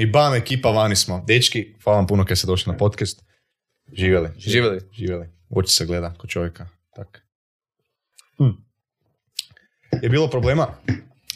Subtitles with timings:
[0.00, 1.24] I bam, ekipa vani smo.
[1.26, 3.22] Dečki, hvala vam puno kad ste došli na podcast.
[3.92, 4.28] Živjeli.
[4.36, 4.80] Živjeli.
[4.92, 5.28] Živjeli.
[5.50, 6.68] Oči se gleda kod čovjeka.
[6.94, 7.26] Tak.
[8.38, 8.50] Hm.
[10.02, 10.68] Je bilo problema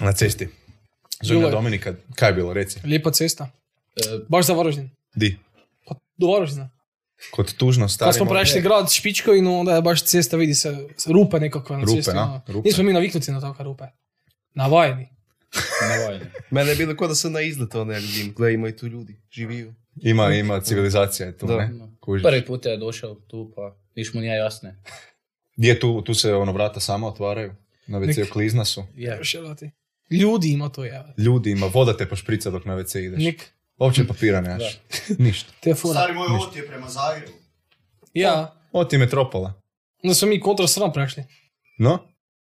[0.00, 0.48] na cesti?
[1.22, 1.50] Je.
[1.50, 2.80] Dominika, kaj je bilo, reci?
[2.84, 3.50] Lijepa cesta.
[3.96, 4.90] E, Baš za Varaždin.
[5.14, 5.38] Di?
[5.86, 6.70] Pa do Varaždina.
[7.30, 8.08] Kod tužno stari...
[8.08, 11.96] Kad smo prešli grad Špičkovinu, onda je baš cesta, vidi se, rupe nekakve na Rupe,
[12.02, 12.10] cesti.
[12.10, 12.22] a?
[12.22, 12.40] ono.
[12.48, 12.68] Rupe.
[12.68, 13.84] Nismo mi naviknuti na takve rupe.
[14.54, 15.13] Navajeni.
[16.50, 18.86] Mene je bilo kao da sam na izletu, ono, ja vidim, gle, ima i tu
[18.86, 19.74] ljudi, živiju.
[19.96, 21.56] Ima, ima, civilizacija je tu, Da.
[21.56, 21.70] ne?
[22.00, 22.22] Kužiš.
[22.22, 24.76] Prvi put je došao tu, pa niš mu nije jasne.
[25.56, 27.54] Gdje tu, tu se ono vrata sama otvaraju?
[27.86, 28.84] Na WC klizna su.
[30.10, 31.04] Ljudi ima to je.
[31.18, 33.18] Ljudi ima, voda te pošprica dok na WC ideš.
[33.18, 34.80] Nik, Uopće papira nemaš.
[35.18, 35.52] Ništa.
[35.60, 35.94] te fura.
[35.94, 37.32] Stari moj, ovo ti je prema Zagrebu.
[38.14, 39.62] Ja, Ovo ti je metropola.
[40.02, 41.24] onda smo mi kontra sram prešli.
[41.78, 41.98] No?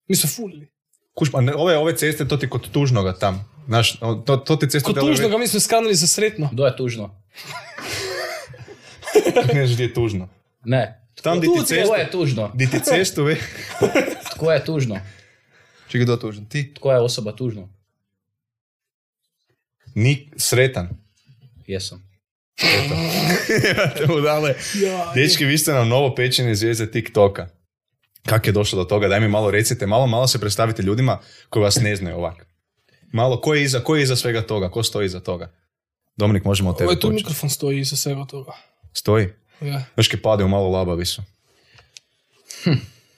[0.08, 0.68] Mi smo fulili.
[1.14, 3.44] Kuš, pa ne, ove, ove ceste, to ti kod tužnoga tam.
[3.66, 4.86] Znaš, to, to ti ceste...
[4.86, 6.48] Kod tužnoga mi smo skanali za sretno.
[6.52, 7.14] Do je tužno.
[9.54, 10.28] Ne znaš gdje je tužno.
[10.64, 11.00] Ne.
[11.22, 12.50] Tam di ti Tko cestu, je tužno?
[12.54, 13.36] di ti cestu, ve,
[14.34, 14.98] Tko je tužno?
[15.88, 16.46] Čekaj, kdo tužan?
[16.46, 16.74] Ti?
[16.74, 17.68] Tko je osoba tužno?
[19.94, 20.88] ni sretan.
[21.66, 22.02] Jesam.
[23.96, 24.54] Te budale.
[24.82, 27.48] Ja, Dečki, vi ste nam novo pečene zvijezde TikToka.
[28.27, 29.08] Kako je došlo do toga?
[29.08, 32.47] Daj mi malo recite, malo, malo se predstavite ljudima koji vas ne znaju ovak.
[33.12, 34.70] Malo, ko je iza, ko je iza svega toga?
[34.70, 35.53] Ko stoji iza toga?
[36.17, 37.14] Dominik, možemo od tebe Ovaj tu početi.
[37.14, 38.52] mikrofon stoji iza svega toga.
[38.92, 39.28] Stoji.
[39.61, 39.84] Ja.
[39.97, 41.22] Još kaj padaju malo labavi su.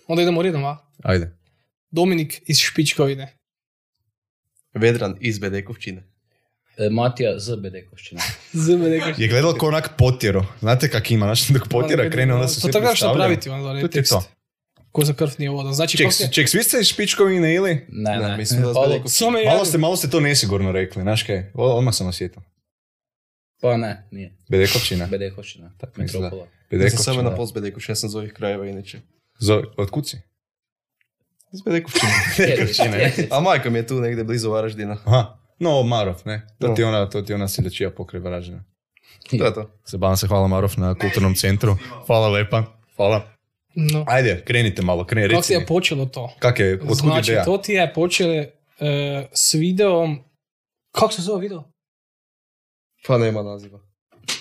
[0.07, 0.77] Onda idemo redom, a?
[1.03, 1.37] Ajde.
[1.91, 3.37] Dominik iz Špičkovine.
[4.75, 6.05] Vedran iz Bedekovčine.
[6.79, 8.21] E, Matija z Bedekovšćine.
[8.67, 9.15] Zme nekaj.
[9.17, 10.47] Je gledalo ko onak potjero.
[10.61, 13.19] Znate kak ima, znači dok potjera krene, onda se To sve tako što predstavljaju.
[13.19, 14.23] napraviti onda, To je to.
[14.97, 15.73] Ko za krv nije voda.
[15.73, 17.87] Znači, Ček, je- ček, svi ste iz Špičkovine ili?
[17.89, 18.37] Ne, Ne, ne.
[18.37, 18.73] mislim da.
[19.07, 19.65] Samo Malo ja.
[19.65, 21.51] ste, malo ste to nesigurno rekli, znaš kaj?
[21.55, 22.43] O- Odmah sam osjetio.
[23.61, 24.37] Pa ne, nije.
[24.51, 25.09] Bedekovčina.
[25.97, 26.29] Mislim da.
[26.29, 26.47] Metropola.
[26.73, 27.23] Ja sam samo Bedekovčina.
[27.23, 29.01] na pol s Bedekovčine, ja sam iz ovih krajeva inače.
[29.39, 30.17] Zo, od kuci?
[31.53, 32.11] Iz Bedekovčine.
[32.99, 34.97] Je, A majka mi je tu negdje blizu Varaždina.
[35.05, 35.39] Aha.
[35.59, 36.47] No, Marov, ne?
[36.61, 36.75] To No.
[36.75, 38.65] ti je ona, to ti ona siljačija pokraj Varaždina.
[39.31, 39.71] To je to.
[39.87, 41.77] Zabavam se, hvala Marov na kulturnom centru.
[42.07, 42.65] Hvala lepa.
[42.97, 43.36] Hvala.
[43.79, 44.05] No.
[44.09, 46.35] Ajde, krenite malo, kreni, Kako ti je počelo to?
[46.39, 47.45] Kak je, otkud znači, ideja?
[47.45, 48.49] to ti je počelo e,
[49.33, 50.19] s videom...
[50.93, 51.65] Kako se zove video?
[53.07, 53.81] Pa nema naziva.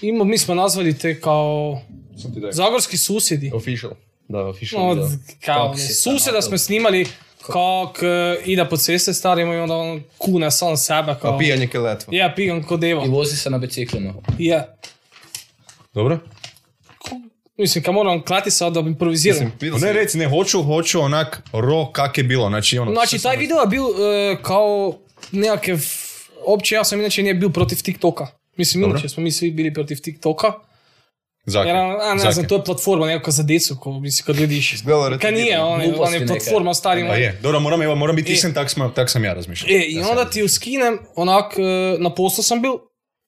[0.01, 1.81] Ima, mi smo nazvali te kao.
[2.51, 3.51] Zagorski susjedi.
[3.53, 3.91] Official.
[4.28, 5.07] Da, official No, video.
[5.45, 7.07] kao Kako ono, susjeda smo snimali
[7.41, 11.35] kak e, ide po ceste starimo i onda on kune sam sebe kao...
[11.35, 12.16] A pijanje keletva.
[12.16, 13.06] Ja pijam ko deva.
[13.06, 14.13] I vozi se na biciklima.
[14.40, 14.75] Ja.
[15.94, 16.19] Dobro?
[17.58, 19.52] Mislim, kad moram klati sad da improviziram.
[19.62, 22.92] Mislim, Ne, reci, ne, hoću, hoću onak ro kak je bilo, znači ono...
[22.92, 24.94] Znači, taj video je bil e, kao
[25.32, 25.80] nekakav...
[26.46, 28.28] Opće, ja sam inače nije bil protiv TikToka.
[28.58, 28.96] Mislim, Dobro.
[28.98, 30.54] inače smo mi svi bili protiv TikToka.
[31.46, 31.68] Zake.
[31.68, 32.34] Jer, a, ne Zake.
[32.34, 34.76] znam, to je platforma nekakva za djecu, ko, mislim, kad vidiš...
[35.22, 37.10] Kad nije, on je, on je platforma starima.
[37.10, 38.34] Pa je, dobro, moram, evo, moram biti E.
[38.34, 39.78] iskren, tak, sam, tak sam ja razmišljao.
[39.78, 42.72] E, i onda ti ju skinem, onak, e, na poslu sam bil,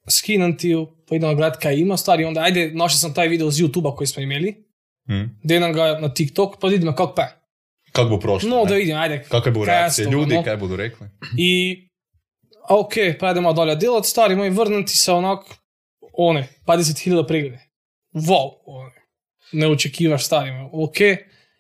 [0.09, 3.51] skinem ti ju, pa idem gledat kaj ima, stari, onda ajde, našao sam taj video
[3.51, 4.67] z YouTube-a koji smo imeli,
[5.07, 5.23] Hm.
[5.43, 7.23] denem ga na TikTok, pa vidimo kako pe.
[7.91, 8.49] Kak bo prošlo?
[8.49, 8.69] No, ne?
[8.69, 9.23] da vidim, ajde.
[9.29, 10.43] Kakve je reakcije toga, ljudi, no.
[10.43, 11.07] kaj budu rekli?
[11.37, 11.81] I,
[12.69, 15.39] ok, pa idemo dalje delat, stari moj, vrnem ti se onak,
[16.13, 17.59] one, 50.000 preglede.
[18.13, 18.91] Wow, one.
[19.51, 20.97] ne očekivaš stari moj, ok,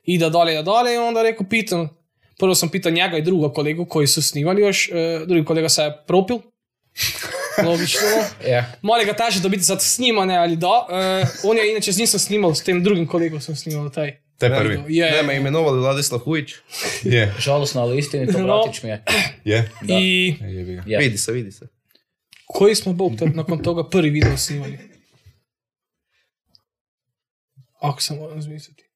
[0.03, 1.89] ide dalje, dalje onda rekao, pitam,
[2.39, 5.81] prvo sam pitao njega i druga kolegu koji su snimali još, e, drugi kolega se
[5.81, 6.37] je propil,
[7.59, 8.01] logično,
[8.47, 8.65] Ja.
[8.81, 10.87] Mali ga teže dobiti sad snimane, ali da.
[10.91, 14.17] E, on je inače s njim sam snimao, s tem drugim kolegom sam snimao taj.
[14.37, 14.83] Te prvi.
[14.87, 16.51] Je, Ne, me imenovali Vladislav Hujić.
[17.03, 18.45] Je, Žalosno, ali istinito, No.
[18.63, 19.03] bratić mi je.
[19.43, 19.71] je.
[19.89, 20.83] I jebi ga.
[20.85, 20.97] Je.
[20.99, 21.67] Vidi se, vidi se.
[22.45, 24.79] koji smo bog nakon toga prvi video snimali?
[27.81, 28.86] Ako sam moram razmisliti.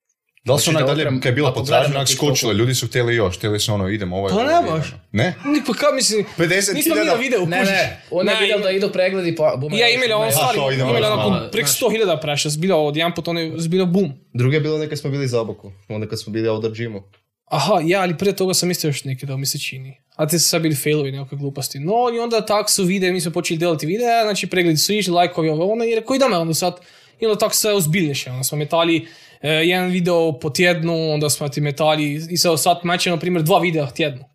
[0.44, 2.88] Da li su onak da dalje, kaj je bila ako potražnja, onak skočilo, ljudi su
[2.88, 4.32] htjeli još, htjeli su ono, idemo, ovo je...
[4.32, 4.88] Pa ovo ne baš.
[4.88, 5.02] idemo.
[5.12, 5.36] Ne?
[5.54, 7.72] Ni pa kao mislim, 50 nismo mi na video, Ne, kužiš.
[7.72, 9.78] ne, on je ima- da idu pregledi, pa bome.
[9.78, 11.80] Ja imeli on A, stvari, imeli onako malo, prek znaš.
[11.82, 14.14] 100.000 prešla, zbilo od jedan put, on je zbilo bum.
[14.34, 15.72] Druge je bilo nekad smo bili za oboku.
[15.90, 17.02] Onda kad smo bili outdoor gymu.
[17.46, 19.98] Aha, ja, ali prije toga sam isto još neki dao mi se čini.
[20.16, 21.80] A te su sad bili failovi, nekakve gluposti.
[21.80, 25.14] No, i onda tak su videe, mi smo počeli delati videa, znači pregledi su išli,
[25.14, 26.76] lajkovi ovo ono, i rekao idemo onda sad.
[27.20, 29.06] I onda tako se ozbiljnejše, onda smo metali e,
[29.42, 33.92] jedan video po tjednu, onda smo ti metali, i sad sad na primjer, dva videa
[33.92, 34.32] tjedno.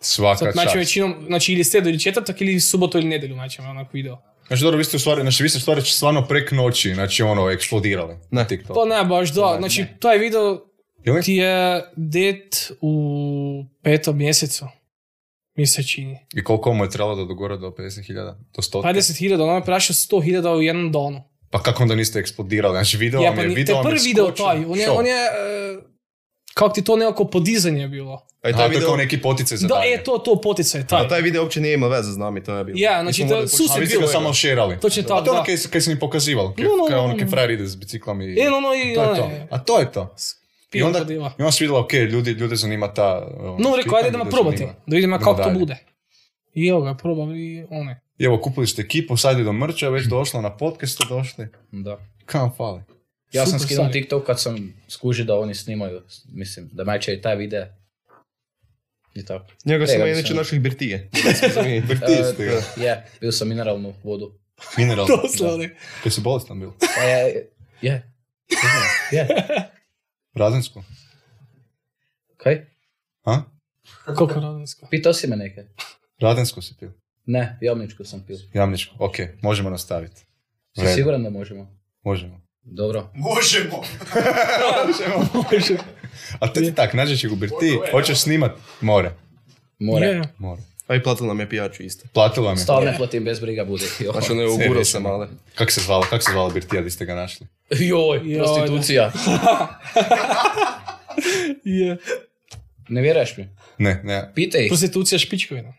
[0.00, 0.74] Svaka Sad čast.
[0.74, 4.22] većinom, znači ili sredu ili četvrtak ili subotu ili nedjelju mećemo onak video.
[4.46, 7.22] Znači, dobro, vi ste u stvari, znači, vi ste u stvari stvarno prek noći, znači,
[7.22, 8.16] ono, eksplodirali.
[8.30, 8.76] Na TikTok.
[8.76, 10.60] Pa ne baš, da, znači taj video
[11.04, 11.22] Ili?
[11.22, 12.50] ti je det
[12.80, 14.66] u petom mjesecu.
[15.54, 16.18] mi se čini.
[16.34, 18.14] I koliko mu je trebalo da dogora do 50.000?
[18.54, 18.82] Do 100?
[18.82, 21.22] 50.000, on je prešao 100.000 u jednom danu.
[21.50, 22.74] Pa kako onda niste eksplodirali?
[22.74, 24.90] Znači video Ja, vam pa je, ni, video vam je prvi video taj, on je,
[24.90, 25.76] on je e,
[26.54, 28.26] kako ti to nekako podizanje bilo.
[28.42, 29.94] A i Aha, taj to je video, kao neki poticaj za Da, dalje.
[29.94, 31.00] e, to, to poticaj, taj.
[31.00, 32.76] a taj video uopće nije imao veze s nami, to je bilo.
[32.78, 34.00] Ja, znači to A vi ste bio.
[34.00, 34.78] ga samo šerali.
[34.80, 35.32] Točno A tako, to je da.
[35.32, 36.54] ono kaj, kaj si mi pokazivalo.
[36.54, 37.18] Kaj, No, no, kaj no, ono no.
[37.18, 38.40] kaj frajer ide s biciklom i...
[38.40, 39.30] E, no, no, i to je to.
[39.50, 40.14] A to je to.
[40.72, 43.28] I onda, i onda si vidjela, ok, ljudi, ljude zanima ta...
[43.38, 45.76] ono, No, rekao, ajde idemo probati, da vidimo kako to bude.
[46.56, 48.00] I evo ga, probam i one.
[48.18, 51.48] I evo, kupili ste ekipu, sad je do mrča, već došlo na podcastu, došli.
[51.72, 51.98] Da.
[52.26, 52.82] Kam fali?
[53.32, 54.00] Ja sam Super skinuo stvari.
[54.00, 57.66] TikTok kad sam skužio da oni snimaju, mislim, da i taj video.
[59.14, 59.46] I tako.
[59.64, 61.10] Njega sam Ega, inače naših birtije.
[61.88, 62.52] Vrti ste ga.
[62.52, 64.32] E, Je, pio sam mineralnu vodu.
[64.78, 65.06] Mineral.
[65.06, 65.68] Doslovno.
[66.02, 66.70] Kaj si bolestan bil?
[66.96, 67.50] Pa je,
[67.82, 68.12] je.
[69.12, 69.28] Je.
[70.34, 70.82] Razensku?
[72.36, 72.66] Kaj?
[73.24, 73.42] A?
[74.16, 74.86] Koliko radinsko?
[74.90, 75.64] Pitao si me neke?
[76.20, 76.88] Radensku si pil?
[77.26, 78.36] Ne, javničku sam pio.
[78.54, 80.22] Jamničku, ok, možemo nastaviti.
[80.78, 81.76] Si siguran da možemo?
[82.04, 82.40] Možemo.
[82.62, 83.10] Dobro.
[83.14, 83.82] Možemo.
[86.40, 89.10] A te ti tak, nađeš ih u birti, hoćeš snimat more.
[89.78, 90.06] More.
[90.06, 90.22] Je.
[90.38, 90.62] More.
[90.86, 92.08] A i platila nam je pijaču isto.
[92.12, 92.62] Platilo vam je.
[92.62, 93.84] Stal ne platim bez briga bude.
[94.00, 94.12] Jo.
[94.18, 95.26] Znači ono je ugurao sam, ali...
[95.54, 97.46] Kako se zvala, kako se zvala birtija di ste ga našli?
[97.70, 99.12] Joj, Joj, prostitucija.
[101.64, 101.96] Je.
[102.88, 103.48] Ne vjeruješ mi?
[103.78, 104.32] Ne, ne.
[104.34, 104.68] Pitaj.
[104.68, 105.72] Prostitucija špičkovina.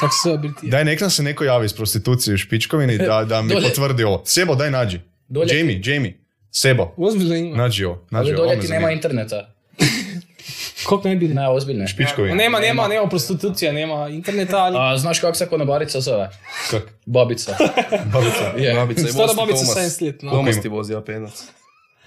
[0.00, 0.70] Tako se birtija.
[0.70, 3.62] Daj, nek nam se neko javi iz prostitucije u Špičkovini da, da mi Dolje.
[3.64, 4.22] potvrdi ovo.
[4.24, 5.00] Sebo, daj nađi.
[5.28, 6.18] Dolje- Jamie, Jamie.
[6.52, 7.56] Sebo, Ozbiljno ima.
[7.56, 8.06] nađi ovo.
[8.10, 8.80] Nađi Ali ovo, ovo dolje me ti zanima.
[8.80, 9.52] nema interneta.
[10.86, 11.28] Koliko ne bi?
[11.28, 11.86] Ne, ozbiljno.
[11.88, 12.34] Špičkovina.
[12.34, 14.76] Nema, nema, nema prostitucija, nema interneta, ali...
[14.80, 16.30] A znaš kako se konobarica zove?
[16.70, 16.82] Kak?
[17.06, 17.56] Babica.
[18.12, 18.52] Babica.
[18.56, 18.74] Je.
[18.74, 19.76] Babica i Stara vozi babica Tomas.
[19.76, 20.30] 70 let, no.
[20.30, 21.42] Tomas ti vozi apenac.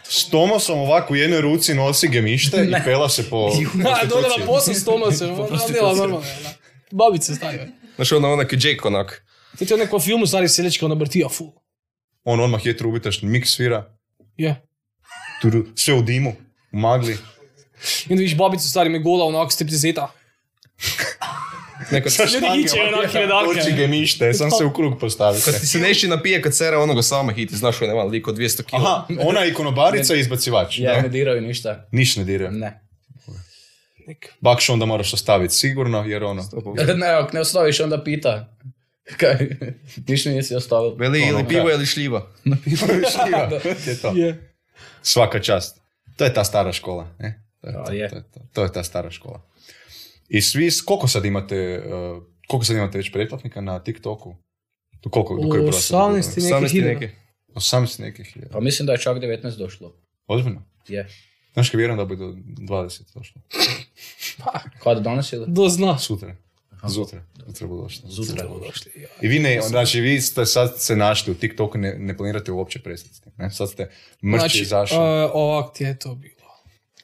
[0.04, 4.28] S Tomasom ovako u jednoj ruci nosi gemište i pela se po Da, dole na
[4.28, 4.46] prostituciji.
[4.46, 6.26] posao s Tomasem, ona djela normalno.
[6.44, 6.50] da.
[6.92, 7.66] Babice stavio.
[8.00, 9.26] Našel na onak Jake onak.
[9.58, 11.52] Ti to neko filmu stari selečko nabrtijo, fu.
[12.24, 13.84] On odmah je trubitaš, mik svira.
[14.38, 14.56] Ja.
[15.42, 16.32] Turu, vse v dimu,
[16.72, 17.18] v magli.
[18.08, 20.08] In vidiš babico starimi gola, onak striptizeta.
[21.92, 23.60] Neko ljudi iče, enake redarke.
[23.60, 25.42] Oči ga mište, sam se v krug postavi.
[25.46, 28.32] Kad ti se nešči napije, kad sere onoga sama hiti, znaš, je ne malo, liko
[28.32, 28.76] 200 kg.
[28.76, 30.80] Aha, ona je ikonobarica i izbacivač.
[30.80, 31.88] Ja, ne, ne diraju ništa.
[31.92, 32.52] Niš ne diraju.
[32.52, 32.89] Ne.
[34.42, 36.44] Bakš onda moraš ostaviti sigurno, jer ono...
[36.98, 38.58] Ne, ako ne ostaviš, onda pita.
[39.20, 39.50] Kaj?
[40.08, 40.96] Ništa nisi ostavil.
[40.96, 42.32] Veli ili Ono, pivo ili šljiva.
[43.14, 43.50] Šljiva,
[43.88, 44.12] je to.
[44.16, 44.56] Je.
[45.02, 45.82] Svaka čast.
[46.18, 47.16] To je ta stara škola.
[47.20, 47.46] Ne?
[47.62, 48.10] To, je to, je.
[48.10, 48.40] to, je to.
[48.54, 49.42] to je ta stara škola.
[50.30, 54.36] I svi, koliko sad imate, uh, koliko sad imate već pretplatnika na TikToku?
[55.04, 56.48] Do koliko, do koje broja sad 18 dogurali?
[56.48, 57.00] i neki 18 hiljada.
[57.00, 57.16] neke.
[57.56, 58.52] 18 nekih hiljada.
[58.54, 59.96] Pa mislim da je čak 19 došlo.
[60.28, 60.64] Ozbiljno?
[60.88, 61.08] Je.
[61.60, 62.34] Znaš kaj vjerujem da bude do
[62.66, 63.42] 20 došlo.
[64.84, 65.46] Kada danas ili?
[65.48, 65.98] Do zna.
[65.98, 66.36] Sutra.
[66.88, 67.24] Zutra.
[67.48, 68.10] Sutra bude došlo.
[68.10, 68.46] Zutra.
[69.22, 72.80] I vi ne, znači vi ste sad se našli u TikToku, ne, ne planirate uopće
[72.80, 73.52] prestati ne?
[73.52, 73.84] Sad ste
[74.24, 74.98] mrči Znači, izašli.
[74.98, 75.04] uh,
[75.34, 76.36] ovak ti je to bilo.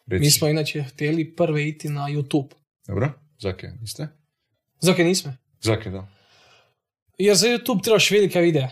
[0.07, 0.19] Reci.
[0.19, 2.49] Mi smo inače htjeli prve iti na YouTube.
[2.87, 3.11] Dobro?
[3.39, 4.07] Zake, niste?
[4.79, 5.33] Zake nismo?
[5.61, 6.07] Zake, da.
[7.17, 8.69] Jer za YouTube trebaš velike videa.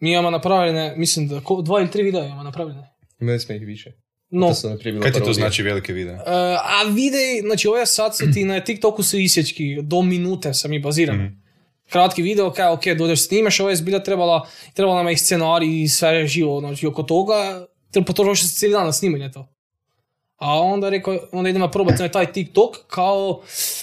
[0.00, 2.90] Mi imamo napravljene, mislim da ko, dva ili tri videa imamo napravljene.
[3.20, 3.92] Imali smo ih više.
[4.30, 6.14] No, To sam Kaj ti to znači velike videe?
[6.14, 10.72] Uh, a videi, znači ove sad su ti na TikToku su isječki, do minute sam
[10.72, 11.24] i bazirani.
[11.24, 11.34] Mhm.
[11.88, 15.82] Kratki video, kaj, ok, dođeš snimeš, ovo je zbilja trebala, trebala nam je i scenarij
[15.82, 19.48] i sve živo, znači oko toga, treba potrošiti se cijeli dan na snimanje to.
[20.36, 23.42] A onda rekao, onda idemo probati na taj TikTok kao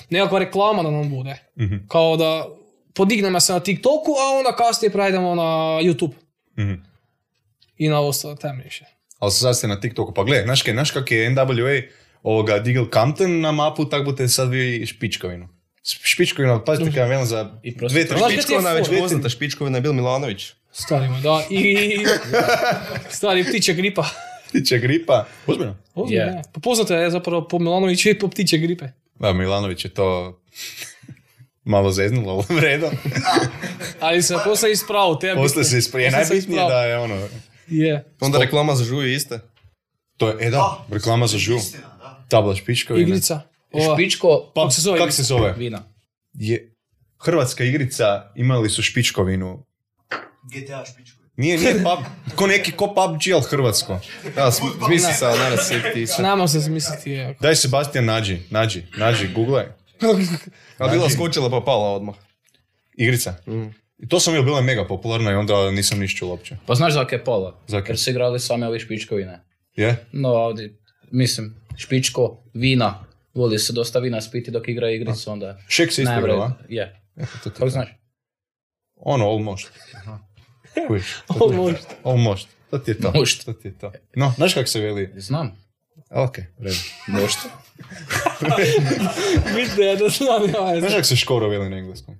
[0.09, 1.37] nekakva reklama da nam bude.
[1.59, 1.75] Mhm.
[1.87, 2.47] Kao da
[2.93, 5.43] podignemo se na TikToku, a onda kasnije prejdemo na
[5.83, 6.13] YouTube
[6.57, 6.73] Mhm.
[7.77, 8.47] i na ostale te
[9.19, 11.81] Ali sad ste na TikToku, pa gle, znaš kaj, znaš kak je NWA
[12.23, 15.47] ovoga digel Compton na mapu, tak budete sad vi Špičkovinu.
[15.83, 20.53] Špičkovina, pazite kaj vam za I dve, tri Špičkovina već poznata, Špičkovina je bil Milanović.
[20.71, 21.43] Stari moj, da.
[21.49, 22.05] I
[23.17, 24.05] stari ptiče gripa.
[24.49, 25.25] ptiče gripa.
[25.47, 25.75] Ozbiljno?
[25.95, 26.41] Ozbiljno, ne.
[26.53, 28.85] Pa poznato je zapravo po Milanoviću i po ptiče gripe.
[29.19, 30.39] Da, Milanović je to
[31.63, 32.87] malo zeznulo u redu.
[33.99, 37.27] Ali se poslije ispravo, te Posle se najbitnije da je ono...
[37.67, 38.15] Je.
[38.19, 39.39] Onda reklama za žuju iste.
[40.17, 41.57] To je, e da, reklama za žu.
[42.29, 42.55] Tabla.
[42.97, 43.41] Igrica.
[43.71, 43.95] Ova.
[43.95, 45.53] Špičko, Pa, Kako se zove Kak se zove?
[45.57, 45.83] vina.
[46.33, 46.73] Je,
[47.19, 49.65] Hrvatska igrica imali su Špičkovinu.
[50.43, 51.27] GTA špičkovi.
[51.35, 52.05] Nije, nije pub,
[52.35, 53.99] ko neki, ko PUBG, ali hrvatsko.
[54.35, 54.51] Da,
[54.89, 56.21] misli se, ali naravno se ti se.
[56.21, 57.37] Nama se smisliti je.
[57.41, 59.65] Daj Sebastian, nađi, nađi, nađi, googlaj.
[60.77, 62.15] Ali bila skočila pa pala odmah.
[62.97, 63.35] Igrica.
[63.99, 66.57] I to sam bio bila mega popularna i onda nisam niš čuo uopće.
[66.65, 67.59] Pa znaš za je pola?
[67.67, 67.83] Za?
[67.87, 69.39] Jer su igrali same ove špičkovine.
[69.75, 70.05] Je?
[70.11, 70.79] No, ovdje,
[71.11, 73.03] mislim, špičko, vina.
[73.33, 75.57] Voli se dosta vina spiti dok igra igricu, onda...
[75.67, 76.53] Šek se isto najbolje- igrao, a?
[76.69, 77.01] Je.
[77.17, 77.87] Eto, to ti Kako znaš?
[78.95, 79.71] Ono, almost.
[80.73, 80.81] Ti-
[81.41, 81.87] Almost.
[82.03, 82.47] Almost.
[82.69, 83.07] To ti je to.
[83.07, 83.45] Almost.
[83.45, 83.91] To ti je to.
[84.15, 85.13] No, znaš kako se veli?
[85.15, 85.51] Znam.
[86.09, 86.75] Ok, redu.
[87.07, 87.39] Možda.
[89.55, 90.79] Vidite, ja da znam, ja.
[90.79, 92.15] Znaš kako se škoro veli na engleskom?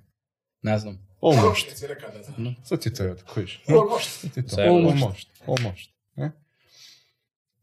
[0.62, 1.07] Ne znam.
[1.20, 1.66] Almost.
[2.68, 3.60] To ti je to, eto, kužiš.
[3.68, 4.22] Almost.
[4.22, 4.54] To ti je to.
[4.54, 5.02] Sve almost.
[5.02, 5.28] Almost.
[5.46, 5.90] Almost.
[6.16, 6.32] Ne?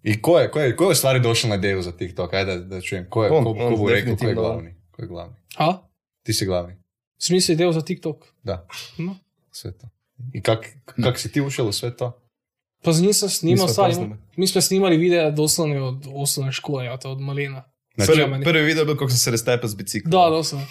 [0.04, 2.34] I ko je, ko je, ko je u stvari došao na ideju za TikTok?
[2.34, 3.10] Ajde da, da čujem.
[3.10, 4.76] Ko je, On, ko, on ko rekao ko je glavni?
[4.92, 5.36] Ko je glavni?
[5.58, 5.78] A?
[6.24, 6.76] Ti si glavni.
[7.18, 8.26] Smisli ideju za TikTok.
[8.44, 8.68] Da.
[8.98, 9.16] No.
[9.52, 9.88] Sve to.
[10.34, 12.22] I kak, kak si ti ušel u sve to?
[12.82, 13.68] Pa nisam snimao.
[14.36, 17.64] Mi smo snimali videa doslovno od osnovne škole, ja od malina.
[17.96, 20.12] Znači, Prvi- Prvi, prvi video je bio kako sam se restepao s biciklom.
[20.12, 20.68] Da, doslovno.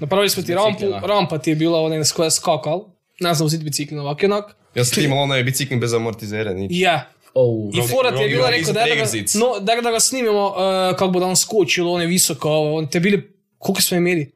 [0.00, 2.84] Napravili smo ti rampu, rampa ti je bila onaj s koja je skakal.
[3.20, 4.56] Ne znam uzeti bicikl ovak i onak.
[4.74, 6.70] Ja sam ti imao onaj bicikl bez amortizera, nič.
[6.74, 7.10] Ja.
[7.34, 9.04] Oh, I fora ti je bila rekao da, da, ga,
[9.34, 10.56] no, da, da ga snimimo uh,
[10.96, 14.32] kako bo da on skočil, on je visoko, on te bili, koliko smo imeli?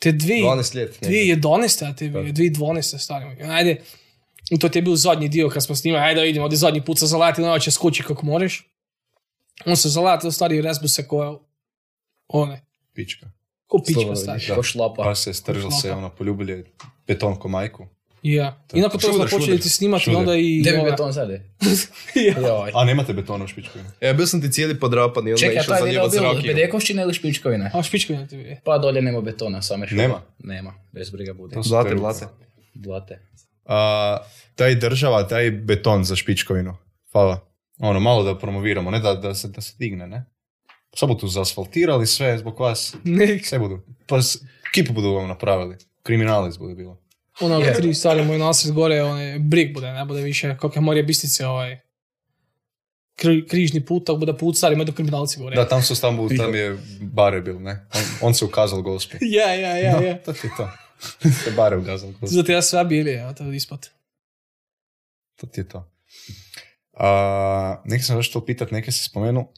[0.00, 1.00] Te dve, 12 let.
[1.00, 1.08] ne.
[1.08, 3.36] 2011, a te bili, 2012 stari moj.
[3.50, 3.76] Ajde,
[4.50, 6.98] i to ti je bil zadnji dio kad smo snimali, ajde vidimo, da zadnji put
[6.98, 8.68] se zalati, no će skoči kako možeš.
[9.66, 11.40] On se zalati, stari resbu se ko,
[12.32, 12.60] one,
[12.94, 13.26] Pička.
[13.66, 14.44] ko pička stari.
[14.54, 15.02] Ko šlapa.
[15.02, 16.64] Pa se stržal se, ono, poljubilje
[17.06, 17.86] betonko majku.
[18.22, 18.64] Ja.
[18.72, 20.18] I nakon toga smo počeli ti snimati šuder.
[20.18, 20.60] onda i...
[20.60, 21.30] Gdje bi ove- beton sad?
[22.14, 22.34] Ja.
[22.38, 22.70] Joj.
[22.74, 23.90] A nemate betona u špičkovini?
[24.00, 26.20] Ja, bio sam ti cijeli podrapan i onda Čekaj, išao taj za video njega bio
[26.20, 26.54] zrakiju.
[26.54, 27.70] Bedekovščine ili Špičkovine?
[27.74, 28.56] A špičko na tebi.
[28.64, 30.02] Pa dolje nema betona, same šume.
[30.02, 30.22] Nema?
[30.38, 31.54] Nema, bez briga bude.
[31.54, 32.26] To Blate, te blate.
[32.74, 33.18] Blate.
[33.64, 34.18] A,
[34.54, 36.76] taj država, taj beton za špičkovinu.
[37.12, 37.40] Hvala.
[37.78, 40.24] Ono, malo da promoviramo, ne da, da, se, da se digne, ne?
[40.94, 42.94] Sad budu zaasfaltirali sve zbog vas.
[43.04, 43.80] Ne, Sve budu.
[44.06, 44.38] Pa s-
[44.74, 45.76] kipu budu vam napravili.
[46.02, 46.98] Kriminalac bude bilo.
[47.40, 47.74] ono Je.
[47.74, 51.46] tri stari moj nasred gore, onaj brik bude, ne bude više, kako je Marija Bistice,
[51.46, 51.78] ovaj,
[53.16, 55.56] kri, križni put, tako bude put stari, do kriminalci gore.
[55.56, 57.86] Da, tam su Stambu, tam je bare bil, ne?
[57.94, 59.16] On, on se ukazal gospi.
[59.36, 60.18] Ja, ja, ja, ja.
[60.18, 60.70] to ti je to.
[61.44, 62.26] Se bare ukazal gospi.
[62.26, 63.88] Zato ja sve bili, ja, to je ispod.
[65.40, 65.90] To ti je to.
[66.92, 69.52] A, nekaj sam to pitat, neke si spomenuo.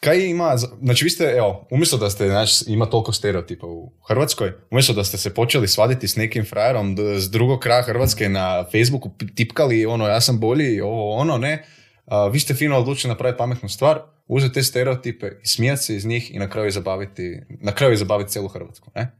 [0.00, 4.52] Kaj ima, znači vi ste, evo, umjesto da ste, znači, ima toliko stereotipa u Hrvatskoj,
[4.70, 8.64] umjesto da ste se počeli svaditi s nekim frajerom d- s drugog kraja Hrvatske na
[8.72, 11.64] Facebooku, tipkali ono, ja sam bolji, ovo, ono, ne,
[12.04, 16.06] a, vi ste fino odlučili napraviti pametnu stvar, uzeti te stereotipe i smijati se iz
[16.06, 19.10] njih i na kraju zabaviti, na kraju zabaviti cijelu Hrvatsku, ne?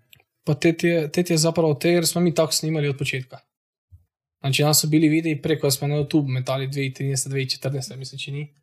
[0.44, 3.38] Pa te ti je, te je zapravo te, jer smo mi tako snimali od početka.
[4.40, 7.28] Znači, nas su bili videi preko smo na YouTube metali 2013.
[7.28, 7.96] 2014.
[7.96, 8.54] mislim čini.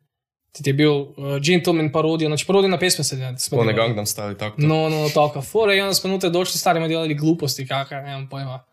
[0.62, 1.08] Ti je bil uh,
[1.42, 3.88] Gentleman parodija, znači parodija na pesme se smo One delali.
[3.88, 4.66] Gangnam Style, tako to.
[4.66, 8.64] No, no, tako, fore, i onda smo unutra došli starima delali gluposti, kakve, nemam pojma.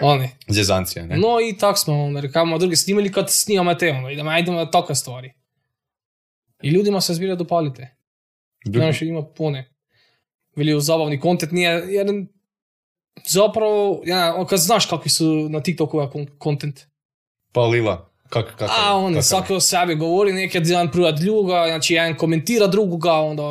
[0.00, 0.28] Oni.
[0.48, 1.16] Zjezancija, ne?
[1.16, 4.70] No i tako smo onda rekamo druge snimali kad snimamo te ono, idemo, idemo na
[4.70, 5.32] takve stvari.
[6.62, 7.96] I ljudima se zbilja dopalite.
[8.64, 9.72] Znaš, ima pune.
[10.56, 12.06] Veli zabavni kontent nije, jer
[13.28, 16.80] zapravo, ja, kad znaš kakvi su na TikToku kontent.
[17.52, 21.94] Pa Lila, kak, kak, A on svaki o sebi govori, nekad jedan privat druga, znači
[21.94, 23.42] jedan komentira drugoga, onda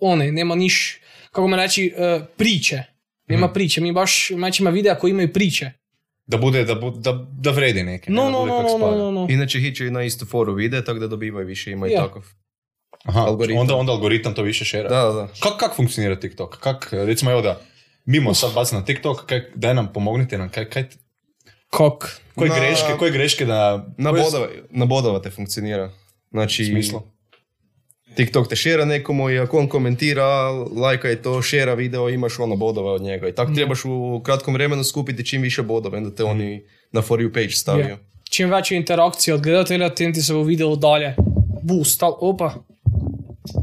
[0.00, 2.82] one, nema niš, kako me reći, e, priče.
[3.26, 3.54] Nema Mhm.
[3.54, 5.70] priče, mi baš, znači ima videa koji imaju priče.
[6.26, 8.10] Da bude, da, bu- da, da vredi neke.
[8.10, 9.26] No, ne, no, no, kak no, no, no, no.
[9.30, 12.00] Inače hićaju na istu foru vide, tako da dobivaju više, ima i Ja.
[12.00, 12.22] takav.
[13.04, 13.60] Aha, Algoritam.
[13.60, 14.88] Onda, onda algoritam to više šera.
[14.88, 15.28] Da, da, da.
[15.40, 16.58] Kak, kak funkcionira TikTok?
[16.58, 17.60] Kak, recimo evo da,
[18.04, 20.84] mimo sad baci na TikTok, kaj, daj nam pomognite nam, kaj, kaj,
[21.70, 22.20] Kak?
[22.34, 23.86] koje Na- greške, koje greške da...
[23.98, 25.90] Na, koje- bodova, na bodova te funkcionira.
[26.30, 27.02] Znači, U smislu?
[28.14, 32.56] TikTok te šera nekomu i ako on komentira, lajka je to, šera video, imaš ono
[32.56, 33.28] bodova od njega.
[33.28, 36.62] I tako trebaš u kratkom vremenu skupiti čim više bodova, onda te oni
[36.92, 37.84] na For You page stavio.
[37.86, 37.98] Ja.
[38.30, 41.14] Čim veća interakcija od gledatelja, tim ti se u video dalje.
[41.62, 42.54] Boost, al, opa.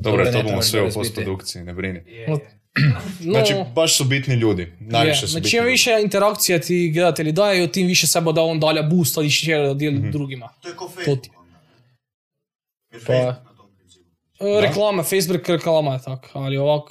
[0.01, 2.01] Dobro, to bomo sve u postprodukciji, ne brini.
[3.19, 4.73] No, Znači, baš su bitni ljudi.
[4.79, 5.71] Najviše je, su znači, bitni čim ljudi.
[5.71, 10.11] više interakcija ti gledatelji daju, tim više se da on dalje boosta i share Mhm.
[10.11, 10.49] drugima.
[10.61, 11.19] To je ko Facebook
[13.07, 13.35] Pa-.
[14.39, 16.83] E, Reklama, Facebook reklama je tak, ali ovak,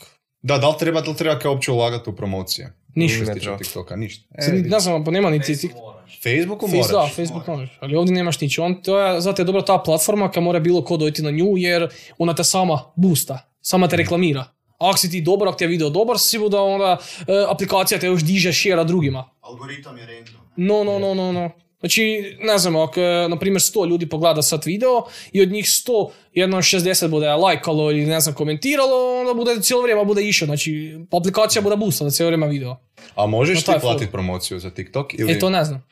[0.43, 2.73] Da, da li treba, da li treba kao uopće ulagati u promocije?
[2.95, 3.17] ništa.
[3.17, 3.59] Što se Ne tiče treba.
[3.59, 4.25] TikToka, ništa.
[4.35, 4.69] E, Sad vidi.
[4.69, 5.71] ne znam, pa nema niti tik...
[6.23, 6.91] Facebooku Face, moraš.
[7.11, 8.59] da, Facebook možeš, ali ovdje nemaš nič.
[8.59, 11.57] On, to je, zato je dobra ta platforma kad mora bilo ko dojти na nju,
[11.57, 11.89] jer
[12.19, 14.45] ona te sama boosta, sama te reklamira.
[14.79, 18.07] Ako si ti dobar, ako ti je video dobar, sigurno da onda e, aplikacija te
[18.07, 19.31] još diže šera drugima.
[19.41, 20.35] Algoritam je random.
[20.57, 21.51] No, no, no, no, no.
[21.81, 25.03] Znači, ne znam, ako, e, na primjer, 100 ljudi pogleda sad video
[25.33, 29.83] i od njih 100, jedno 60 bude lajkalo ili ne znam, komentiralo, onda bude cijelo
[29.83, 30.47] vrijeme bude išao.
[30.47, 32.77] Znači, aplikacija bude boostala cijelo vrijeme video.
[33.15, 35.15] A možeš No, ti platiti promociju za TikTok?
[35.15, 35.33] Ili...
[35.33, 35.87] E, to ne znam.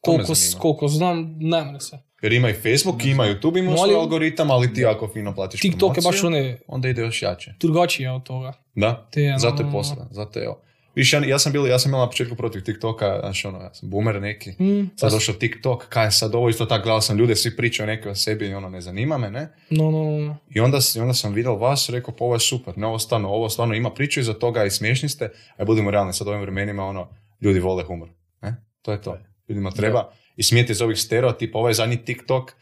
[0.00, 2.09] Koliko, koliko znam, ne se.
[2.22, 5.90] Jer ima i Facebook, ima YouTube, ima svoj algoritam, ali ti ako fino platiš TikTok
[5.90, 7.54] je baš promociju, one onda ide još jače.
[7.60, 8.52] drugačije od toga.
[8.74, 10.60] Da, Te je, zato je ono- posla, zato je evo.
[10.94, 13.74] Viš, ja, ja sam bio, ja sam imao na početku protiv TikToka, znači ono, ja
[13.74, 14.50] sam boomer neki.
[14.50, 17.86] Mm, Sad došao TikTok, kaj je sad ovo isto tako, gledao sam ljude, svi pričaju
[17.86, 19.48] neke o sebi i ono, ne zanima me, ne?
[19.70, 20.36] no, no, no.
[20.50, 23.48] I onda, onda sam vidio vas, rekao, pa ovo je super, ne, ovo stvarno, ovo
[23.48, 26.84] stvarno ima priču iza toga i smiješni ste, a budimo realni, sad u ovim vremenima,
[26.84, 27.08] ono,
[27.40, 28.08] ljudi vole humor,
[28.42, 28.56] ne?
[28.82, 29.18] To je to.
[29.48, 30.12] Ljudima treba.
[30.40, 32.52] I smijete iz ovih stereotipa, ovaj zadnji TikTok,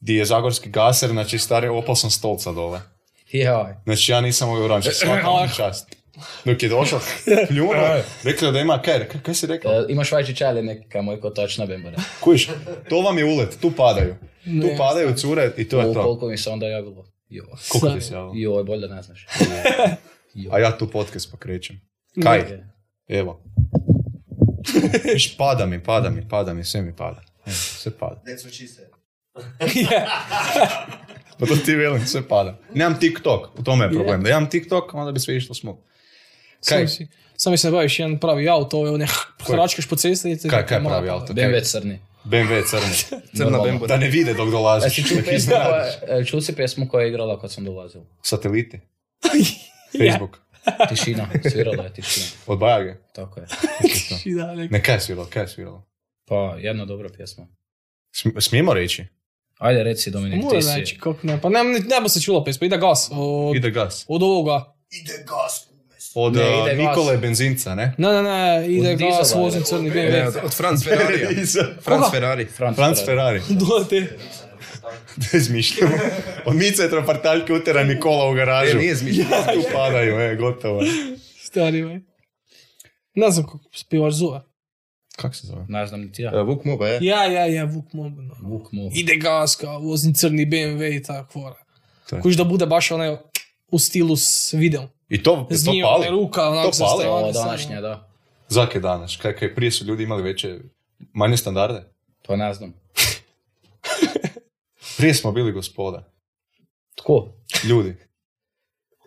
[0.00, 2.80] di je zagorski gaser, znači stari, sam stolca dole.
[3.32, 3.74] Jaj.
[3.84, 5.96] Znači ja nisam mogao vjerovati, znači svaka vam čast.
[6.44, 7.00] Dok je došao,
[7.48, 9.72] pljunuo, rekao da ima, kaj, kaj, kaj si rekao?
[9.72, 11.96] E, Imaš vajči čali neki kaj moj ko točno bembare.
[12.24, 12.48] Kužiš,
[12.88, 14.14] to vam je ulet, tu padaju.
[14.44, 14.76] Tu Ne.
[14.76, 16.02] padaju cure i to je to.
[16.02, 17.04] Koliko mi se onda javilo.
[17.28, 17.46] Joj.
[17.68, 18.32] Koliko ti se javilo?
[18.54, 19.26] Joj, bolje da ne znaš.
[20.50, 21.80] A ja tu podcast pa krećem.
[22.22, 22.44] Kaj?
[23.08, 23.42] Evo.
[25.14, 27.20] Viš, pada mi, pada mi, pada mi, sve mi pada.
[27.46, 28.22] Evo, sve pada.
[28.22, 28.88] That's what she said.
[31.38, 32.58] Pa to ti velim, sve pada.
[32.74, 34.22] Nemam TikTok, u tome je problem.
[34.22, 35.78] Da imam TikTok, onda bi sve išlo smog.
[36.60, 36.78] Kaj?
[36.78, 39.06] Sam si, sam se baviš jedan pravi auto, ovo ne
[39.46, 40.48] hračkaš po cesti i te...
[40.48, 41.32] Kaj, kaj mora pravi auto?
[41.32, 41.98] BMW crni.
[42.24, 43.20] BMW crni.
[43.36, 43.86] Crna bemba.
[43.86, 44.98] Da ne vide dok dolaziš.
[44.98, 45.94] Jesi čuo iznenadiš.
[46.00, 48.02] koja- e, čuo si pjesmu koja je igrala kad sam dolazio?
[48.22, 48.80] Sateliti.
[50.00, 50.38] Facebook.
[50.88, 52.26] Tišina, svirala je tišina.
[52.46, 52.94] Od Bajage.
[53.12, 53.46] Tako je.
[54.24, 55.86] I da, nek- Ne, kaj je sviralo, kaj je sviralo?
[56.28, 57.46] Pa, jedna dobra pjesma.
[58.14, 59.04] Sm- Smijemo reći?
[59.58, 60.78] Ajde, reci Dominik, Mora ti si...
[60.80, 63.70] reći, kako ne, pa ne, ne, ne bi se čulo pesma, ide gas, od, Ide
[63.70, 64.04] gas.
[64.08, 65.68] od ovoga, Ide gas.
[66.14, 66.88] Od Ne, uh, ide gas.
[66.88, 67.94] Nikole Benzinca, ne?
[67.98, 71.28] ne, ne, ne, ide Od gas, vozim crni Ne, BMW, od, od Franz Ferrarija.
[71.84, 72.04] Franz?
[72.10, 72.44] Ferrari.
[72.46, 73.40] Franz, Franz Ferrari.
[73.40, 73.60] Ferrari.
[73.68, 74.16] Dote,
[75.16, 75.94] Da izmišljamo.
[76.44, 78.76] Od Mice je tropartaljke utera Nikola u garažu.
[78.76, 79.30] E, nije zmišljeno.
[79.54, 80.80] Tu padaju, e, gotovo.
[80.82, 80.90] je.
[81.42, 82.00] stari, vaj.
[83.14, 84.40] Ne znam kako se pivač zove.
[85.16, 85.64] Kako se zove?
[85.68, 86.42] Ne znam niti E, ja.
[86.42, 86.98] Vuk Moba, je.
[87.02, 88.34] Ja, ja, ja, Vuk Mob, no.
[88.42, 88.90] Vuk mu.
[88.92, 91.56] Ide gas, kao vozim crni BMW i tako fora.
[92.08, 92.22] To je.
[92.22, 93.16] Kuš da bude baš onaj
[93.68, 94.88] u stilu s videom.
[95.08, 96.08] I to, S to njim, pali?
[96.10, 97.00] ruka, onako To pali?
[97.00, 97.44] strane, O, samo.
[97.44, 98.08] današnja, da.
[98.48, 99.16] Zake danas?
[99.16, 100.58] Kaj, kaj prije su ljudi imali veće,
[101.12, 101.82] manje standarde?
[102.26, 102.74] Pa ne znam.
[104.96, 106.12] Prije smo bili gospoda.
[106.94, 107.28] Tko?
[107.64, 107.96] Ljudi.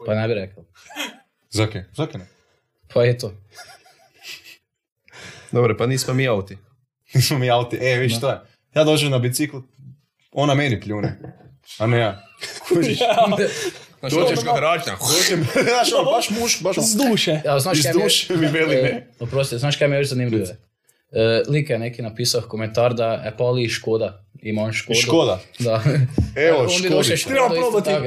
[0.05, 0.63] Pa ne bi rekao.
[1.49, 2.27] Zake, zake ne.
[2.93, 3.33] Pa eto.
[5.51, 6.57] Dobro, pa nismo mi auti.
[7.13, 7.77] Nismo mi auti.
[7.81, 8.39] E, viš šta je?
[8.75, 9.63] Ja dođem na biciklu,
[10.31, 11.19] ona meni pljune.
[11.79, 12.23] A ne ja.
[12.67, 12.99] Kužiš?
[14.01, 14.97] Dođeš ga hračna.
[15.17, 17.41] Dođem, znaš, ono, baš muš, baš ono, S duše.
[17.45, 18.89] Ja, znaš iz kaj duše mi veli ne.
[18.89, 20.45] E, Oprosti, znaš kaj mi je još zanimljivo?
[21.11, 24.25] E, Lika je neki napisao komentar da je pali i Škoda.
[24.41, 24.99] Ima on Škodu.
[24.99, 25.39] Škoda.
[25.59, 25.83] Da.
[26.35, 27.17] Evo, On došao.
[27.17, 27.89] Škodu Trebam isto probati.
[27.89, 28.03] tako,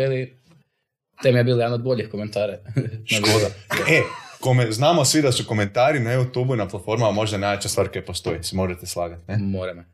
[1.22, 2.58] Te mi je bil jedan od boljih komentara.
[3.06, 3.46] Škoda.
[3.90, 4.02] E,
[4.42, 8.02] kome, znamo svi da su komentari na YouTube i na platformama možda najjača stvar koja
[8.02, 9.36] postoji, se možete slagati, ne?
[9.38, 9.84] More me.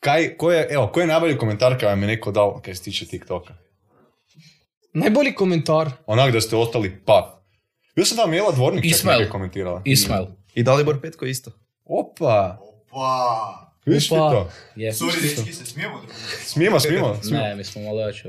[0.00, 2.82] Kaj, ko je, evo, ko je najbolji komentar kada vam je neko dao kaj se
[2.82, 3.54] tiče TikToka?
[4.94, 5.90] Najbolji komentar.
[6.06, 7.42] Onak da ste ostali pa.
[7.96, 9.18] Bio sam tamo Jela Dvornik čak Ismail.
[9.18, 9.82] nekaj komentirala.
[9.84, 10.26] Ismail.
[10.54, 11.50] I Dalibor Petko isto.
[11.84, 12.58] Opa,
[12.90, 13.72] Pa.
[13.86, 14.30] viš ti Opa.
[14.30, 14.50] to?
[14.76, 14.92] Je.
[14.92, 16.14] Sorry, dečki, se smijemo drugi.
[16.44, 17.16] Smijemo, smijemo.
[17.16, 17.44] smijemo.
[17.44, 18.28] Ne, mi smo malo jači.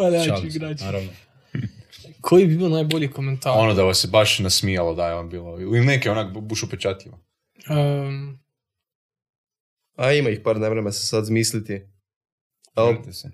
[0.00, 0.84] Valjači Šalim se, igrači.
[0.84, 1.08] naravno.
[2.20, 3.52] Koji bi bio najbolji komentar?
[3.56, 5.60] Ono da vas se baš nasmijalo da je vam bilo.
[5.60, 7.18] Ili neke onak buš upečatljivo.
[7.70, 8.30] Ehm,
[9.96, 11.82] A ima ih par, ne vreme se sad zmisliti.
[12.76, 13.30] Vjerujte se.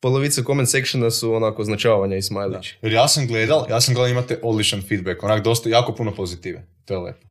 [0.00, 2.74] polovica comment sectiona su onako označavanja i smajlić.
[2.82, 6.66] Jer ja sam gledal, ja sam gledal imate odličan feedback, onak dosta, jako puno pozitive.
[6.84, 7.26] To je lepo.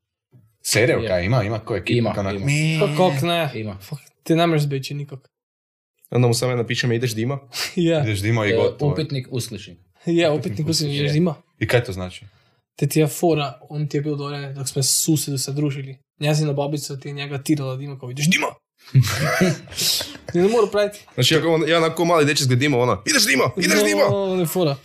[0.75, 1.07] Je.
[1.07, 1.97] kaj ima, ima koja ekipa.
[1.97, 2.45] Ima, onak, ima.
[2.45, 3.51] mi- kak ne?
[3.53, 3.77] Ima.
[3.81, 5.19] Fuck, ti ne možeš biti nikak.
[6.09, 7.39] Onda mu samo ja napišem ideš dima.
[7.75, 8.91] Je, Ideš dimo i E, gotovo.
[8.91, 9.79] Upitnik uslišnik.
[10.17, 11.33] je, opet niko se ne.
[11.59, 12.25] I kaj to znači?
[12.75, 15.97] Te ti je fora, on ti je bio dole, dok smo s susjedu se družili.
[16.19, 18.47] Njezina babica ti je njega tirala da ima kao ideš dima.
[20.33, 20.99] I ne mora praviti.
[21.13, 24.03] Znači ja, ja onako mali dečec gled dima, ona, ideš dima, ideš dima!
[24.11, 24.75] No, ne fora.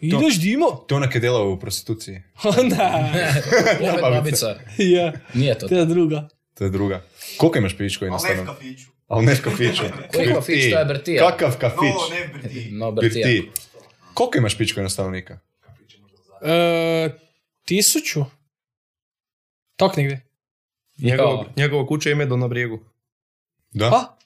[0.00, 0.66] Ideš dima?
[0.86, 2.14] To onak je delao u prostituciji.
[2.70, 3.42] ne,
[3.90, 4.54] Opet babica.
[4.78, 5.68] je, Nije to.
[5.68, 6.28] to je druga.
[6.54, 7.02] To je druga.
[7.36, 8.54] Koliko imaš pičko Ali ne v jednostavno?
[8.54, 8.86] kafiću.
[9.08, 9.82] Ali ne v kafiću.
[10.14, 11.30] Koji kafić, to je Bertija.
[11.30, 11.78] Kakav kafić?
[11.80, 12.70] No, ne Briti.
[12.72, 13.42] No, Bertija.
[14.14, 15.38] Koliko imaš pičko jednostavnika?
[16.42, 17.10] E,
[17.64, 18.24] tisuću?
[19.76, 20.26] Tak negdje.
[20.98, 22.80] Njegova, njegova kuća je Medo na brijegu.
[23.70, 23.90] Da?
[23.90, 24.18] Pa?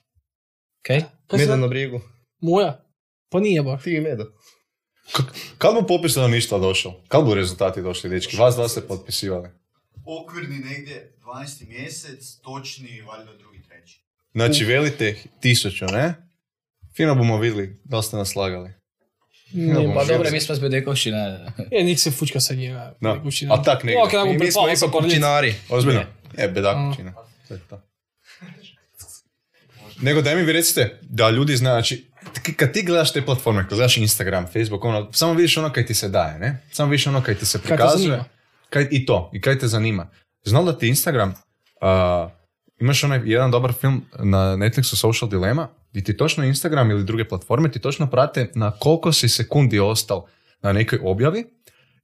[0.82, 1.00] Kaj?
[1.26, 2.00] Kaj si Medo na- brijegu.
[2.40, 2.84] Moja?
[3.28, 3.82] Pa nije baš.
[3.82, 4.32] Ti i Medo.
[5.58, 7.00] Kad bu popis stanovništva došao?
[7.08, 8.36] Kad bu rezultati došli, dečki?
[8.36, 9.48] Vas dva ste potpisivali.
[10.22, 11.68] Okvirni negdje 12.
[11.68, 14.02] mjesec, točni valjda drugi, treći.
[14.32, 16.14] Znači, velite tisuću, ne?
[16.96, 18.70] Fino bomo vidjeli da ste nas slagali.
[19.52, 21.46] Nije Pa dobro, mi smo s Bedekovšine.
[21.70, 22.92] Je, nik se fučka sa njima.
[23.00, 23.22] Da.
[23.22, 23.54] Kućina.
[23.54, 24.02] A tak negdje.
[24.02, 25.54] Ok, nakon I mi smo ipak općinari.
[25.68, 26.02] Ozbiljno?
[26.36, 27.12] E, bedakućina.
[27.48, 27.80] To je to.
[30.00, 32.06] nego daj mi vi recite da ljudi znaju, znači,
[32.56, 35.94] kad ti gledaš te platforme, kad gledaš Instagram, Facebook, ono, samo vidiš ono kaj ti
[35.94, 36.62] se daje, ne?
[36.72, 38.08] Samo vidiš ono kaj ti se te prikazuje.
[38.08, 38.24] zanima.
[38.70, 40.10] Kaj, I to, i kaj te zanima.
[40.44, 41.34] Znal da ti Instagram,
[41.80, 42.28] a,
[42.80, 47.28] imaš onaj jedan dobar film na Netflixu Social Dilemma, gdje ti točno Instagram ili druge
[47.28, 50.24] platforme ti točno prate na koliko si sekundi ostal
[50.62, 51.44] na nekoj objavi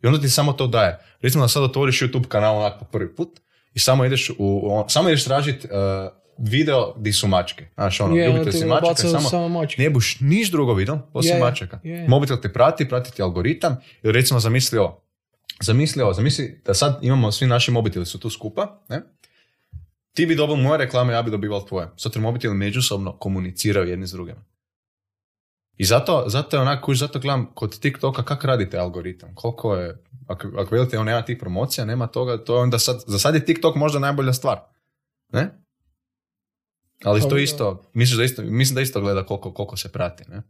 [0.03, 0.99] i onda ti samo to daje.
[1.21, 3.41] Recimo da sad otvoriš YouTube kanal onak po prvi put
[3.75, 5.71] i samo ideš, u, samo ideš tražit uh,
[6.39, 7.67] video di su mačke.
[7.75, 9.83] Znaš, ono, Je, ljubitelj si mačaka, nabacaju samo, samo mačke.
[9.83, 11.81] ne buš niš drugo vidio, osim je, mačaka.
[11.83, 12.09] je.
[12.09, 15.05] Mobitel te prati, prati ti algoritam, ili recimo zamisli ovo.
[15.61, 19.03] Zamisli ovo, zamisli da sad imamo, svi naši mobiteli su tu skupa, ne?
[20.15, 21.89] Ti bi dobio moje reklame, ja bi dobivao tvoje.
[21.97, 24.45] Zato mobiteli međusobno komuniciraju jedni s drugima.
[25.77, 29.35] I zato, zato je onako, kuž, zato gledam kod TikToka kak radi taj algoritam.
[29.35, 33.05] Koliko je, ako, ako vidite, on nema tih promocija, nema toga, to je onda sad,
[33.07, 34.61] za sad je TikTok možda najbolja stvar.
[35.29, 35.51] Ne?
[37.05, 40.25] Ali Pa to isto, misliš da isto, mislim da isto gleda koliko, koliko se prati,
[40.27, 40.43] ne?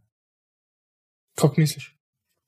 [1.35, 1.97] Kako misliš?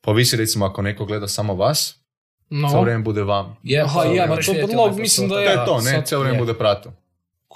[0.01, 2.03] Pa vi si recimo ako neko gleda samo vas,
[2.51, 2.69] No.
[2.69, 3.57] cijelo vrijeme bude vam.
[3.63, 5.63] Je, Aha, pa, je, moraš to onaj mislim da To je- postotak.
[5.63, 5.91] je to, ne?
[5.91, 6.43] sad Cijelo vrijeme je.
[6.43, 6.93] bude prato.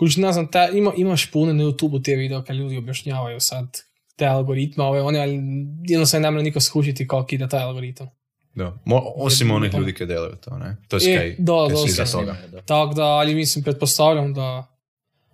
[0.00, 3.78] Kuž, ne znam, ta, ima, imaš puno na YouTube te video kad ljudi objašnjavaju sad
[4.16, 5.40] te algoritme, ove, one, ali
[5.88, 8.08] jednostavno ne mora niko skužiti kako ide taj algoritam.
[8.54, 8.76] Da.
[8.84, 9.80] Mo, osim Je, onih ono.
[9.80, 10.76] ljudi koji delaju to, ne?
[10.88, 12.36] To je E, kaj, da, kaj da, si iza toga.
[12.66, 14.66] Tako da, ali mislim, pretpostavljam da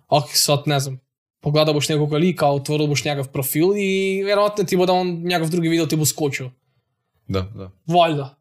[0.07, 0.99] ako sad, ne znam,
[1.39, 5.49] pogledao boš nekog lika, otvoril boš njegov profil i vjerojatno ti bo da on njegov
[5.49, 6.51] drugi video ti bo skočio.
[7.27, 7.71] Da, da.
[7.85, 8.35] Valjda.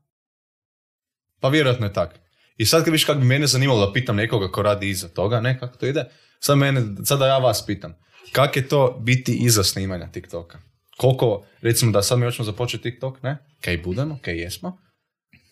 [1.40, 2.25] Pa vjerojatno je tak.
[2.56, 5.40] I sad kad viš kak bi mene zanimalo da pitam nekoga ko radi iza toga,
[5.40, 6.04] ne, kako to ide,
[6.40, 7.94] sad, mene, sad da ja vas pitam,
[8.32, 10.58] kak je to biti iza snimanja TikToka?
[10.96, 13.38] Koliko, recimo da sad mi hoćemo započeti TikTok, ne?
[13.60, 14.78] Kaj budemo, kaj jesmo?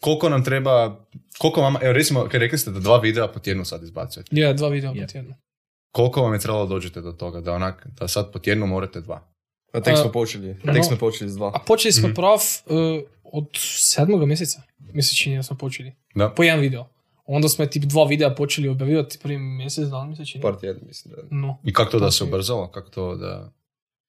[0.01, 1.05] Koliko nam treba,
[1.39, 4.29] koliko vam, evo recimo, kaj rekli ste da dva videa po tjednu sad izbacujete.
[4.33, 5.35] Je, dva videa po tjednu.
[5.93, 9.31] Koliko vam je trebalo dođete do toga, da onak, da sad po tjednu morate dva?
[9.73, 10.73] A tek smo počeli, no.
[10.73, 11.53] tek smo počeli s dva.
[11.55, 12.15] A počeli smo Mhm.
[12.15, 15.93] prav uh, od sedmoga mjeseca, mjesec čini da smo počeli.
[16.15, 16.31] Da.
[16.31, 16.87] Po jedan video.
[17.25, 20.43] Onda smo tip dva videa počeli objavljivati prvi mjesec dana, mjesec čini.
[20.43, 21.23] Par tjedna, mislim da.
[21.31, 21.59] No.
[21.65, 22.29] I kako to da se je.
[22.29, 22.71] ubrzalo?
[22.71, 23.53] Kako to da...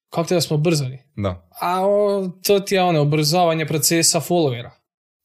[0.09, 0.99] Kako te da smo brzali?
[1.15, 1.49] Da.
[1.61, 4.69] A o, to ti je ono, ubrzavanje procesa followera.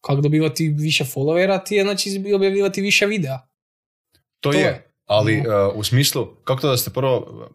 [0.00, 3.38] Kako dobivati više followera ti je znači objavljivati više videa.
[4.40, 4.60] To, To je.
[4.60, 4.92] je.
[5.06, 5.68] Ali No.
[5.68, 7.48] uh, u smislu, kako to da ste prvo...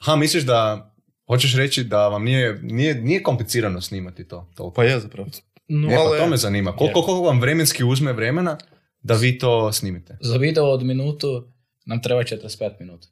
[0.00, 0.90] Aha, misliš da...
[1.26, 4.74] Hoćeš reći da vam nije, nije, nije komplicirano snimati to toliko?
[4.74, 5.28] Pa je zapravo.
[5.68, 6.28] No, E, malo pa to je.
[6.28, 6.76] me zanima.
[6.76, 8.58] Koliko, koliko vam vremenski uzme vremena
[9.04, 10.16] da vi to snimite?
[10.20, 11.48] Za video od minutu
[11.86, 13.08] nam treba 45 minuta.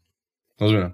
[0.61, 0.93] Ozbiljno.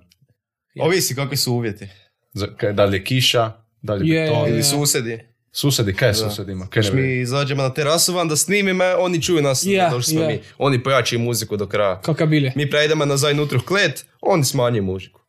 [0.80, 1.88] Ovisi kakvi su uvjeti.
[2.32, 4.48] Za- kaj- Da li je kiša, da li je beton?
[4.48, 5.18] Ili susedi.
[5.52, 6.66] Susedi, kaj je susedima?
[6.66, 10.26] Kaj ne mi izađemo na terasu van da snimimo, oni čuju nas da došli smo
[10.26, 10.40] mi.
[10.58, 12.00] Oni pojačaju muziku do kraja.
[12.00, 12.52] Kaka bile.
[12.56, 15.20] Mi prejdemo nazaj unutra u klet, oni smanjuju muziku.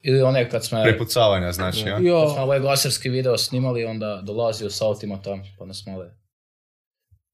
[0.00, 1.84] Ili one kad smo, Prepucavanja, znači, ja?
[1.86, 6.10] kad smo Jo, ovaj glaserski video snimali, onda dolazio s autima tam, pa nas male.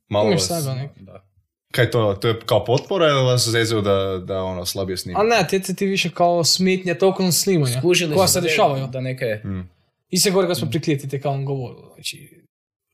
[0.09, 0.49] Malo vas-.
[0.97, 1.32] Da.
[1.73, 5.27] Kaj to, to je kao potpora ili vas zezaju da, da ono slabije A snimate?
[5.27, 7.79] ne, te se ti više kao smetnja tokom snimanja.
[7.79, 8.87] Skužili koja se dešavaju.
[8.87, 9.69] Da neke, Mm.
[10.11, 11.91] I se gore kad smo priklijeti te kao on govorilo.
[11.95, 12.43] Znači,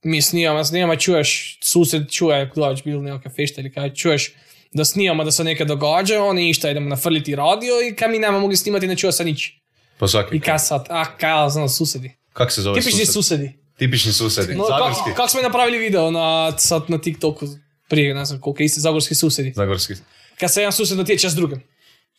[0.04, 4.32] mi snimamo, snimamo, čuješ, sused čuje, gledaš bilo nekakve fešte ili kaj, čuješ
[4.72, 8.38] da snimamo da se neke događa, oni išta idemo nafrliti radio i kad mi nema
[8.38, 9.52] mogli snimati ne čuje se nič.
[9.98, 10.36] Pa svaki.
[10.36, 12.10] I kaj sad, a kaj znam, susedi.
[12.32, 13.14] Kak se zove Tipični sused?
[13.14, 13.52] susedi.
[13.76, 14.54] Tipični susedi.
[14.54, 15.02] No, Zagorski.
[15.04, 17.46] kako kak smo napravili video na, sad na TikToku
[17.88, 19.52] prije, ne znam koliko, isti zagorski susedi.
[19.52, 19.94] Zagorski.
[20.40, 21.62] Kad se jedan sused natječe s drugim.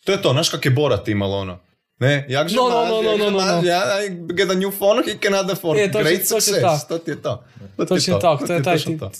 [0.04, 1.60] To je to, znaš kak je Borat imalo ono?
[2.00, 3.62] Ne, jak No, no, no, no, no, no, no.
[3.64, 5.80] Ja, I get a new phone, he can add a phone.
[5.84, 6.88] Točno- Great točno success, tak.
[6.88, 7.44] to ti je to.
[7.78, 9.12] To ti je Točno to, tako, to je taj ti- to.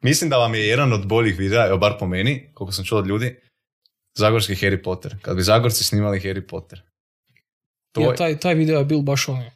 [0.00, 2.98] Mislim da vam je jedan od boljih videa, evo bar po meni, koliko sam čuo
[2.98, 3.40] od ljudi,
[4.14, 5.16] Zagorski Harry Potter.
[5.22, 6.82] Kad bi Zagorci snimali Harry Potter.
[7.92, 9.42] To Ja, je, taj, taj video je bil baš ono.
[9.42, 9.50] e,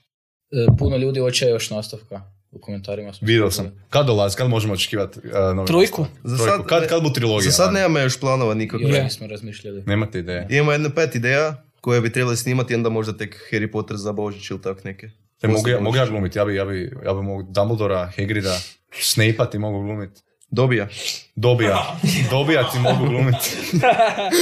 [0.78, 2.35] puno ljudi hoće još nastavka.
[2.56, 3.72] U komentarima smo vidio sam.
[3.90, 6.06] Kad dolazi, kad možemo očekivati uh, novi Trojku?
[6.24, 6.56] Za Trojku.
[6.56, 7.50] sad- kad, kad bu trilogija?
[7.50, 8.86] Za sad nemamo još planova nikakve.
[8.88, 9.04] Još Je.
[9.04, 9.82] nismo razmišljali.
[9.86, 10.46] Nemate ideje.
[10.50, 14.50] Imamo jedno pet ideja koje bi trebali snimati onda možda tek Harry Potter za Božić
[14.50, 15.10] ili tak neke.
[15.42, 18.58] E, mogu, ja, mogu ja glumiti, ja bi, ja bi, ja bi mogu Dumbledora, Hagrida,
[18.92, 20.20] Snape ti mogu glumiti.
[20.50, 20.88] Dobija.
[21.36, 21.96] Dobija.
[22.30, 23.56] Dobija ti mogu glumiti.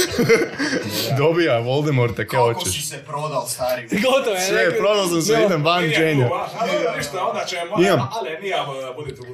[1.19, 2.73] Dobija, Voldemorta, Kako hoćeš.
[2.73, 3.87] si se prodal, stari?
[3.91, 4.41] Gotovo je.
[4.41, 6.25] Sve, prodao sam se, idem van Dženja.
[6.25, 8.09] A dobro, ništa, onda ćemo, Imam.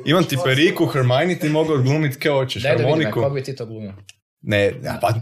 [0.04, 0.10] u...
[0.10, 3.56] Imam ti periku, Hermione ti mogu glumiti kaj hoćeš, Daj da vidim, kako bi ti
[3.56, 3.94] to glumio.
[4.42, 5.14] Ne, ja, pa,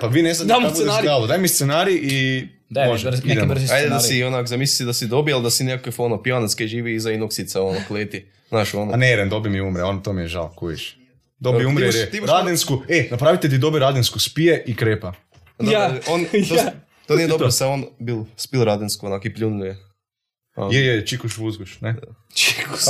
[0.00, 1.26] pa vi ne znate mu kako bude scenarij.
[1.28, 4.08] Daj mi scenarij i Daj, može, brz, neki brzi Ajde da scenarij.
[4.10, 6.94] si onak, zamisli si da si dobija, ali da si nekakav ono pijanac koji živi
[6.94, 8.26] iza inoksica, ono kleti.
[8.48, 8.92] Znaš, ono.
[8.92, 10.96] A ne, Eren, dobi mi umre, on to mi je žao, kujiš.
[11.38, 15.12] Dobi umre ti jer je imaš- radensku, e, napravite ti dobi radensku, spije i krepa.
[15.58, 15.94] Da, Ja.
[16.06, 16.72] on, to, Ja.
[17.06, 19.76] To nije dobro, se on bil spil radensko, onak i pljunuje.
[20.56, 21.94] A, Je, je, Čikuš Vuzguš, ne?
[22.34, 22.88] Čikus.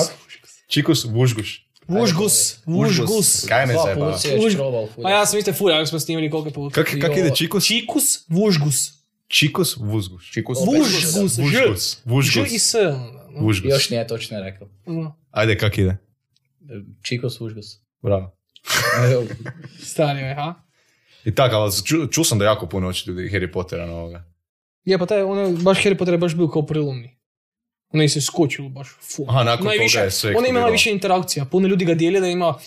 [0.68, 1.66] Čikus Vužguš.
[1.88, 2.56] Vužgus.
[2.66, 3.44] Vužgus.
[3.48, 4.10] Kaj me Dva zajeba?
[4.10, 4.86] put si je Už- štroval.
[4.86, 5.02] ful.
[5.02, 6.74] Pa ja sam isto fulja, ako smo snimili koliko puta.
[6.74, 7.66] Kak, kak ide Čikus?
[7.66, 9.01] Čikus, Vužgus.
[9.32, 10.32] Čikus Vuzguš.
[10.32, 10.58] Čikus.
[10.60, 12.00] Vužgus.
[12.04, 12.32] Vužgus.
[12.32, 12.74] Ž i s.
[12.74, 13.40] no.
[13.40, 13.70] Vužgus.
[13.70, 14.68] Još nije točno rekao.
[14.86, 15.96] No, Ajde, kak ide?
[17.02, 17.66] Čikos užgus.
[18.02, 18.36] Bravo.
[19.84, 20.54] Stari me, ha?
[21.24, 24.24] I tako, ali ču, čuo sam da jako puno oči ljudi Harry Pottera na ovoga.
[24.84, 27.16] Je, pa taj, ono, baš Harry Potter je baš bio kao prilomni.
[27.88, 29.24] Ono je se skočilo baš fu.
[29.28, 30.62] Aha, nakon najviše, toga je sve On ima eksplodiralo.
[30.62, 31.44] najviše interakcija.
[31.44, 32.58] Puno ljudi ga dijeli da ima,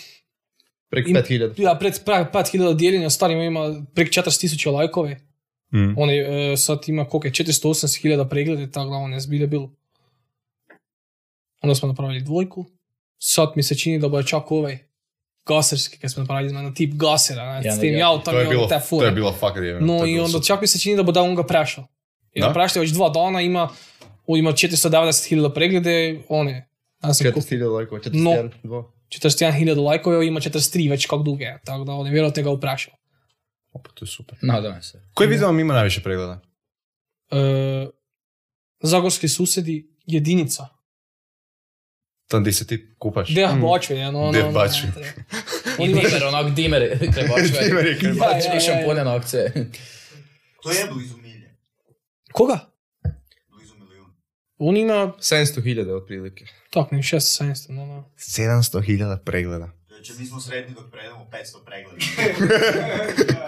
[0.90, 1.54] Prek Im- 5000.
[1.58, 5.20] ja, pred pra- 5000 dijeljenja, starima ima prek 40.000 lajkove.
[5.76, 5.94] Mm.
[5.98, 6.22] On je,
[6.54, 9.62] e, sad ima koliko je, 480.000 preglede, tako da on je zbilje bil.
[11.62, 12.66] Onda smo napravili dvojku.
[13.20, 14.78] Sad mi se čini da bo čak ovaj
[15.46, 18.00] gaserski, kad smo napravili na tip gasera, ne, Ja, s tim ja.
[18.00, 19.08] jautom To je i bilo, te to fure.
[19.08, 19.86] je bilo fuck jebeno.
[19.88, 20.48] No to je i bilo onda super.
[20.48, 21.88] čak mi se čini da bo da on ga prešao.
[22.34, 22.54] Jer Da?
[22.54, 23.70] prešao je već dva dana, ima,
[24.28, 26.68] o, ima 490.000 preglede, on je,
[27.04, 28.32] ja sam kup- 4000 lajkova, No.
[28.32, 28.84] 41, 2.
[29.10, 32.94] 41.000 lajkove, ima 43 već kak duge, tako da on je vjerojatno ga uprašao.
[33.76, 34.38] Opa, to je super.
[34.42, 35.02] Nadam se.
[35.14, 36.42] Koji video vam ima najviše pregleda?
[37.32, 37.88] E,
[38.82, 40.68] Zagorski susedi, jedinica.
[42.28, 43.30] Tam di se ti kupaš?
[43.62, 44.92] Bačve, ja, no, Deh no, no, bačve.
[44.92, 45.14] ne,
[45.70, 46.82] I On ima- dimer, onak dimer,
[47.14, 47.68] krebačve.
[47.68, 48.30] Dimer je krebačve.
[48.46, 48.86] Ja, ja, ja, ja.
[48.86, 49.52] pune na akcije.
[50.64, 51.58] To je blizu milje.
[52.32, 52.60] Koga?
[53.50, 54.10] Blizu milijun.
[54.58, 56.46] On ima, 700.000 otprilike.
[56.70, 58.12] tak, ne, 600, no, no.
[58.18, 59.70] 700.000 pregleda.
[60.06, 61.98] Znači, mi smo sretni dok predamo 500 pregleda.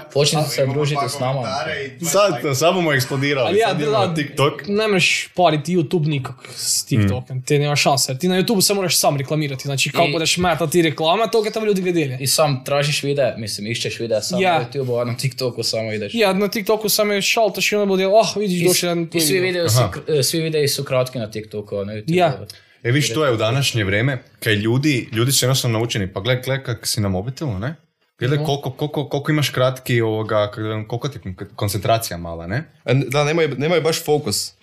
[0.14, 1.34] Počnite se družiti s nama.
[1.34, 3.48] komentara i 20 Sad, samo mu eksplodirali.
[3.48, 4.68] Ali ja, da, TikTok.
[4.68, 8.12] Ne možeš pariti YouTube nikak s TikTokom, te nema šanse.
[8.12, 11.50] jer Ti na YouTube se moraš sam reklamirati, znači kako I- budeš metati reklama, toga
[11.50, 12.18] tamo ljudi gledali.
[12.20, 14.60] I sam tražiš videa, mislim, išćeš videa sam Ja.
[14.60, 16.12] na YouTube, a na TikToku samo ideš.
[16.14, 19.40] Ja, na TikToku sam je šaltaš i onda bude, oh, vidiš, došli jedan i svi,
[19.42, 22.46] kr- svi videi su kratki na TikToku, a na YouTube.
[22.84, 26.44] E viš, to je u današnje vrijeme, kaj ljudi, ljudi su jednostavno naučeni, pa gledaj,
[26.44, 27.76] gledaj kak si na mobitelu, ne?
[28.20, 28.46] Gledaj Mhm.
[28.46, 30.52] koliko, koliko, koliko imaš kratki ovoga,
[30.88, 32.64] koliko ti kon- koncentracija mala, ne?
[32.86, 34.54] N- Da, nemaju, nemaju baš fokus.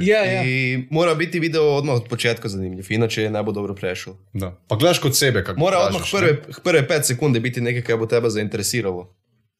[0.00, 0.44] Ja.
[0.44, 4.16] I mora biti video odmah od početka zanimljiv, inače ne bo dobro prešao.
[4.32, 4.58] Da.
[4.68, 6.08] Pa gledaš kod sebe kako Mora odmah ne?
[6.12, 9.14] prve, prve 5 sekunde biti nekaj kaj bo tebe zainteresiralo.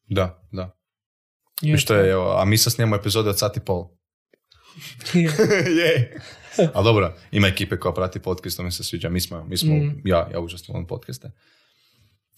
[0.07, 0.75] Da, da.
[1.61, 3.87] Je, Viš, to je, evo, a mi sad snijemo epizode od sat i pol.
[5.13, 6.17] je.
[6.73, 9.09] Ali dobro, ima ekipe koja prati podcast, to mi se sviđa.
[9.09, 10.01] Mi smo, mi smo Mm.
[10.05, 11.31] ja, ja volim podcaste.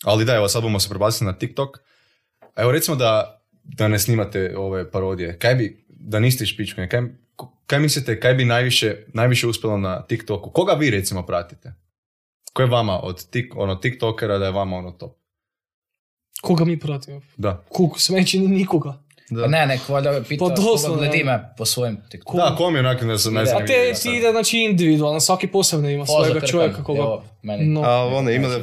[0.03, 1.77] Ali da, evo sad bomo se prebaciti na TikTok.
[2.55, 5.39] Evo recimo da, da ne snimate ove parodije.
[5.39, 7.01] Kaj bi, da niste špičkani, kaj,
[7.65, 10.49] kaj mislite, kaj bi najviše, najviše uspjelo na TikToku?
[10.49, 11.73] Koga vi recimo pratite?
[12.53, 15.17] Ko je vama od tik, ono, TikTokera da je vama ono top?
[16.41, 17.21] Koga mi pratimo?
[17.37, 17.65] Da.
[17.69, 19.03] Koliko smeći ni nikoga.
[19.29, 19.41] Da.
[19.41, 22.37] Pa ne, nek valjda pita Pa doslovno, gledi me po svojem TikToku.
[22.37, 23.63] Da, kom je onak ne znam, ne znam.
[23.63, 26.99] A te ti ide znači individualno, svaki posebno ima Poza svojega čovjeka koga...
[26.99, 27.65] evo, meni.
[27.65, 27.81] No.
[27.81, 28.59] A one ima da,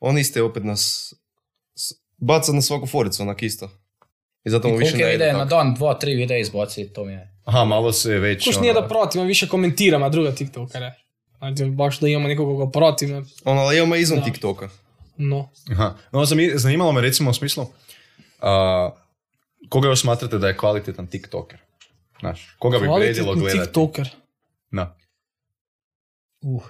[0.00, 1.14] oni ste opet nas
[1.74, 3.70] s- baca na svaku foricu onak isto.
[4.44, 7.34] I zato mu više ne ide na dan, dva, tri videa izbaci, to mi je.
[7.44, 8.44] Aha, malo se već...
[8.44, 10.92] Kuš ono, nije da pratimo, više komentiramo druga TikTokere.
[11.38, 13.22] Znači, baš da imamo nekoga koga pratimo.
[13.44, 14.24] Ono, ali imamo izvan Da.
[14.24, 14.68] TikToka.
[15.16, 15.48] No.
[15.72, 15.94] Aha.
[16.12, 17.66] No, zanimalo me recimo u smislu,
[18.40, 18.90] a,
[19.68, 21.58] koga još smatrate da je kvalitetan TikToker?
[22.20, 23.58] Znaš, koga bi vrijedilo gledati?
[23.58, 24.08] TikToker.
[24.70, 24.96] Da.
[26.42, 26.62] Uh.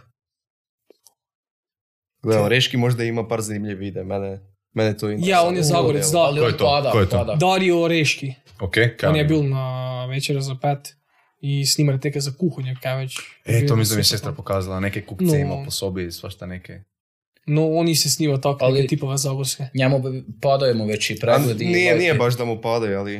[2.22, 4.40] Gledam, Reški možda ima par zanimljivih videa, mene,
[4.72, 5.30] mene to interesuje.
[5.30, 6.18] Ja, on je Zagorec, da.
[6.18, 7.16] Ali on pada, Ko je to?
[7.18, 7.34] pada.
[7.34, 8.34] Dario Oreški.
[8.60, 9.28] Ok, kaj On je ima?
[9.28, 9.66] bil na
[10.06, 10.96] večer za pet
[11.40, 13.18] i snima reteke za kuhanje, kaj već.
[13.44, 15.36] E, to mi je sestra pokazala, neke kukce No.
[15.36, 16.82] ima po sobi svašta neke.
[17.46, 19.64] No, oni se snima tako Ali- tipove zagorske.
[19.74, 20.02] Njemu
[20.42, 21.64] padaju mu već i A pregledi.
[21.64, 23.12] nije, nije baš da mu padaju, ali...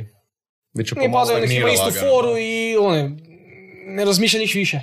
[0.76, 1.12] Će Nije pomalo.
[1.20, 3.10] pazio, nek nije ima istu foru i one,
[3.86, 4.80] ne razmišlja niš više.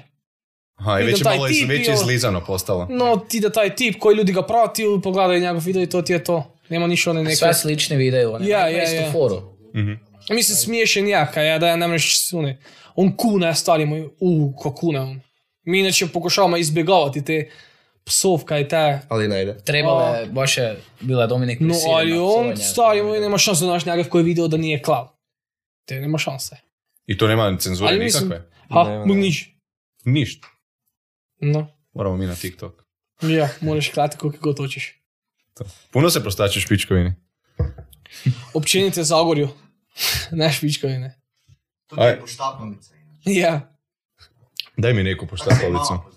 [0.76, 2.88] Aha, i već je malo iz, tip već izlizano postalo.
[2.89, 6.13] No, ti da taj tip koji ljudi ga prati, pogledaju njegov video i to ti
[6.13, 6.56] je to.
[6.69, 7.36] Nema niš one neke...
[7.36, 9.12] Sve slični videi, on Ja, ja, istu ja.
[9.12, 9.41] foru.
[9.76, 9.91] Mhm.
[10.30, 12.58] Mislim, smiješen jaka, ja, da ja ne možeš, one,
[12.95, 15.21] on kuna stari moj, u, ko kuna on.
[15.63, 17.50] Mi inače pokušavamo izbjegavati te
[18.08, 19.58] psovka i te, Ali ne ide.
[19.58, 20.10] Trebalo A.
[20.10, 20.67] je, baš je
[21.02, 24.48] bila Dominik no, ali on, stari moj, nema šanse da naš njegov koji je video
[24.48, 25.08] da nije klav.
[25.86, 26.58] Te nema šanse.
[27.06, 28.50] I to nema cenzure Ali mislim- nikakve.
[28.70, 29.22] Ha, Nema, mu nema.
[29.22, 30.41] niš.
[31.39, 32.84] No, Moramo mi na TikTok.
[33.22, 35.02] ja, moraš klati koliko god hoćeš.
[35.91, 37.13] Puno se prostače u špičkovini.
[38.54, 39.50] Općenite Zagorju.
[40.32, 41.20] ne špičkovine.
[41.88, 42.93] To je poštapalica.
[42.96, 43.39] inače.
[43.39, 43.74] Ja.
[44.78, 46.16] Daj mi neku Tako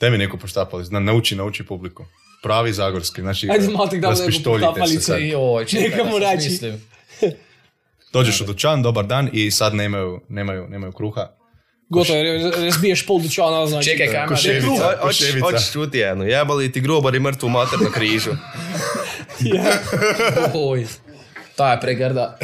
[0.00, 0.92] Daj mi neku poštapalicu.
[0.92, 2.04] Na, nauči, nauči publiku.
[2.42, 3.20] Pravi zagorski.
[3.20, 4.30] Znači, Ajde malo tek dam neku
[5.18, 6.82] i- Joj, čekaj, Neka mu da smislim.
[8.12, 11.28] Dođeš u dućan, dobar dan i sad nemaju, nemaju, nemaju kruha.
[11.88, 13.90] Gotovo, jer razbiješ pol dućana, znači.
[13.90, 14.98] Čekaj, kaj ima Koševica.
[15.02, 15.38] koševica.
[15.40, 18.30] Hoćeš čuti jedno, jebali ti grobari mrtvu mater na križu.
[20.54, 20.86] Oj,
[21.56, 22.38] ta je pregrda.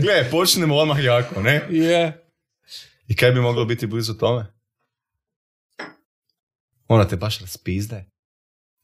[0.00, 1.62] Gle, počnemo odmah jako, ne?
[1.70, 2.24] Je.
[3.08, 4.46] I kaj bi moglo biti blizu tome?
[6.88, 8.04] Ona te baš raspizde.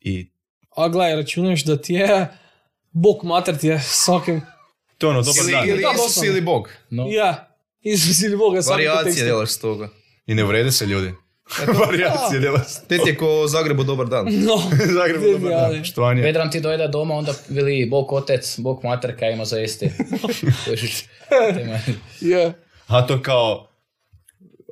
[0.00, 0.30] I
[0.76, 2.26] A gledaj, računaš da ti je
[2.90, 4.40] Bog mater ti je svakim...
[4.98, 5.68] to je ono, dobar Ili, dan.
[5.68, 6.68] ili Isus ili Bog.
[6.90, 7.50] No, Ja.
[7.84, 9.88] Izvisili Boga svakim Variacije delaš s toga.
[10.26, 11.12] I ne uvrede se ljudi.
[11.86, 12.80] Variacije dela se.
[12.88, 14.26] Te ti je ko Zagrebu dobar dan.
[14.30, 14.56] No.
[14.98, 15.84] Zagrebu dobar dan.
[15.84, 16.22] Štovanje.
[16.22, 19.90] Vedran ti dojde doma, onda veli Bog otec, Bog mater, kaj ima za jesti.
[22.20, 22.52] Je.
[22.86, 23.68] A to kao,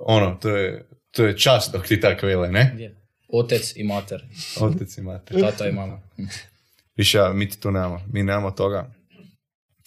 [0.01, 2.75] ono, to je, to je čast dok ti tako vele, ne?
[2.79, 3.02] Je.
[3.33, 4.25] Otec i mater,
[4.61, 5.41] Otec i mater.
[5.41, 6.01] tata i mama.
[6.97, 8.01] Više, ja, mi ti tu nemamo.
[8.13, 8.95] Mi nemamo toga.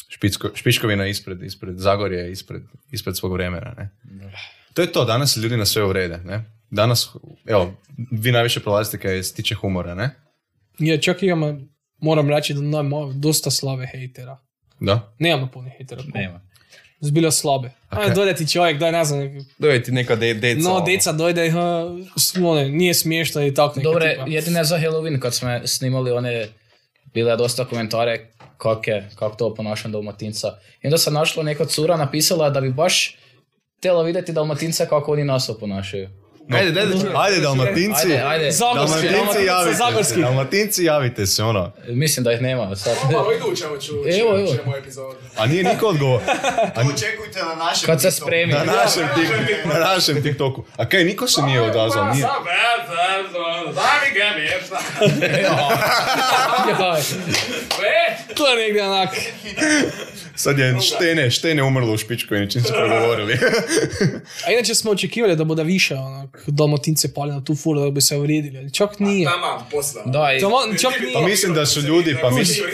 [0.10, 3.89] Špicko, špičkovina ispred, ispred Zagorje, ispred, ispred svog vremena, ne?
[4.73, 6.43] To je to, danas ljudi na sve uvrede, ne?
[6.69, 7.10] Danas,
[7.45, 7.73] evo,
[8.12, 10.10] vi najviše prolazite kaj se tiče humora, ne?
[10.79, 11.60] Je, čak imamo,
[11.97, 14.38] moram reći da imamo dosta slabe hejtera.
[14.79, 15.15] Da?
[15.19, 16.03] Nemamo puno hejtera.
[16.13, 16.41] Nema.
[16.99, 17.71] Zbilja slabe.
[17.89, 18.15] Aj, kaj?
[18.15, 19.19] dojde ti čovjek, daj ne znam,
[19.58, 20.60] Dojde ti neka de, deca.
[20.60, 20.86] no, ono.
[20.86, 21.89] deca dojde, ha,
[22.43, 24.25] one, nije smiješno i tako neka Dobre, tipa.
[24.27, 26.47] jedine za Halloween kad smo snimali one,
[27.13, 28.27] bile dosta komentare
[28.58, 30.47] kak je, kak to ponašam Dalmatinca.
[30.81, 33.17] I onda sam našla neka cura napisala da bi baš
[33.77, 36.10] htjela vidjeti Dalmatinca kako oni nas oponašaju.
[36.53, 37.15] Ajde, daj da čujem.
[37.17, 38.05] Ajde, dalmatinci.
[38.05, 38.51] Ajde, ajde.
[38.51, 39.77] Zagorski, Dalmatinci Dalmatinci, javite se.
[39.77, 40.21] Zagorski.
[40.21, 41.71] Dalmatinci javite se, ono.
[41.88, 42.97] Mislim da ih nema sad.
[43.12, 44.47] Malo idućemo ću, Evo, evo.
[44.47, 45.15] ćemo epizodu.
[45.38, 46.21] A nije niko odgovor.
[46.75, 48.53] To očekujte na našem Kad se spremi.
[48.53, 49.29] Na našem, tik,
[49.73, 50.63] na našem TikToku.
[50.77, 52.27] A kaj, niko se nije odazvao, nije.
[58.36, 59.10] To je negdje onak.
[60.36, 63.34] Sad je štene, štene umrlo u špičku, čim su progovorili.
[64.48, 68.02] A inače smo očekivali da bude više onak, dalmatince pali na tu furu da bi
[68.02, 69.26] se uvrijedili, ali čak nije.
[69.26, 70.02] tamam, posla.
[70.06, 71.30] Da, i Tamo, čak Pa nije.
[71.30, 72.67] mislim da su ljudi, pa mislim,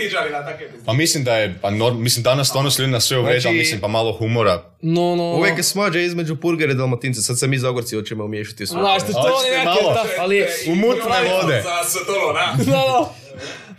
[0.86, 3.58] pa mislim da je, pa nor- mislim danas stvarno su ljudi na sve uvreda, Znači-
[3.58, 4.64] mislim pa malo humora.
[4.82, 8.68] No, no, Uvijek je smađa između purgera i dalmatinca, sad se mi Zagorci hoćemo umiješati
[8.68, 8.72] su.
[8.72, 10.06] Znaš, to je ta...
[10.20, 11.62] ali U mutne vode.
[11.64, 12.34] Za sotolo.
[12.34, 13.14] Da, da.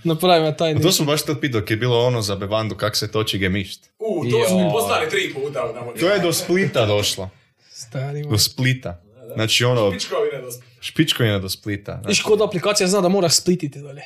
[0.05, 3.11] Napravimo taj A to smo baš tad pitao, je bilo ono za bevandu, kak se
[3.13, 3.91] toči gemišt.
[3.99, 5.85] U, to su mi poslali tri puta.
[6.01, 7.31] To je do Splita došlo.
[7.73, 9.03] Stari, Do Splita.
[9.35, 10.65] Znači ono, Pičkovine dosta.
[10.81, 11.93] špičkovina do Splita.
[11.93, 14.03] Znači, Viš kod aplikacija zna da mora splititi dalje.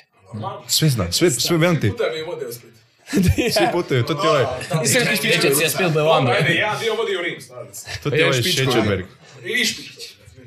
[0.67, 1.91] sve zna, sve, sve velim ti.
[1.91, 2.75] Puta mi vode u Split.
[3.57, 4.45] Svi putuju, to ti je ovaj,
[5.69, 6.31] spil bevandu.
[6.31, 7.85] Ajde, ja dio vodi u Rim, se.
[8.03, 8.73] to ti je ovaj špičkovina.
[8.73, 9.07] Šećerberg.
[9.61, 9.87] I špić.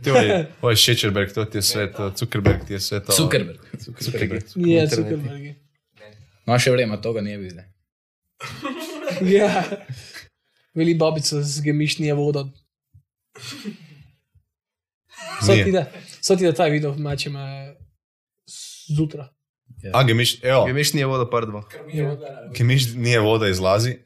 [0.04, 3.10] Torej, Ovo je Šečerberg, to ti je svet, eh, Zuckerberg ti je svet.
[3.10, 3.60] Eh, Zuckerberg.
[4.00, 4.44] Zuckerberg.
[4.56, 5.56] Ja, Zuckerberg.
[6.48, 7.68] No, še vreme, toga nije bil zdaj.
[9.38, 9.64] ja.
[10.74, 12.48] Veli babico z gemišnije vodo.
[15.46, 15.86] So ti da,
[16.22, 17.76] so ti da taj video mačema eh,
[18.96, 19.28] zjutraj.
[19.84, 19.92] Ja.
[19.94, 20.62] A, gemiš, evo.
[20.62, 20.66] Ja.
[20.68, 21.64] Gemiš nije voda, pardon.
[22.58, 23.98] Gemiš nije voda izlazi,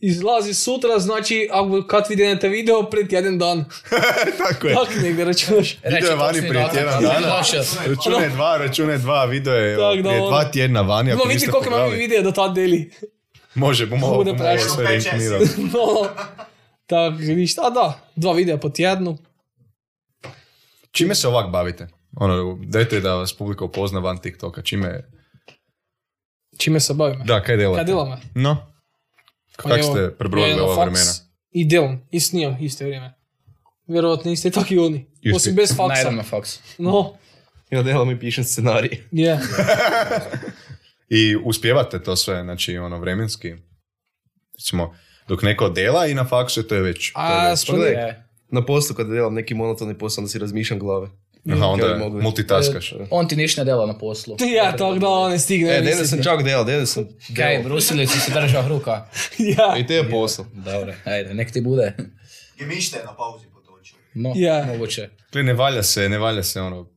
[0.00, 3.64] Izlazi sutra, znači ako kad vidite video pred tjedan dan.
[4.48, 4.74] Tako je.
[4.74, 5.78] Tak negdje računaš.
[5.84, 7.42] Video je vani prije tjedan dana.
[7.86, 10.30] Račune dva, račune dva, video je Tak, da, prije ono.
[10.30, 12.06] dva tjedna vani, ako No vidi niste koliko imamo pogledali.
[12.08, 12.90] video do tad deli.
[13.54, 14.68] Može, malo prešlo.
[14.68, 15.44] sve reinformirati.
[15.72, 16.08] No.
[16.86, 19.18] Tak, vidiš, a da, dva videa po tjednu.
[20.90, 21.88] Čime se ovak bavite?
[22.16, 24.62] Ono, dajte da vas publika upozna van TikToka.
[24.62, 25.10] Čime,
[26.58, 27.20] Čime se bavim?
[27.24, 27.76] da, kaj delate?
[27.76, 28.16] Kaj delamo?
[28.34, 28.66] No,
[29.62, 31.10] Kak evo, ste na ova vremena?
[31.50, 33.14] I delam, i snijam iste vrijeme.
[33.86, 35.06] Vjerojatno iste tako i oni.
[35.34, 35.94] Osim bez faksa.
[35.94, 36.58] Najdem na faks.
[36.78, 37.14] No,
[37.70, 39.02] Ja delam i pišem scenarij.
[39.10, 39.38] je.
[41.20, 43.54] i uspijevate to sve, znači, ono, vremenski.
[44.58, 44.94] Recimo,
[45.28, 47.12] dok neko dela i na faksu to je već.
[47.12, 48.14] to je A, već.
[48.48, 51.08] Na poslu kad delam neki monotoni posao, onda si razmišljam glave.
[51.46, 52.22] Aha, onda Kaj mogli?
[52.22, 52.94] multitaskaš.
[53.10, 54.36] on ti niš ne dela na poslu.
[54.56, 55.70] Ja, tako da ne stigne.
[55.70, 57.62] E, danas sam čak delal, danas sam Kaj, delal.
[57.64, 59.06] brusili si se držao ruka.
[59.58, 60.46] Ja, I to je posao.
[60.54, 61.96] Dobro, ajde, nek ti bude.
[62.58, 63.96] Gemište je na pauzi potočio.
[64.14, 64.64] No, Ja.
[64.66, 65.08] moguće.
[65.32, 66.90] Gle, ne valja se, ne valja se ono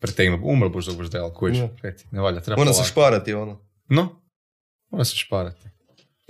[0.00, 0.42] pretegnuti.
[0.44, 1.58] Umro boš dok boš delal, kojiš.
[1.58, 1.68] Ja.
[1.82, 3.60] Kaj ti, Ne valja, treba Moram se šparati, ono.
[3.88, 4.22] No,
[4.90, 5.66] mora se šparati.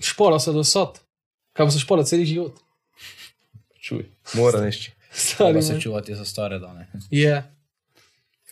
[0.01, 0.89] špora se do sad.
[1.53, 2.53] Kako se špora cijeli život.
[3.81, 4.05] Čuj.
[4.35, 4.93] Mora nešto.
[5.11, 6.87] Stari, se čuvati za stare dane.
[7.11, 7.29] Je.
[7.29, 7.43] Yeah.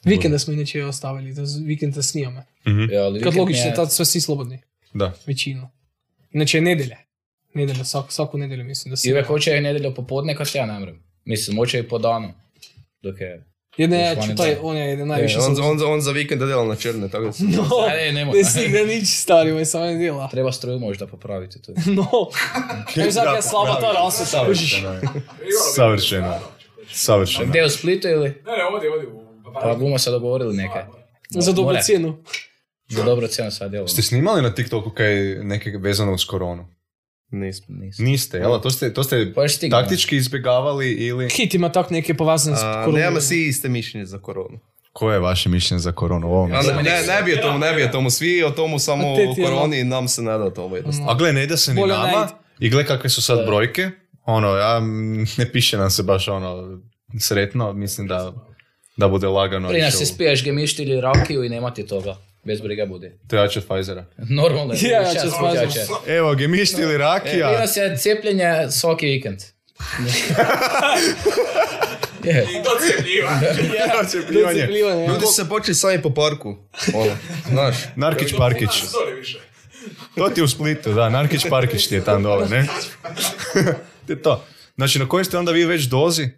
[0.04, 1.34] Vikende smo inače ostavili,
[1.64, 2.42] vikende snijamo.
[2.66, 2.76] Mhm.
[2.76, 3.74] Mm ja, Kot logično, je...
[3.74, 4.58] tam so vsi slobodni.
[4.94, 5.12] Da.
[5.26, 5.70] Večino.
[6.32, 6.96] Inače nedelje.
[7.54, 9.08] Nedelje, vsak, vsako nedeljo mislim, da si.
[9.08, 10.94] Ive hoče nedeljo popodne, kar tja namreč.
[11.24, 12.34] Mislim, moče je podano.
[13.02, 13.40] Dokaj.
[13.76, 13.82] Dok je...
[13.82, 14.60] Jedne, Još vani taj, da.
[14.62, 15.38] on je jedan E, najviše.
[15.38, 17.44] on, sam- on, on za vikend dela na črne, tako da se...
[17.56, 17.64] No,
[18.00, 18.34] E, nemoj.
[18.34, 20.28] ne stigne nič stari, moj samo ne djela.
[20.28, 21.72] Treba struju možda popraviti tu.
[21.88, 22.06] No,
[22.96, 24.70] ne znam ja slaba ta rasveta, kužiš.
[24.72, 25.00] Savršeno je.
[25.74, 26.34] Savršeno.
[26.88, 27.46] Savršeno.
[27.46, 28.28] Gdje u Splitu ili?
[28.28, 29.08] Ne, ne, ovdje, ovdje.
[29.08, 30.78] u- Pa bumo se dogovorili neke.
[31.30, 32.16] Za dobru cijenu.
[32.88, 33.88] Za dobro cijenu sad djelo.
[33.88, 36.68] Ste snimali na TikToku kaj neke vezano uz koronu?
[37.30, 37.76] Nismo.
[37.78, 38.04] Nisam.
[38.04, 38.60] Niste, jel?
[38.60, 39.80] To ste, to ste Pa još stigno.
[39.80, 41.28] taktički izbjegavali ili...
[41.36, 42.94] Hit ima tak neke povezane s koronom.
[42.94, 44.58] nemamo svi iste mišljenje za koronu.
[44.92, 46.26] Koje je vaše mišljenje za koronu?
[46.26, 48.10] Ovo ne, ne, ne bi o tomu, ne bi o tomu.
[48.10, 51.10] Svi o tomu samo o je koroni, nam se ne da o tomu jednostavno.
[51.10, 53.90] A gle, ne ide se ni Bolje ne nama i gle kakve su sad brojke.
[54.24, 54.80] Ono, ja
[55.38, 56.80] ne piše nam se baš ono
[57.20, 58.32] sretno, mislim da,
[58.96, 59.68] da bude lagano.
[59.68, 62.16] Prije nas si spiješ gemišti ili rakiju i nema ti toga.
[62.46, 63.18] Bez briga bude.
[63.28, 64.04] To je jače od Pfizera.
[64.18, 64.80] Normalno je.
[64.90, 65.80] Ja, jače.
[66.06, 67.60] Evo, gemišti ili rakija.
[67.60, 69.38] nas je cijepljenje svaki vikend.
[72.24, 72.42] Je.
[72.42, 72.46] I.
[72.86, 73.46] Cijepljivanje.
[74.10, 74.66] Cijepljivanje.
[75.08, 76.56] Ljudi su se počeli sami po parku.
[76.94, 77.16] Ono,
[77.50, 77.76] znaš.
[77.96, 78.70] Narkić Parkić.
[80.14, 82.66] To ti je u Splitu, da, Narkić Parkić ti je tam dole, ne?
[84.24, 84.44] to.
[84.76, 86.28] Znači, na kojoj ste onda vi već dozi?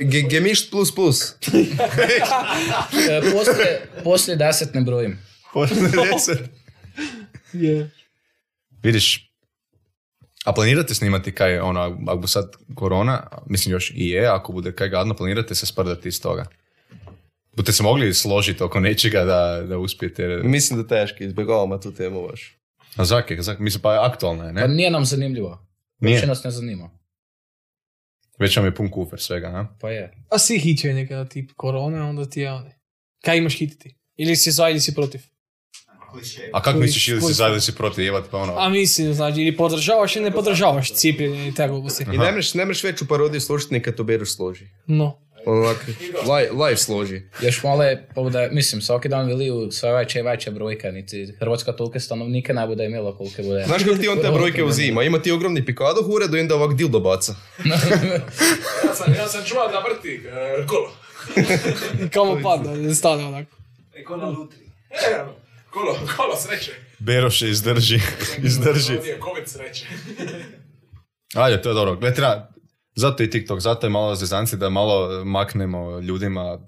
[0.00, 1.34] Ge- Gemišt plus plus.
[3.32, 5.18] Poslije, poslije deset ne brojim.
[5.52, 6.40] Poslije deset.
[7.52, 7.90] Je.
[8.82, 9.32] Vidiš,
[10.44, 14.72] a planirate snimati kaj, ono, ako bu sad korona, mislim još i je, ako bude
[14.72, 16.46] kaj gadno, planirate se sprdati iz toga?
[17.56, 20.26] Budete se mogli složiti oko nečega da, da uspijete?
[20.44, 22.56] Mislim da teško, izbjegavamo tu temu baš.
[22.96, 24.68] A zake, zake, mislim pa aktualna je, Pa ne?
[24.68, 25.66] nije nam zanimljivo.
[26.00, 26.14] Nije.
[26.14, 26.90] Uopće nas ne zanima.
[28.38, 29.66] Već vam je pun kufer svega, a?
[29.80, 30.12] Pa je.
[30.30, 32.78] A svi hićaju nekada tip korone, onda ti je one.
[33.24, 33.94] Kaj imaš hititi?
[34.16, 35.20] Ili si za ili si protiv?
[36.52, 38.54] A kako misliš ili si za ili si protiv jebat pa ono?
[38.56, 42.04] A mislim, znači, ili podržavaš ili ne podržavaš cijepljenje i tako gusi.
[42.12, 44.66] I ne mreš, ne mreš veću parodiju složiti ni kad to bereš složi.
[44.86, 45.25] No.
[45.46, 45.86] Onak,
[46.22, 47.22] live, live složi.
[47.40, 51.34] Još malo je, pa bude, mislim, svaki dan veliju sve veća i veća brojka, niti
[51.38, 53.64] Hrvatska tolike stanovnike ne bude imela kolike bude.
[53.66, 55.02] Znaš kako ti on te brojke uzima?
[55.02, 57.34] Ima ti ogromni pikado u uredu i onda ovak dildo baca.
[58.86, 60.90] Ja sam, ja sam čuo da vrti e, kolo.
[62.14, 63.56] Kamo pada, ne stane onako.
[63.94, 64.60] Eko na lutri.
[64.90, 65.24] E,
[65.70, 66.72] kolo, kolo sreće.
[66.98, 68.00] Beroše izdrži,
[68.42, 68.96] izdrži.
[68.96, 69.86] Ovdje je covid sreće.
[71.34, 71.96] Ajde, to je dobro.
[71.96, 72.48] Gle, treba,
[72.96, 76.58] zato je TikTok, zato je malo zezanci da malo maknemo ljudima,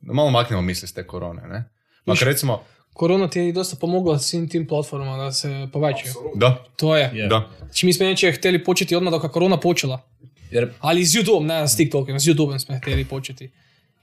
[0.00, 1.64] da malo maknemo misli s te korone, ne?
[2.06, 2.62] Makar recimo,
[2.94, 6.14] Korona ti je i dosta pomogla svim tim platformama da se povećaju.
[6.34, 7.10] da, To je.
[7.14, 7.28] Je.
[7.28, 7.48] da.
[7.58, 10.00] Znači mi smo neće htjeli početi odmah dok je korona počela.
[10.50, 13.50] Jer Ali s YouTube, ne s TikTokom, s YouTubeom smo htjeli početi.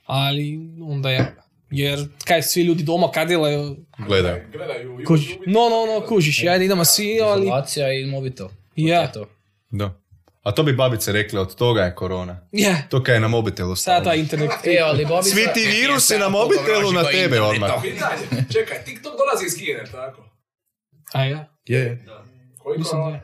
[0.05, 1.35] Ali onda je.
[1.69, 3.75] Jer kaj svi ljudi doma kadile,
[4.07, 4.43] Gledaju.
[4.51, 5.47] Gledaju kuž, YouTube.
[5.47, 7.45] no, no, no, kužiš, ajde idemo svi, ali...
[7.45, 8.47] izolacija i mobitel.
[8.75, 9.11] Ja.
[9.11, 9.25] To.
[9.69, 10.00] Da.
[10.41, 12.47] A to bi babice rekle, od toga je korona.
[12.51, 14.51] Je, To kaj je na mobitelu sada internet.
[14.63, 15.29] E, ali babica...
[15.29, 17.71] Svi ti virusi na mobitelu na tebe odmah.
[18.53, 20.29] Čekaj, TikTok dolazi iz Kine, tako?
[21.13, 21.47] A ja?
[21.65, 22.05] Je, je.
[22.57, 23.19] Koji Mislim da korona?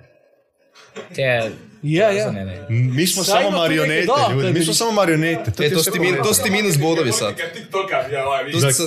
[1.16, 1.16] je.
[1.16, 1.52] Te...
[1.84, 2.32] Ja, ja.
[2.32, 2.66] Ne, ne.
[2.70, 4.48] Mi smo samo marionete, da, ljudi.
[4.48, 5.44] to Mi smo samo marionete.
[5.46, 5.92] To E, ti to je ste
[6.24, 7.36] to ste minus bodovi sad.
[7.54, 8.84] TikToka, ja, ovaj, ste-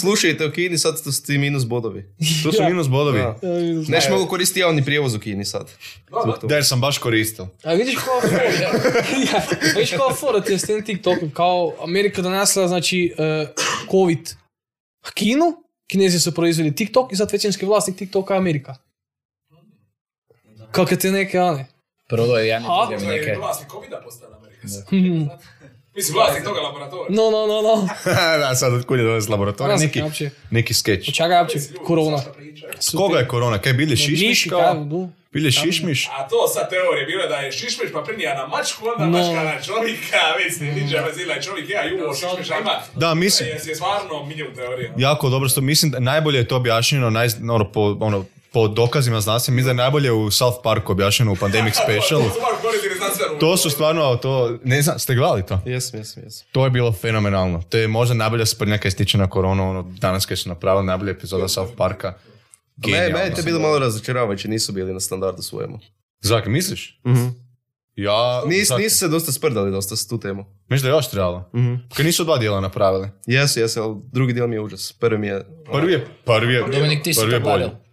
[0.00, 2.14] Slušajte u Kini, sad ste ti minus bodovi.
[2.42, 3.20] To su minus bodovi.
[3.88, 5.70] Neš mogu koristiti javni prijevoz u Kini sad.
[6.42, 7.48] Da, jer sam baš koristio.
[7.64, 8.42] A vidiš kao fora,
[9.32, 9.42] ja,
[9.74, 13.48] vidiš kao fora ti je s tim TikTokom, kao Amerika donesla, znači, uh,
[13.90, 14.30] COVID
[15.14, 15.44] Kinu,
[15.86, 18.74] Kinezi su proizveli TikTok i sad većinski vlasnik TikToka je Amerika.
[20.70, 21.66] Kako te neke, ane?
[22.08, 22.86] Prvo je jedan i A?
[22.86, 23.38] drugim To je neke...
[23.38, 24.66] vlasnik covida postala Amerika.
[24.88, 25.28] Hmm.
[25.96, 27.06] Mislim, vlasnik toga laboratorija.
[27.10, 27.88] No, no, no, no.
[28.40, 29.76] da, sad od kud je dolaz laboratorija.
[29.76, 30.30] Neki, uopće.
[30.50, 31.08] neki skeč.
[31.08, 32.18] Od čega je uopće korona?
[32.96, 33.58] Koga je korona?
[33.58, 34.86] Kaj bilje šišmiš kao?
[35.32, 36.08] Bilje šišmiš?
[36.08, 39.18] A to sad teorije bilo da je šišmiš pa prinija na mačku, onda No.
[39.18, 42.70] mačka na čovjeka, već ni niđa vezila čovjek, ja juvo šišmiša ima.
[42.96, 44.92] Da, mislim, Je, je stvarno minimum teorija.
[44.96, 48.24] jako dobro što mislim da najbolje je to objašnjeno naj, ono, po, ono,
[48.54, 52.24] po dokazima znanstvenim, mislim da je najbolje u South Parku objašnjeno u Pandemic Specialu.
[53.40, 55.60] To su stvarno, to, ne znam, ste gledali to?
[55.66, 56.46] Jesam, jesam, jesam.
[56.52, 57.62] To je bilo fenomenalno.
[57.68, 61.10] To je možda najbolja sprnja kaj stiče na koronu, ono, danas kaj su napravili najbolja
[61.10, 62.14] epizoda South Parka.
[62.76, 65.78] Genijalno mene je to sam bilo malo razočaravajuće, nisu bili na standardu svojemu.
[66.20, 67.00] Zaki, misliš?
[67.96, 70.44] Ja, Nis, Zaki, nisu se dosta sprdali dosta s tu temu.
[70.68, 71.50] Misliš da je još trebalo?
[71.94, 73.08] Kaj nisu dva dijela napravili?
[73.26, 74.92] Jesu, jesu, ali drugi dio mi je užas.
[74.92, 75.46] Prvi mi je...
[75.72, 77.83] Prvi je, prvi je, ti si prvi je bolji.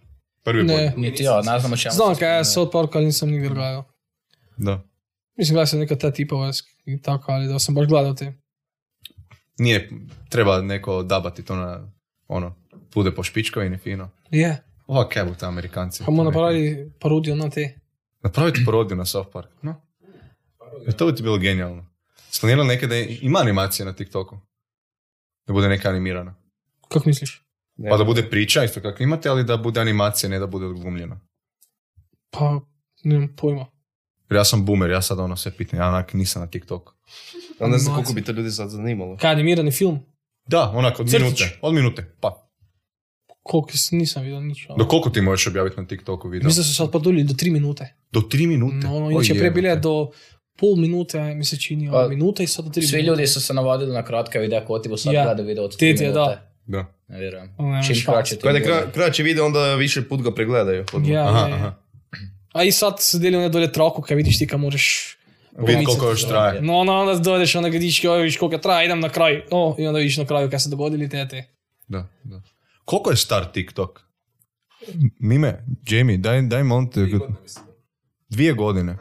[0.44, 0.62] Prvi.
[0.62, 0.92] Ne.
[0.96, 1.92] Niti ja, ne znam o čemu.
[1.94, 2.44] Znam se kaj je.
[2.44, 3.84] South Park, ali nisam nikad gledao.
[4.56, 4.82] Da.
[5.36, 6.50] Mislim, gledao sam neka ta tipova
[6.84, 8.32] i tako, ali da sam baš gledao te.
[9.58, 9.90] Nije,
[10.28, 11.92] treba neko dabati to na,
[12.28, 12.54] ono,
[12.94, 14.10] bude po špičkovini fino.
[14.30, 16.04] Je, Ova kebu te Amerikanci.
[16.04, 17.78] pa mu napravili parodiju na te.
[18.22, 19.48] Napraviti parodiju na South Park.
[19.62, 19.74] No.
[20.88, 21.86] E, to bi ti bilo genijalno.
[22.40, 24.38] Planirali neke da ima animacija na TikToku?
[25.46, 26.34] Da bude neka animirana.
[26.88, 27.42] Kako misliš?
[27.76, 30.66] Ne Pa da bude priča isto kako imate, ali da bude animacija, ne da bude
[30.66, 31.20] odglumljeno.
[32.30, 32.60] Pa,
[33.04, 33.66] nemam pojma.
[34.30, 36.92] Jer ja sam boomer, ja sad ono sve pitam, ja onak nisam na TikToku.
[37.60, 39.16] Ali ne znam koliko bi to ljudi sad zanimalo.
[39.16, 39.98] Kaj animirani film?
[40.46, 41.22] Da, onak od Crtić.
[41.22, 41.58] minute.
[41.62, 42.48] Od minute, pa.
[43.42, 44.66] Koliko nisam vidio nič.
[44.68, 44.78] ono.
[44.78, 46.46] Do koliko ti možeš objaviti na TikToku video?
[46.46, 47.94] Mislim da su sad podulili do 3 minute.
[48.12, 48.76] Do tri minute?
[48.78, 50.10] No, no, O inače prije bile do
[50.58, 53.02] pol minute, mi se čini, Pa, ono, minuta i sad do 3 Svi minute.
[53.08, 55.24] ljudi su se navadili na kratke videa, ko ti bo sad Ja.
[55.24, 56.12] gledao video od Ti 3 ti je, minute.
[56.12, 56.52] da.
[56.66, 56.94] Da.
[57.12, 57.54] Ne vjerujem.
[57.58, 60.84] Ono, Čim kraće, Kada kra, kraći video, onda više put ga pregledaju.
[61.04, 61.74] Ja, Aha, aha.
[62.52, 65.16] A i sad se deli one dolje troku, kaj vidiš ti kad možeš...
[65.58, 66.62] Vidi koliko još traje.
[66.62, 69.42] No, no, onda dođeš, onda vidiš kao, vidiš koliko traje, idem na kraj.
[69.50, 71.44] O, i onda vidiš na kraju kaj se dogodili te te.
[71.88, 72.42] Da, da.
[72.84, 74.00] Koliko je star TikTok?
[75.18, 77.06] Mime, Jamie, daj, daj molim te,
[78.28, 78.98] dvije godine.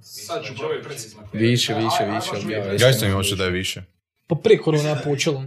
[0.00, 1.22] Sad ću provjeriti precizno.
[1.32, 2.82] Više, više, više, vidjeti.
[2.84, 3.82] Ja isto mi hoće da je više.
[4.26, 5.44] Pa prije korona je počelo.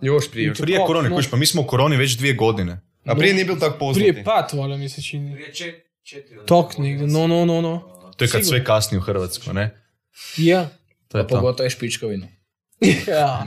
[0.00, 0.54] Još prije.
[0.54, 1.16] Prije Kako, korone, no.
[1.16, 2.80] kuš, pa mi smo u koroni već dvije godine.
[3.06, 4.08] A prije nije bil tako poznati.
[4.08, 5.34] Prije pat, valjda mi se čini.
[5.34, 7.18] Prije čet- četiri Tok negdje, godina.
[7.18, 7.78] no, no, no, no.
[8.16, 8.44] To je kad Sigurno.
[8.48, 9.82] sve kasni u Hrvatskoj, ne?
[10.36, 10.68] Ja.
[11.08, 11.28] To je to.
[11.30, 12.26] pogotovo je špičkovinu.
[13.08, 13.46] ja.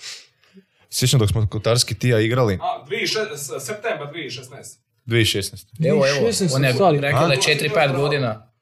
[0.90, 4.78] Sjećam dok smo Kotarski Tija igrali, A, 2006 septembar 2016.
[5.06, 5.88] 2016.
[5.88, 7.36] Evo, evo, 16 on je rekao da A?
[7.36, 8.52] 4-5 godina.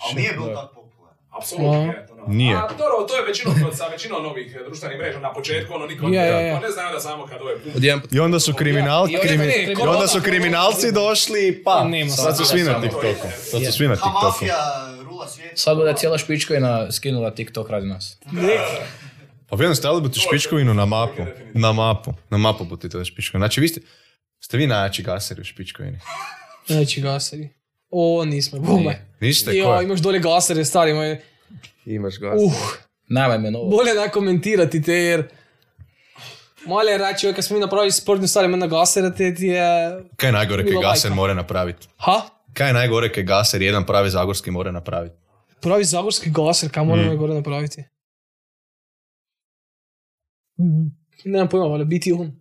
[0.00, 1.18] Ali nije bilo tako popularan.
[1.30, 1.92] Apsolutno No.
[2.28, 2.54] Nije.
[2.54, 2.58] to.
[2.64, 6.08] A dobro, to je većinom sa većinom novih eh, društvenih mreža na početku, ono niko
[6.08, 6.54] ja.
[6.54, 7.54] to ne znaju da samo kad ove
[8.12, 12.10] I onda su kriminalci, I onda krimi- ne, i onda su kriminalci došli, pa, Nema
[12.10, 12.80] sad su svi na.
[12.80, 13.28] TikToku.
[13.42, 14.44] Sad su svi na TikToku.
[15.54, 18.18] Sad bude cijela špičkovina skinula TikTok radi nas.
[19.48, 21.22] Pa vi stavili bi tu špičkovinu na mapu.
[21.54, 22.14] Na mapu.
[22.30, 23.42] Na mapu budete špičkovinu.
[23.42, 23.80] Znači vi ste,
[24.40, 25.98] ste vi najjači gaseri u špičkovini.
[26.66, 27.48] Znači gaseri.
[27.90, 29.06] O, nismo, bome.
[29.20, 29.50] Niste?
[29.50, 29.84] Ko Jo, je?
[29.84, 31.20] imaš dolje gasere, stari moj.
[31.86, 32.34] Imaš ga.
[32.36, 33.68] Uh, me novo.
[33.70, 35.28] bolje ne komentirati te, jer...
[36.66, 40.00] Male reči, oj, kad smo mi napravili sportni stvari, na gasere, te ti je...
[40.16, 41.86] Kaj je najgore kaj gaser mora napraviti?
[41.96, 42.20] Ha?
[42.52, 45.16] Kaj je najgore kaj gaser jedan pravi zagorski mora napraviti?
[45.60, 47.16] Pravi zagorski gaser, kam moramo Mm.
[47.16, 47.84] gore napraviti?
[51.24, 52.32] Nemam pojma, ali biti on.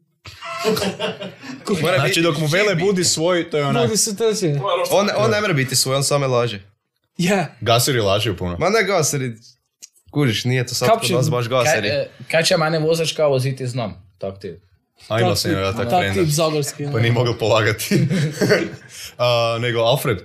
[1.81, 3.83] Mora Znači dok mu vele budi svoj, to je onak.
[3.83, 4.17] Budi se.
[4.17, 6.76] To je On, on ne mora biti svoj, on same laže.
[7.17, 7.55] Ja.
[7.61, 8.57] Gaseri lažu puno.
[8.57, 9.33] Ma ne gaseri,
[10.11, 11.87] kužiš, nije to sad kod nas baš Kaj, gaseri.
[11.87, 14.11] e, kaj će mene vozačka voziti znam.
[14.17, 14.59] Tak ti.
[15.07, 16.21] A imao sam ja tak Tak trenda.
[16.21, 16.85] tip zagorski.
[16.93, 18.07] Pa nije mogao polagati.
[19.17, 20.17] A, nego Alfred.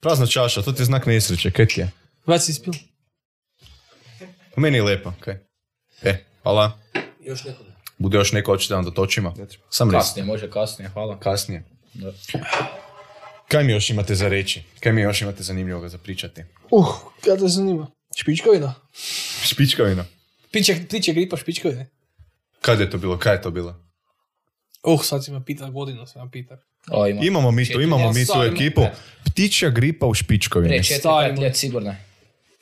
[0.00, 1.90] Prazna čaša, to ti je znak nesreće, kaj ti je?
[2.26, 2.72] Već si ispil.
[4.56, 5.34] Meni je lijepo, kaj.
[6.02, 6.78] E, hvala.
[7.20, 7.74] Još neko ne.
[7.98, 9.34] Bude još neko hoćete vam dotočima?
[9.70, 9.90] Sam.
[9.90, 11.20] Kasnije, može kasnije, hvala.
[11.20, 11.64] Kasnije.
[11.94, 12.12] Da.
[13.48, 14.62] Kaj mi još imate za reći?
[14.80, 16.42] Kaj mi još imate zanimljivoga za pričati?
[16.70, 16.86] Uh,
[17.24, 17.86] kada te zanima.
[18.16, 18.74] Špičkovina.
[19.44, 20.04] Špičkavina.
[20.50, 21.90] Piće, ptiče gripa špičkovine.
[22.60, 23.18] Kad je to bilo?
[23.18, 23.80] Kaj je to bilo?
[24.82, 26.58] Uh, sad si me pita godinu, sam me pita.
[26.90, 27.20] O, ima.
[27.24, 28.82] Imamo mi tu, Četiri, imamo mi tu ekipu.
[29.24, 30.68] Ptičja gripa u špičkovini.
[30.68, 31.42] Prije 4-5 Stavimo.
[31.42, 31.94] let sigurno.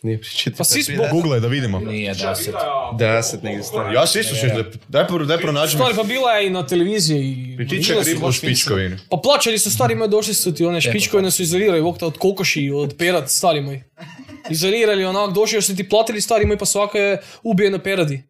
[0.03, 0.57] Nije pričiti.
[0.57, 1.80] Pa svi smo- Google da vidimo.
[1.80, 2.55] Nije deset.
[2.94, 3.92] Deset negdje stavio.
[3.92, 4.57] Ja se isto sjećam.
[4.88, 7.22] Daj, pro- daj pronađi mi Stvari pa bila je i na televiziji.
[7.55, 7.66] i...
[7.66, 8.50] ptičja bile su gripa u baš film.
[8.50, 8.96] špičkovini.
[9.11, 12.70] Pa plaćali su stari moji, došli su ti one špičkovine su izolirali vokta od kokoši,
[12.70, 13.82] od perat, stari moji.
[14.50, 18.22] Izolirali onak, došli su ti platili stari moji, pa svaka je ubijena peradi.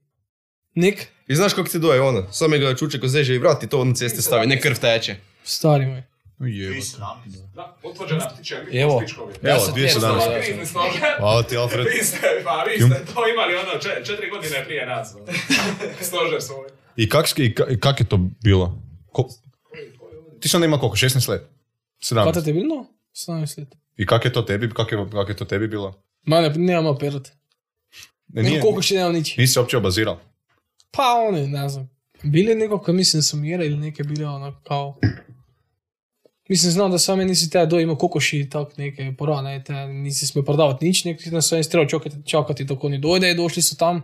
[0.74, 2.32] Nik, I znaš kako ti doje ono?
[2.32, 5.16] Samo ga čuče ko zeže i vrati to na ceste stavi, ne krv teče.
[5.44, 6.02] stari moji.
[6.38, 6.74] Ujebo.
[6.74, 7.54] 2017.
[7.54, 9.00] Da, utvrđena ptičja gripa Evo.
[9.00, 9.38] Špičkovini.
[9.42, 10.18] Evo, Deset 2017.
[10.18, 10.40] let, da.
[10.40, 11.00] Krizni stožer.
[11.18, 11.86] Hvala ti, Alfred.
[11.90, 15.14] Vi ste, pa vi ste to imali ono če- četiri godine prije nas.
[15.14, 15.26] ono.
[16.08, 16.68] Stožer svoj.
[16.96, 18.82] I kak, i ka- i kak je to bilo?
[19.06, 19.28] Ko-
[20.40, 20.96] ti si onda ima koliko?
[20.96, 21.42] 16 let?
[22.02, 22.24] 17?
[22.24, 22.86] Kada te je bilo?
[23.16, 23.68] 17 let.
[23.96, 26.02] I kak je to tebi, kak je, kak je to tebi bilo?
[26.22, 27.28] Ma ne, nemamo perat.
[28.28, 29.36] Ne, nije, kokoši, nema nič.
[29.36, 30.20] nisi se uopće obazirao.
[30.90, 31.90] Pa one, ne znam.
[32.22, 34.98] Bili neko, ko mislim da su mjere ili neke bile ono kao...
[36.52, 40.26] Mislim, znam da same nisi te do imao kokoši i tak neke porane, te nisi
[40.26, 43.76] smio prodavati nič, nek nas su trebao čekati, čakati dok oni dojde i došli su
[43.76, 44.02] tam,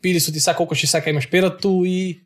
[0.00, 2.20] pili su ti sad kokoši, sad imaš perat tu i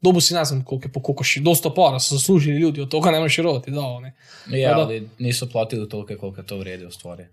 [0.00, 3.10] dobu si ne znam koliko je po kokoši, dosta para su zaslužili ljudi, od toga
[3.10, 4.14] nemaš rovati, da, one.
[4.50, 4.82] Ja, Pa da.
[4.82, 7.26] ali nisu platili toliko koliko to vrijedi u stvari.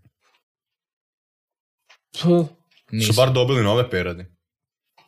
[2.23, 2.29] Pa,
[2.91, 3.13] Nisu.
[3.13, 4.25] Su bar dobili nove peradi.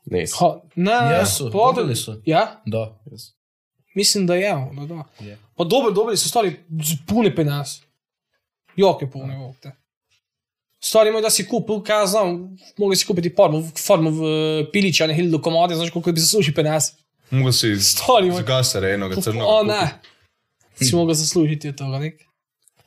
[0.05, 0.36] Nisu.
[0.39, 2.21] Ha, ne, ne, Jesu, platili- dobili su.
[2.25, 2.61] Ja?
[2.65, 2.99] Da.
[4.00, 5.04] Mislim da je, ono, da.
[5.20, 5.38] Je.
[5.56, 6.60] Pa dobro, dobili su stari
[7.08, 7.82] puni penas.
[8.76, 9.72] Joke puni ovog te.
[10.80, 14.24] Stari moj da si kupil, kaj ja znam, mogli si kupiti farmu, farmu v
[14.72, 16.93] pilića, ne hiljadu komade, znaš koliko bi zaslužili penas.
[17.30, 18.41] Mogu si Stari moj.
[18.41, 19.89] z gasara jednoga crnoga O ne.
[20.82, 22.22] Si mogao zaslužiti od toga, nek.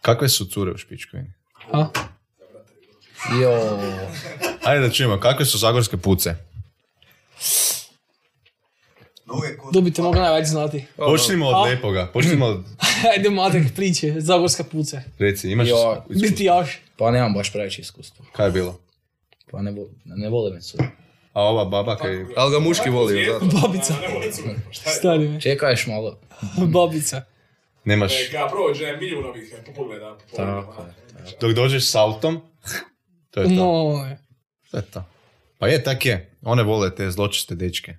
[0.00, 1.32] Kakve su cure u špičkovini?
[1.72, 1.90] Ha?
[3.42, 3.78] Jo,
[4.64, 6.34] Ajde da čujemo, kakve su zagorske puce?
[9.32, 9.72] Noge kod...
[9.74, 10.84] To bi te mogla največ znati.
[10.96, 11.62] Počnimo od A?
[11.62, 12.64] lepoga, počnimo od,
[13.12, 15.02] Ajde, matek priče, zagorska puce.
[15.18, 16.28] reci, imaš Jo, iskustvo?
[16.28, 16.80] Biti jaš.
[16.96, 18.24] pa nemam baš previše iskustva.
[18.32, 18.78] Kaj je bilo?
[19.50, 19.74] Pa ne,
[20.04, 20.84] ne vole me cure.
[21.32, 22.24] A ova baba kaj...
[22.36, 23.44] Ali ga muški voli, zato.
[23.58, 23.94] Babica.
[24.00, 24.54] Ne volim cure.
[24.70, 24.96] Šta je?
[24.96, 25.40] Stari me.
[25.40, 26.18] Čekaj još malo.
[26.74, 27.24] Babica.
[27.84, 28.12] Nemaš...
[28.12, 30.18] E, Kada prođe milijun ovih e, pogleda.
[30.36, 30.94] Tako je.
[31.40, 32.40] Dok dođeš s autom,
[33.30, 33.52] to je to.
[33.54, 34.16] No,
[34.70, 35.04] To je to.
[35.58, 36.30] Pa je, tak je.
[36.42, 37.96] One vole te zločiste dečke.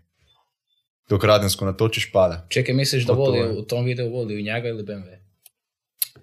[1.09, 2.47] Dok Radensko natočiš pada.
[2.49, 3.59] Čekaj, misliš da Gotovo voli je.
[3.59, 5.17] u tom videu voli u njega ili BMW?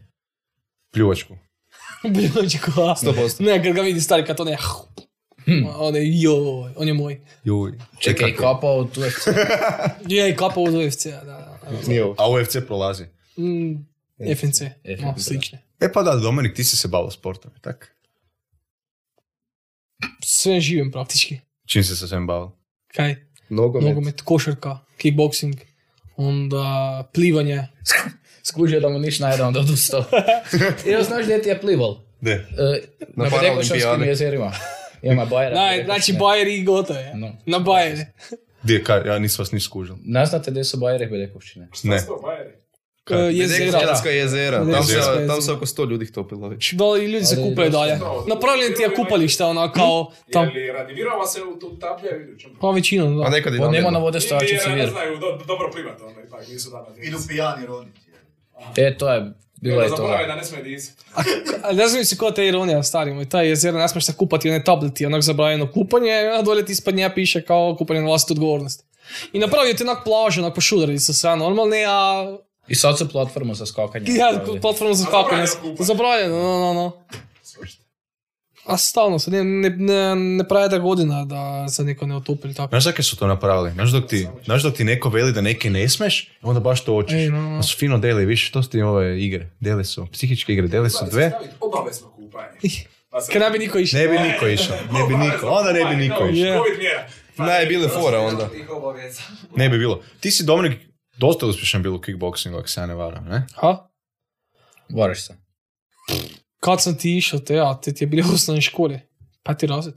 [0.93, 1.37] Pljuvačku.
[2.75, 2.95] Kola.
[2.95, 3.41] 100%.
[3.41, 4.59] Ne, kad ga vidi stari, kad on je...
[5.77, 7.21] On je, joj, on je moj.
[7.45, 7.73] Juj.
[7.99, 8.37] Čekaj, Čekaj.
[8.37, 9.27] kapao u tu FC.
[10.15, 11.59] Je, i kapa od UFC, da, da.
[11.87, 12.15] Nije ovo.
[12.19, 13.05] A UFC prolazi.
[13.39, 13.73] Mm,
[14.37, 14.61] FNC,
[15.01, 15.25] no, FNC.
[15.25, 15.63] slične.
[15.81, 17.97] E pa da, Dominik, ti si se bavio sportom, tak?
[20.25, 21.41] Sve živim praktički.
[21.67, 22.53] Čim si se svem bavio?
[22.95, 23.17] Kaj?
[23.51, 23.89] Nogomet.
[23.89, 25.57] Nogomet, košarka, kickboxing,
[26.17, 26.65] onda
[27.15, 27.67] plivanje.
[28.43, 30.05] Skužio da mu niš najde, onda odustao.
[30.87, 31.97] Evo, znaš gdje ti je plival?
[32.21, 32.31] De.
[32.31, 32.47] E,
[33.17, 34.09] Na na Bedekošanskim Paraolimpijadi.
[34.09, 34.53] jezerima.
[35.03, 35.55] Ima Bajera.
[35.57, 37.15] Naj, znači Bajer i gotovo je.
[37.15, 37.33] No.
[37.47, 37.99] Na Bajer.
[38.63, 39.95] Gdje, kaj, ja nisam vas ni skužil.
[40.05, 41.69] Ne znate gdje su Bajere i Bedekovščine?
[41.83, 42.01] Ne.
[43.11, 43.17] Sto.
[43.17, 43.29] Kaj?
[43.29, 43.65] Uh, jezera.
[43.65, 44.59] Bedekovčanska jezera.
[44.67, 45.27] Tam se, Jezera.
[45.27, 46.73] tam se oko 100 ljudi topilo već.
[46.73, 47.99] Da, i ljudi se Ali kupaju dalje.
[48.27, 50.45] Napravljeni ti je kupalište, ona kao tam.
[50.45, 52.51] Je li radivirala se u tu taplje idućem?
[52.61, 53.31] Pa većinom, A da.
[53.31, 56.21] nekad i On nema na vode Ili stojačicu jer ne znaju do- dobro plivat, onda
[56.23, 56.87] ipak nisu dana.
[57.03, 58.01] Idu pijani roditi.
[58.77, 60.27] E, to je, bilo je Zaboravaju toga.
[60.27, 61.03] da ne smije disati.
[61.63, 64.49] A ne znam si ko te ironija, stari moj, taj jezera ne smiješ se kupati,
[64.51, 68.33] one tableti, onak zabranjeno kupanje, a dolje ti ispod nje piše kao kupanje na vlastitu
[68.33, 68.85] odgovornost.
[69.33, 72.37] I napravio ti onak plažu, onak pošudari su sve normalne, a
[72.71, 74.07] I sad su platformu za skakanje.
[74.15, 75.45] ja, platformu za skakanje.
[75.79, 76.93] Zabranjeno, no, no, no.
[78.65, 82.55] A stalno se, ne, ne, ne, ne prajde godina da se niko ne otupi ili
[82.55, 82.69] tako.
[82.69, 83.71] Znaš zakaj su to napravili?
[83.71, 86.93] Znaš dok ti, znaš dok ti neko veli da neki ne smeš, onda baš to
[86.93, 87.15] hoćeš.
[87.15, 87.57] Ej, no, no.
[87.57, 89.51] Da su fino deli, viš, to su ti ove igre.
[89.61, 91.33] Deli su, psihičke igre, deli su dve.
[91.61, 92.49] Obavezno kupanje.
[93.11, 94.01] Pa Kad ne bi niko išao.
[94.01, 96.65] Ne bi niko išao, ne bi niko, onda ne bi niko išao.
[97.37, 98.49] Naj bile fora onda.
[99.57, 100.03] Ne bi bilo.
[100.21, 100.90] Ti si Dominik
[101.21, 103.47] dosta uspješan bio u kickboxingu, ako se ja ne varam, ne?
[103.55, 103.89] Ha?
[104.91, 105.35] Varaš se.
[106.61, 109.01] Kad sam ti išao te, a te ti je bili u osnovnoj školi?
[109.43, 109.95] Peti razred?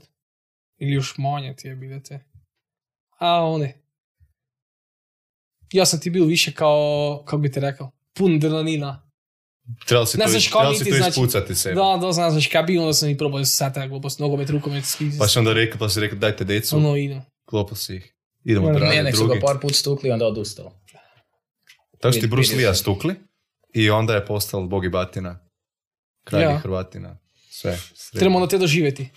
[0.78, 2.24] Ili još manje ti je bile te?
[3.18, 3.80] A one.
[5.72, 6.78] Ja sam ti bil više kao,
[7.24, 9.10] kako bi ti rekao, pun adrenalina.
[9.86, 11.74] Trebalo si Ne to, znaš kao niti, to znači- ispucati sebe.
[11.74, 14.84] Da, da, znam, znaš kaj bi, onda sam i probao sa te glupost, nogomet, rukomet,
[14.84, 15.18] skiz.
[15.18, 17.22] Pa si onda rekao, pa si rekao, dajte decu, Ono idem.
[17.44, 18.14] klopao si ih.
[18.44, 19.40] Idemo Ono, dragi Ne, nek su drugi.
[19.40, 20.72] ga par put stukli, onda odustao.
[22.04, 23.14] Tako su ti Bruce Lee stukli
[23.74, 25.38] i onda je postao Bog i batina.
[26.24, 26.54] Kralj Ja.
[26.54, 27.18] i Hrvatina.
[27.50, 27.78] Sve.
[28.12, 29.08] Trebamo na te doživjeti.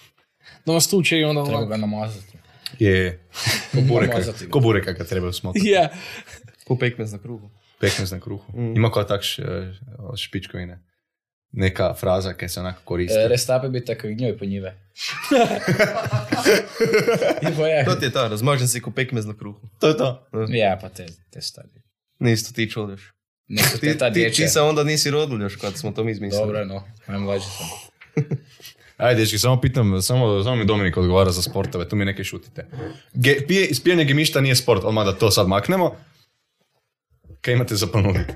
[0.66, 2.38] Da vas tuče i onda Treba ga namazati.
[2.80, 3.28] Je, je.
[3.72, 4.16] Ko bureka,
[4.50, 5.68] ko bureka kad treba smotati.
[5.68, 5.90] Je.
[6.68, 7.50] Ko pekmez na krugu.
[7.80, 8.58] Pekmez na kruhu.
[8.58, 8.76] Mm.
[8.76, 9.42] Ima koja tak š,
[10.18, 10.84] špičkovine.
[11.52, 13.20] Neka fraza koja se onako koristi.
[13.20, 14.78] E, Restape bi tako gnjoj po njive.
[17.42, 17.86] I.
[17.86, 19.70] To ti je ta, razmažen si ko pekmez na kruhu.
[19.80, 20.28] to je to.
[20.50, 21.77] Ja, pa te, te stari.
[22.20, 23.14] Nisi to ti čuo još.
[23.48, 26.46] Nisu Ti, ta ti, ti se onda nisi rodil još kad smo to mi izmislili.
[26.46, 27.68] Dobro, no, najmlađi sam.
[28.98, 32.68] Ajde, dečki, samo pitam, samo, samo mi Dominik odgovara za sportove, tu mi neke šutite.
[33.14, 35.96] Ge, pije, ispijanje gemišta nije sport, odmah da to sad maknemo.
[37.42, 38.34] Kaj imate za ponuditi?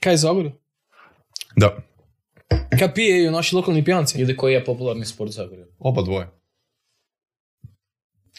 [0.00, 0.52] Kaj je Zagorju?
[1.56, 1.76] Da,
[2.78, 4.20] Kaj pijeju naši lokalni pijanci?
[4.20, 5.66] Ili koji je popularni sport Zagorju?
[5.78, 6.28] oba dvoje.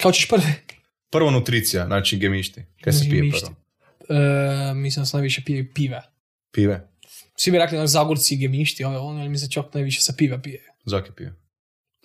[0.01, 0.53] Kao ćeš prvi?
[1.09, 2.63] Prvo nutricija, znači gemišti.
[2.81, 3.55] Kaj se pije prvo?
[4.09, 6.01] E, mislim da se najviše pije pive.
[6.51, 6.87] Pive.
[7.35, 10.41] Svi bi rekli na Zagorci gemišti, ove ono, ali mislim da čak najviše se pive
[10.41, 10.63] pije.
[10.85, 11.35] Zaki pije.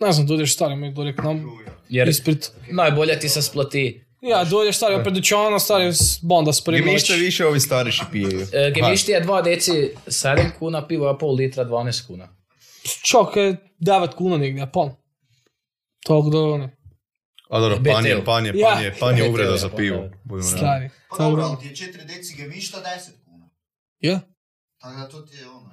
[0.01, 1.45] Ne znam, dođeš stari, mi dolje k nam,
[1.89, 2.47] Jer ispred...
[2.71, 4.05] najbolje ti se splati.
[4.23, 7.23] Ja, dođeš stari, opred dućana, stari, s- banda sprema Gemište već.
[7.23, 8.41] više ovi stariši pijeju.
[8.53, 9.73] E, gemišti je 2 deci
[10.07, 12.29] 7 kuna, pivo je pol litra 12 kuna.
[13.03, 14.91] Čak je 9 kuna negdje, pan.
[16.05, 16.71] Tako da, ono,
[17.51, 18.25] A dobro, pan je, BTL.
[18.25, 18.69] pan je, Ja.
[18.69, 19.97] pan je, pan je BTL uvreda za pa pivo.
[19.97, 20.43] realni.
[20.45, 20.89] stari.
[20.89, 22.85] Pa Tako dobro, ali ti je 4 deci gemišta 10
[23.25, 23.49] kuna.
[24.01, 24.21] ja.
[24.79, 25.71] Tako da to ti je ono.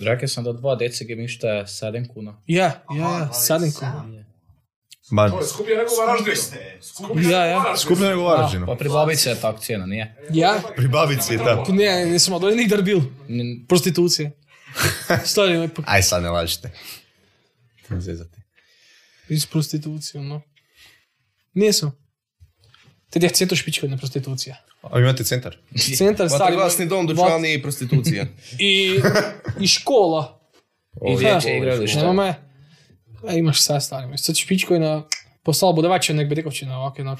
[0.00, 2.42] Rekao sam da 2 deci gemišta je 7 kuna.
[2.46, 3.78] Ja, ja, ja, 7 27.
[3.78, 4.24] kuna.
[5.10, 6.36] Ma, To je skuplje nego Varaždinu.
[6.82, 7.76] Skuplje Ja, ja.
[7.76, 8.66] Skuplje nego Varaždinu.
[8.66, 10.16] Pa pri babici je tak cijena, nije?
[10.30, 10.60] Ja?
[10.76, 11.72] Pri babici je tako.
[11.72, 13.00] Ne, nisam dolje nikdar bil.
[13.68, 14.30] Prostitucije.
[15.24, 16.70] Stari, moj, pa Aj sad ne lažite.
[17.88, 18.38] Ne zezati.
[19.28, 20.40] iz prostitucije, no.
[21.54, 21.92] Nisam.
[23.10, 24.56] Te je centar špička na prostitucija.
[24.82, 25.56] A imate centar?
[25.96, 26.42] Centar stari.
[26.42, 28.26] Vatrogasni dom, dućani i prostitucija.
[28.58, 29.00] I,
[29.60, 30.40] i škola.
[31.08, 31.98] I dječje igralište.
[31.98, 32.28] Nema me.
[33.28, 34.18] E, imaš sve stvari.
[34.18, 35.02] Sad špičkovina,
[35.42, 37.18] postala bude veća nek bedekovčina, ovak, onak.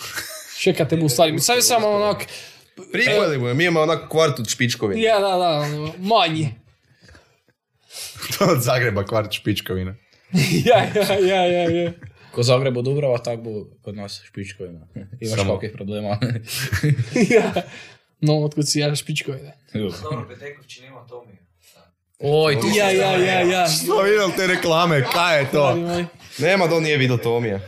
[0.59, 1.39] Še kad te bu stvari.
[1.39, 2.27] Sad je samo onak,
[2.93, 5.03] Pripojili mu je, mi imamo onako kvart od špičkovine.
[5.03, 6.49] ja, da, da, ono, manji.
[8.39, 9.95] To od Zagreba kvart špičkovina.
[10.65, 11.93] ja, ja, ja, ja, ja.
[12.35, 14.87] Ko Zagrebu Dubrava, tak bo kod nas špičkovina.
[15.21, 16.19] Imaš Samo- kakvih problema.
[17.37, 17.53] ja.
[18.21, 19.53] No, otkud si ja špičkovine.
[20.03, 21.39] Dobro, Betekovčin ima Tomija.
[22.19, 23.69] Oj, ti Ja, ja, ja, ja.
[23.69, 25.77] Smo vidjeli te reklame, kaj je to?
[26.39, 27.61] Nema da on nije vidio Tomija.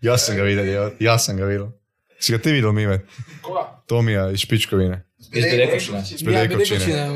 [0.00, 1.72] Ja sam ga vidio, ja, ja sam ga vidio.
[2.20, 3.00] Si ga ti vidio, Mime?
[3.42, 3.82] Koga?
[3.86, 5.04] Tomija iz špičkovine.
[5.34, 5.98] iz Bedekovčine.
[5.98, 7.08] Ja, Bedekovčine.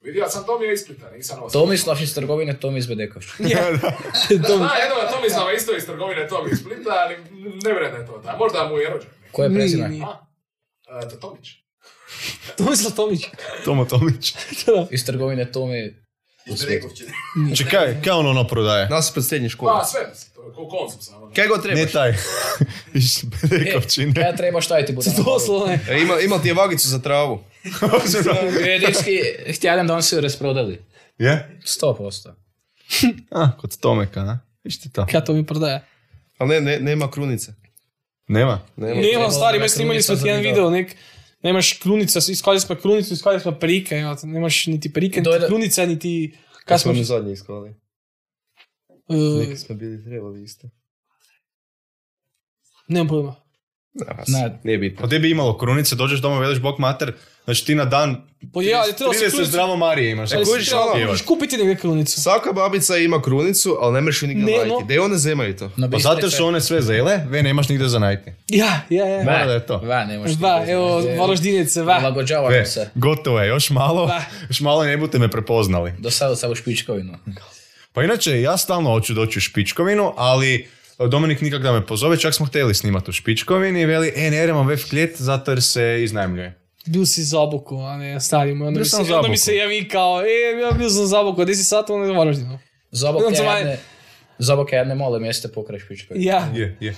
[0.00, 0.06] Ono.
[0.06, 1.60] Vidio sam Tomija iz Splita, nisam osam.
[1.60, 3.48] Tomislav iz trgovine, Tomi iz Bedekovčine.
[3.48, 7.16] To- Da, jedno Tomislava isto iz trgovine Tomi iz Splita, ali
[7.64, 8.18] ne da je to.
[8.18, 9.10] Da, možda mu je rođen.
[9.32, 9.88] Ko je Nije, prezime?
[9.88, 10.04] nije.
[10.88, 11.48] A, to Tomić.
[12.58, 13.20] Tomislav Tomić.
[13.64, 14.34] Tomo Tomić.
[14.90, 15.94] Iz trgovine Tomi
[16.50, 16.88] u svijetu.
[17.56, 18.88] Čekaj, kaj on ono prodaje?
[18.88, 19.72] Nas pred srednje škole.
[19.72, 20.08] Pa, sve, je
[20.70, 21.30] konzum samo.
[21.32, 21.92] Kaj god Ne trebaš.
[21.92, 22.14] taj.
[22.94, 24.20] iz Bedekovčine.
[24.20, 25.10] Ja treba šta ti bude.
[25.24, 25.80] Doslovno je.
[25.88, 27.44] E, ima, ima ti je vagicu za travu.
[28.66, 29.20] Jedinski,
[29.54, 30.78] htjeli da on su ju rasprodali.
[31.18, 31.60] Je?
[31.82, 32.30] 100%.
[33.30, 34.38] A, kod Tomeka, a?
[34.64, 35.06] Viš ti to?
[35.10, 35.84] Kaj to mi prodaje?
[36.38, 37.54] Ali ne, ne, nema krunice.
[38.28, 38.60] Nema?
[38.76, 39.00] Nema.
[39.00, 40.96] Nema stari, mi snimali smo ti jedan video, nek,
[41.42, 46.36] nemaš krunica, iskali smo krunicu, iskali smo perike, evo, nemaš niti perike, niti krunica, niti...
[46.52, 47.74] Kad Kaj smo mi zadnji iskali.
[49.08, 50.68] Uh, Neki smo bili trebali isto.
[52.88, 53.36] nemam pojma.
[54.28, 54.60] Ne.
[54.64, 55.00] Nije bitno.
[55.00, 57.12] Pa gdje bi imalo krunice, dođeš doma, veliš bog mater,
[57.50, 59.50] znači ti na dan Pa ja, ali treba se 30 krunicu...
[59.50, 60.32] zdravo Marije imaš.
[60.32, 60.70] ali si kužiš,
[61.06, 62.20] možeš kupiti negdje krunicu.
[62.20, 64.68] Svaka babica ima krunicu, ali ne možeš ju nigdje najti.
[64.68, 64.80] no.
[64.80, 65.70] Gdje one zemaju to?
[65.92, 68.30] Pa zato su one sve zele, ve nemaš nigdje za najti.
[68.48, 69.24] Ja, ja, ja.
[69.24, 69.78] Mora da je to.
[69.78, 71.94] Va, ne možeš Va, evo, valoždinice, va.
[71.94, 72.90] Prilagođavamo Ve, se.
[72.94, 74.24] gotovo je, još malo, Da.
[74.48, 75.92] još malo ne budete me prepoznali.
[75.98, 77.12] Do sada sam u špičkovinu.
[77.92, 80.68] Pa inače, ja stalno hoću doći u Špičkovinu, ali
[81.08, 84.44] Dominik nikak da me pozove, čak smo htjeli snimati u Špičkovini i veli, e, ne
[84.44, 86.59] idemo vef kljet zato jer se iznajmljuje.
[86.86, 88.68] Bio si zaboku, a ne, stari moj.
[88.68, 91.54] Onda, Bio mi se, onda mi se javi kao, e, ja bio sam zaboku, gdje
[91.54, 92.58] si sad, onda je Varaždinu.
[92.90, 93.78] Zabok Onda je jedne...
[94.38, 96.26] Zabok je jedne male mjeste pokraj špičkovine.
[96.26, 96.48] Ja.
[96.54, 96.94] Je, je.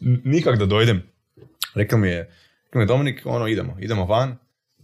[0.00, 1.02] N- Nikak da dojdem.
[1.74, 2.34] Rekao mi je,
[2.64, 4.36] rekao mi je Dominik, ono, idemo, idemo van,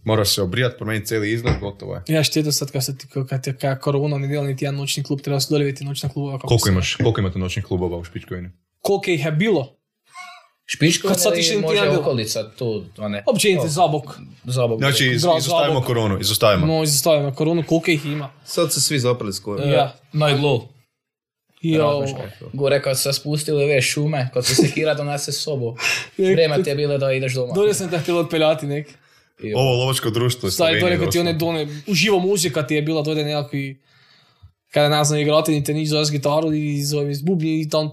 [0.03, 2.03] moraš se obrijat, promijeniti cijeli izgled, gotovo je.
[2.07, 5.03] Ja što sad kad se ti, kad je kad korona ne djela niti jedan noćni
[5.03, 6.37] klub, treba se doljeviti noćna klubova.
[6.37, 8.49] kako Koliko imaš, koliko imate noćnih klubova u Špičkovini?
[8.81, 9.77] Koliko ih je bilo?
[10.65, 11.99] Špičkovina Kad sad niti može bilo.
[11.99, 13.23] okolica tu, a ne.
[13.27, 14.03] Općenito zabok.
[14.43, 14.79] Zabok.
[14.79, 15.85] Znači, iz, izostavimo Zabok.
[15.85, 16.65] koronu, izostavimo.
[16.65, 18.29] No, izostavljamo koronu, koliko ih ima.
[18.45, 19.63] Sad se svi zaprali skoro.
[19.63, 19.95] Ja.
[20.13, 20.61] Najglu.
[21.61, 22.05] Jo.
[22.53, 25.75] Gore kad se spustili ove šume, kad su sekira donese sobu.
[26.17, 27.53] Vreme ti je bilo da ideš doma.
[27.53, 28.87] Dolje sam te htjela otpeljati nek.
[29.43, 32.81] I Ovo lovačko društvo je Slovenije dolje kad ti one done, uživo muzika ti je
[32.81, 33.81] bila dolje nekakvi
[34.71, 37.91] kada ne znam igrati niti nič zove s gitaru i zove s bubnji i tam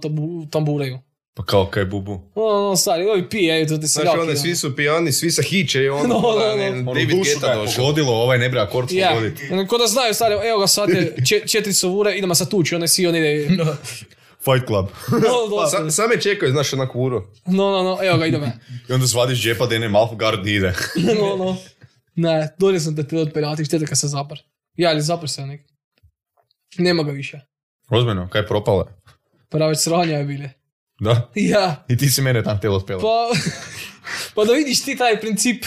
[0.51, 0.99] tamburaju.
[1.35, 2.13] Pa kao kaj bubu.
[2.37, 5.83] No, no, stari, ovi pije, to ti se Znači, svi su pijani, svi sa hiće
[5.83, 6.57] i ono, No, no, da, no.
[6.57, 7.67] ne, Ono, David je došao.
[7.77, 9.49] pogodilo, ovaj ne bre akord Ja, pogoditi.
[9.53, 12.75] Ono, ko da znaju, stari, evo ga sad je če- četiri sovure, idemo sad tući,
[12.75, 13.57] one svi, one ide,
[14.45, 14.87] Fight Club.
[15.13, 15.27] no, Pa,
[15.61, 15.91] Sa, doslovno.
[15.91, 17.23] same čekaju, znaš, onak uru.
[17.47, 18.47] no, no, no, evo ga, idemo.
[18.89, 20.73] I onda zvadiš džepa da je ne Malfgard ide.
[20.97, 21.57] no, no.
[22.15, 24.39] Ne, dolje sam te htio otpeljati, šteta kad se zapar.
[24.77, 25.61] Ja, ali zapar se nek.
[26.79, 27.41] Nema ga više.
[27.89, 28.87] Ozbiljno, kaj je propala?
[29.49, 30.51] Prave sranja je bile.
[31.01, 31.31] Da?
[31.35, 33.01] Ja, I ti si mene tam telo otpela.
[33.01, 33.31] pa,
[34.35, 35.65] pa da vidiš ti taj princip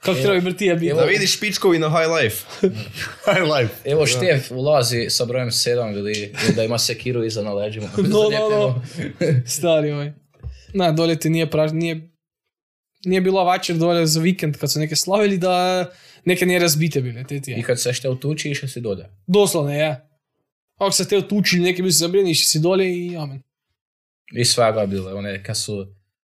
[0.00, 0.94] kako treba vrtija biti.
[0.94, 2.46] Da vidiš špičkovi na high life.
[3.28, 3.74] High life.
[3.84, 7.88] Evo Štev ulazi sa brojem 7 ili, da ima sekiru iza na leđima.
[7.96, 8.82] No, no, no.
[9.46, 10.12] Stari ovaj.
[10.74, 12.10] Ne, dolje ti nije praž, nije,
[13.04, 15.86] nije bila večer dolje za vikend kad su neke slavili da
[16.24, 19.04] neke nije razbite bile, te ti I kad se šte utuči, išao si dolje.
[19.26, 20.06] Doslovno je.
[20.76, 23.42] Ako se te otučili, neki bi se zabrijeni, išli si dolje i amen.
[24.32, 25.16] I svega je bilo.
[25.16, 25.86] One kad su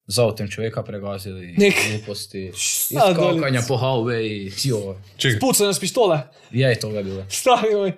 [0.08, 1.56] za autem čovjeka pregazili.
[1.58, 1.74] Nek.
[1.90, 2.52] Gluposti.
[2.90, 5.02] Iskakanja po halve i jo.
[5.18, 6.22] Čekaj, Pucaju nas pištole.
[6.52, 7.26] Je i toga bilo.
[7.30, 7.92] Stari ovaj.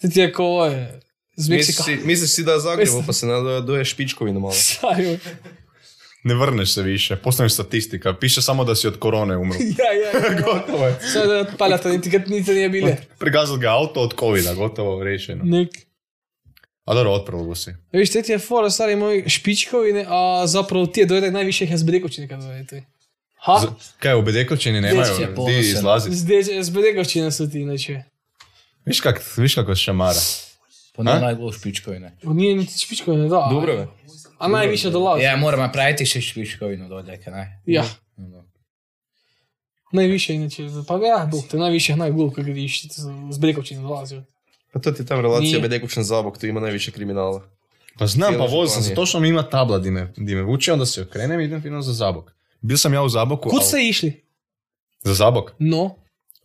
[0.00, 1.00] Te ti je ko ovo je.
[1.36, 1.82] Z Meksika.
[1.82, 4.52] Misliš si, misliš si da Zagrebu pa se nada doje špičkovinu malo.
[4.76, 5.18] Stari ovaj.
[6.24, 9.58] ne vrneš se više, postaneš statistika, piše samo da si od korone umro.
[9.78, 10.40] Ja, ja, ja.
[10.40, 10.98] gotovo je.
[11.12, 12.96] Sad da paljata, niti kad niti nije bile.
[13.18, 15.44] Pregazili ga auto od covida, gotovo rešeno.
[15.44, 15.87] Nek.
[16.88, 17.70] A dobro, odprl bo si.
[17.92, 21.30] Ja, viš, te ti je fora stari moj špičkov in a, zapravo ti je dojde
[21.30, 22.84] najviše jaz bedekovčine, kaj zavete.
[23.44, 23.58] Ha?
[23.60, 26.14] Z, kaj, v bedekovčini nemajo, ti izlazi.
[26.16, 27.98] Zdaj, z bedekovčine so ti, neče.
[28.88, 30.22] Viš, kak, viš kako še mara.
[30.96, 32.14] Pa ne najbolj špičkovine.
[32.24, 33.44] Pa nije niti špičkovine, da.
[33.52, 33.86] Dobro je.
[34.38, 35.26] A najviše dolazi.
[35.28, 37.44] Ja, moramo praviti še špičkovino dolje, kaj ne?
[37.68, 37.84] Ja.
[38.16, 38.28] No.
[38.32, 38.44] no.
[39.92, 44.24] Najviše, inače, pa ja, bog te najviše, najbolj, kaj greš, z bedekovčine dolazijo.
[44.72, 45.60] Pa to ti je tam relacija Nije.
[45.60, 47.42] Bedekućan Zabok, tu ima najviše kriminala.
[47.98, 50.42] Pa znam, Cijela pa vozio sam se, točno mi ima tabla di me, di me
[50.42, 52.32] vuče, onda se okrenem i idem fino za Zabok.
[52.60, 54.24] Bio sam ja u Zaboku, Kud ali- ste išli?
[55.02, 55.52] za Zabok.
[55.58, 55.94] No,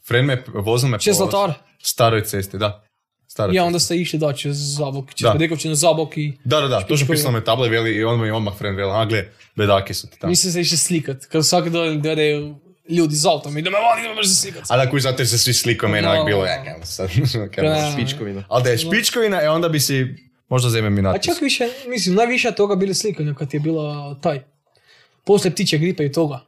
[0.04, 1.54] Friend me, vozil me čez po Zlatar.
[1.80, 2.84] staroj cesti, da.
[3.28, 3.68] Staroj Ja, cesti.
[3.68, 5.32] onda ste išli da čez Zabok, čez Da.
[5.32, 6.34] Bedekovčinu Zabok i...
[6.44, 8.78] Da, da, da, točno pisala me tabla i veli, i on mi je odmah friend
[8.78, 10.30] veli, a gle, bedaki su ti tamo.
[10.30, 12.56] Mislim se išli slikat, kad svaki dan gledaju
[12.90, 14.64] ljudi z autom i da me vodi, idemo brzo slikat.
[14.70, 15.54] A da kuj, zato jer se svi
[16.00, 16.26] onak No.
[16.26, 17.10] bilo, ja, sad,
[17.58, 17.92] Da.
[17.94, 18.44] Špičkovina.
[18.50, 20.06] Ali da je špičkovina, e onda bi si
[20.50, 21.26] možda zeme mi A natpis.
[21.26, 24.44] čak više, mislim, najviše toga bili slikanja kad je bila taj.
[25.26, 26.40] Poslije ptiče gripe i toga.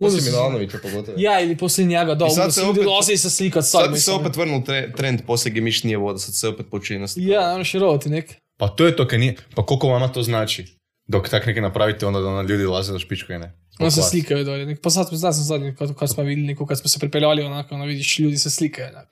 [0.00, 1.16] Osim su- Milanovića pogotovo.
[1.18, 3.64] Ja, ili poslije njega, da, I sad onda se opet- i se slikat.
[3.64, 7.30] Sad ti se opet vrnul tre- trend poslije gemišnije vode, sad se opet počinje nastaviti.
[7.30, 8.34] Ja, ono širovati nek.
[8.58, 10.78] Pa to je to kaj nije, pa koliko vama to znači?
[11.06, 13.61] Dok tak neke napravite, onda da onda ljudi dolaze do špičkovine.
[13.84, 14.66] Onda se slikaju dolje.
[14.66, 16.98] Nek, pa sad smo, sad sam zadnji, kad, kad smo vidjeli neko, kad smo se
[16.98, 18.88] prepeljali onako, ono vidiš, ljudi se slikaju.
[18.88, 19.08] Onak,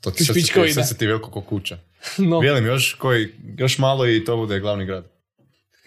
[0.00, 0.74] To ti sad, špičkovina.
[0.74, 1.78] sad se ti veliko ko kuća.
[2.18, 3.28] No, Vijelim, još, koji,
[3.58, 5.04] još malo i to bude glavni grad.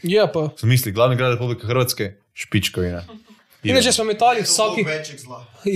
[0.03, 0.49] ja pa.
[0.57, 3.03] Sam misli, glavni grad Republike Hrvatske, špičkovina.
[3.63, 4.81] Inače smo metali svaki,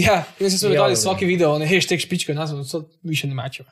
[0.08, 3.34] ja, inače smo Ja, metali svaki video, one hashtag špičkoj, ne znam, sad više ne
[3.34, 3.72] mačeva.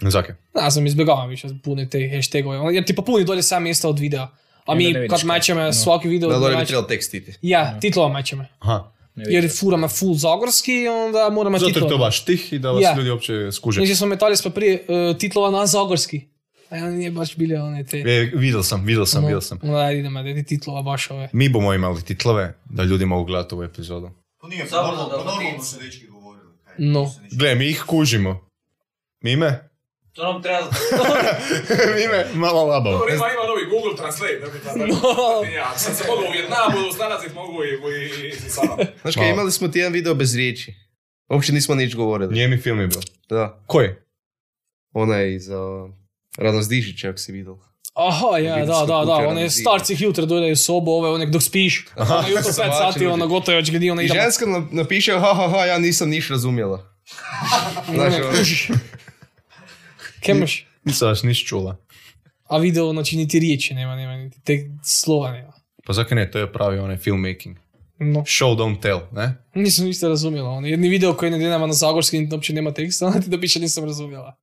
[0.00, 0.34] Zake.
[0.54, 3.98] Ne znam, izbjegavam više pune te hashtagove, ono, jer ti popuni dolje sam mjesta od
[3.98, 4.28] videa.
[4.64, 5.72] A onda mi ne vidiš kad No.
[5.74, 6.28] svaki video...
[6.30, 7.34] Da, mač- trebalo tekst iti.
[7.42, 8.48] Ja, titlova mačeme.
[8.58, 8.90] Aha.
[9.14, 11.90] Ne Jer furamo full zagorski i onda moramo Zato je titlova.
[11.90, 12.94] to baš tih i da vas Ja.
[12.96, 13.80] ljudi uopće skuže.
[13.80, 16.20] Znači smo metali smo prije uh, titlova na zagorski.
[16.70, 17.98] A onda nije baš bile one te...
[17.98, 19.58] E, vidjel sam, vidjel sam, No, vidjel sam.
[19.62, 21.28] Onda ajde idemo, da ti titlova baš ove.
[21.32, 24.10] Mi bomo imali titlove da ljudi mogu gledati ovu epizodu.
[24.40, 26.46] Pa nije, pa Samo normalno, da pa normalno su dečki govorili.
[26.64, 27.12] Kaj, No.
[27.32, 28.48] Gle, mi ih kužimo.
[29.20, 29.68] Mime?
[30.12, 30.58] To nam treba
[31.96, 32.98] Mime, malo labavo.
[32.98, 35.44] Dobro, ima, ima novi Google Translate, ne bi tako.
[35.54, 38.32] Ja, sad se mogu u Vjetnamu, snalazit mogu i, i, i, i.
[39.02, 40.74] Znaš kaj, imali smo ti jedan video bez riječi.
[41.28, 42.34] Uopće nismo nič govorili.
[42.34, 43.00] Njemi film je bio.
[43.28, 43.88] Da, Koji?
[44.92, 45.58] onaj za
[46.38, 47.58] Rano Zdišića, ako si vidio.
[47.94, 51.30] Aha, ja, da, sam da, da, one na starci ih jutra dođaju sobu, ove onek
[51.30, 51.86] dok spiš.
[51.96, 53.12] Ono jutro 5 Zavače sati, ljudi.
[53.12, 54.20] ono gotovo već gdje ono I idemo.
[54.20, 56.94] ženska napiše, ha, ha, ha, ja nisam niš razumjela.
[57.94, 58.78] Znaš, ono,
[60.24, 60.66] Kemoš.
[60.84, 61.76] Nisam niš čula.
[62.44, 65.52] A video, znači niti riječi nema, nema niti te slova nema.
[65.86, 67.56] Pa zakaj ne, to je pravi onaj filmmaking.
[67.98, 68.20] No.
[68.20, 69.34] Show, don't tell, ne?
[69.54, 70.50] Nisam ništa razumjela.
[70.50, 73.40] Ono, jedni video koji ne nema na zagorski, niti uopće nema teksta, onda ti da
[73.40, 74.36] piše nisam razumjela.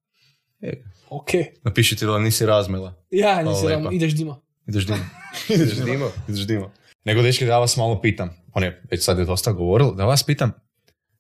[0.62, 0.74] E.
[1.10, 1.28] Ok.
[1.64, 2.94] Napiši ti da nisi razmela.
[3.12, 3.84] Ja, nisi lijepa.
[3.84, 4.42] ram, ideš dima.
[4.68, 5.10] Ideš dima.
[5.56, 6.08] Ideš dima.
[6.30, 6.72] Ideš dima.
[7.04, 8.30] Nego, dečki, da vas malo pitam.
[8.54, 9.96] On je već sad je dosta govoril.
[9.96, 10.52] Da vas pitam,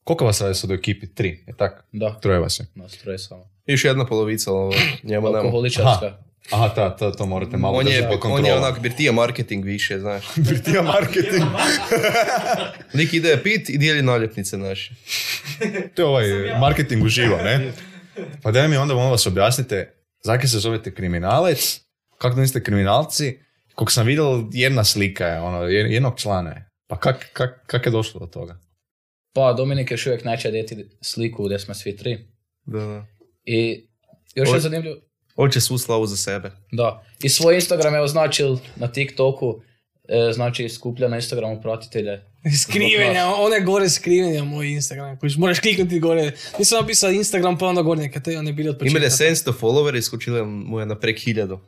[0.04, 1.14] koliko vas radi sad u ekipi?
[1.14, 1.86] Tri, je tak?
[1.92, 2.66] Da, Troje vas je.
[2.76, 3.50] nas troje samo.
[3.66, 4.74] još jedna polovica, ovo,
[5.04, 5.38] njemu nema.
[5.38, 6.18] Alkoholičarska.
[6.50, 10.26] Aha, ta, ta, to morate malo On je, on je onak birtija marketing više, znaš.
[10.50, 11.44] Birtija marketing.
[12.94, 14.94] Lik ide pit i dijeli naljepnice naše.
[15.96, 17.72] to je ovaj marketing uživo, ne?
[18.44, 21.82] Pa daj mi onda molim vas objasnite, zakaj se zovete kriminalec,
[22.18, 23.40] kako da niste kriminalci,
[23.76, 26.70] koliko sam vidio jedna slika je, ono, jed- jednog člana je.
[26.88, 28.60] Pa kak, kak, kak je došlo do toga?
[29.34, 32.28] Pa Dominik još uvijek neće deti sliku gdje smo svi tri.
[32.66, 33.06] Da, da.
[33.46, 33.88] I
[34.36, 34.96] još Ovo- je zanimljivo,
[35.42, 36.52] Hoće svu slavu za sebe.
[36.72, 37.04] da.
[37.24, 39.62] I svoj Instagram je označil na TikToku,
[40.08, 42.22] e, znači skuplja na Instagramu pratitelje.
[42.64, 45.20] Skrivenja, one gore skrivenja moj Instagram.
[45.20, 46.32] Kojiš, moraš kliknuti gore.
[46.60, 49.24] Nisam napisao Instagram pa onda gore neke te one bili od Ima početka.
[49.24, 51.60] je 700 followera, iskočila mu je na prek hiljadu.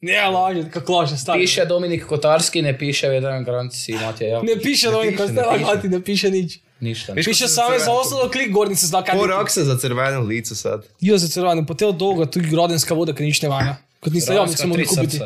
[0.00, 1.40] Ne, laže, kako laže, stari.
[1.40, 4.42] Piše Dominik Kotarski, ne piše Vedran Granci i Matija.
[4.42, 5.34] Ne piše piše.
[5.74, 6.58] gati, ne piše nič.
[6.80, 7.12] Ništa.
[7.12, 9.18] Viš, Piše samo za osnovno klik, gornji se zna kaj.
[9.18, 10.86] Porok se za crveno lice sad.
[11.00, 13.76] Jo, za crveno, potel dolgo, tudi grodenska voda, ki nič ne vanja.
[14.00, 15.20] Kot niste jo, nisem mogel kupiti.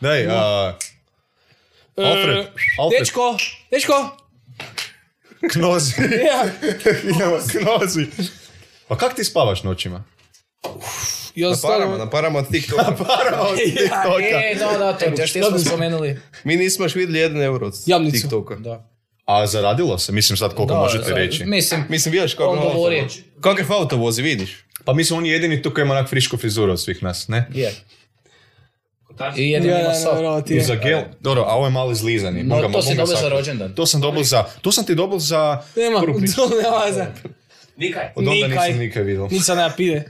[0.00, 0.34] Daj, no.
[0.34, 0.74] a...
[1.96, 2.46] Uh, Alfred.
[2.78, 3.00] Alfred.
[3.00, 3.36] Dečko,
[3.70, 4.16] dečko.
[5.52, 5.94] Knozi.
[6.30, 6.44] ja.
[7.20, 8.06] ja, knozi.
[8.88, 10.04] A kak ti spavaš nočima?
[10.76, 11.22] Uf.
[11.34, 12.82] Jaz naparamo, naparamo od TikToka.
[12.90, 14.20] Naparamo od ja, TikToka.
[14.20, 16.20] Ja, e, no, da, to e, ste spomenuli.
[16.44, 18.56] Mi nismo še videli 1 evro od TikToka.
[18.60, 18.82] Da.
[19.24, 21.44] A zaradilo se, mislim sad koliko Da, možete da, reći.
[21.44, 23.04] Mislim, Mislim, vidiš kako on govori.
[23.40, 24.64] Kakav auto vozi, vidiš?
[24.84, 27.48] Pa mislim on je jedini tu koji ima onak frišku frizuru od svih nas, ne?
[27.54, 27.72] Je.
[29.36, 30.18] I jedin Ja, ima ja, sok.
[30.22, 30.62] ja, ti I je.
[30.62, 32.42] za gel, dobro, a ovo je malo izlizani.
[32.42, 33.74] No, Moga- to si dobio za rođendan.
[33.74, 35.62] To sam dobio za, to sam ti dobio za...
[35.76, 36.00] Nema,
[36.36, 37.06] to nema vaze.
[37.76, 38.04] Nikaj.
[38.06, 38.68] Od onda Nikaj.
[38.68, 39.28] nisam nikad vidio.
[39.28, 40.04] Nica nema pide.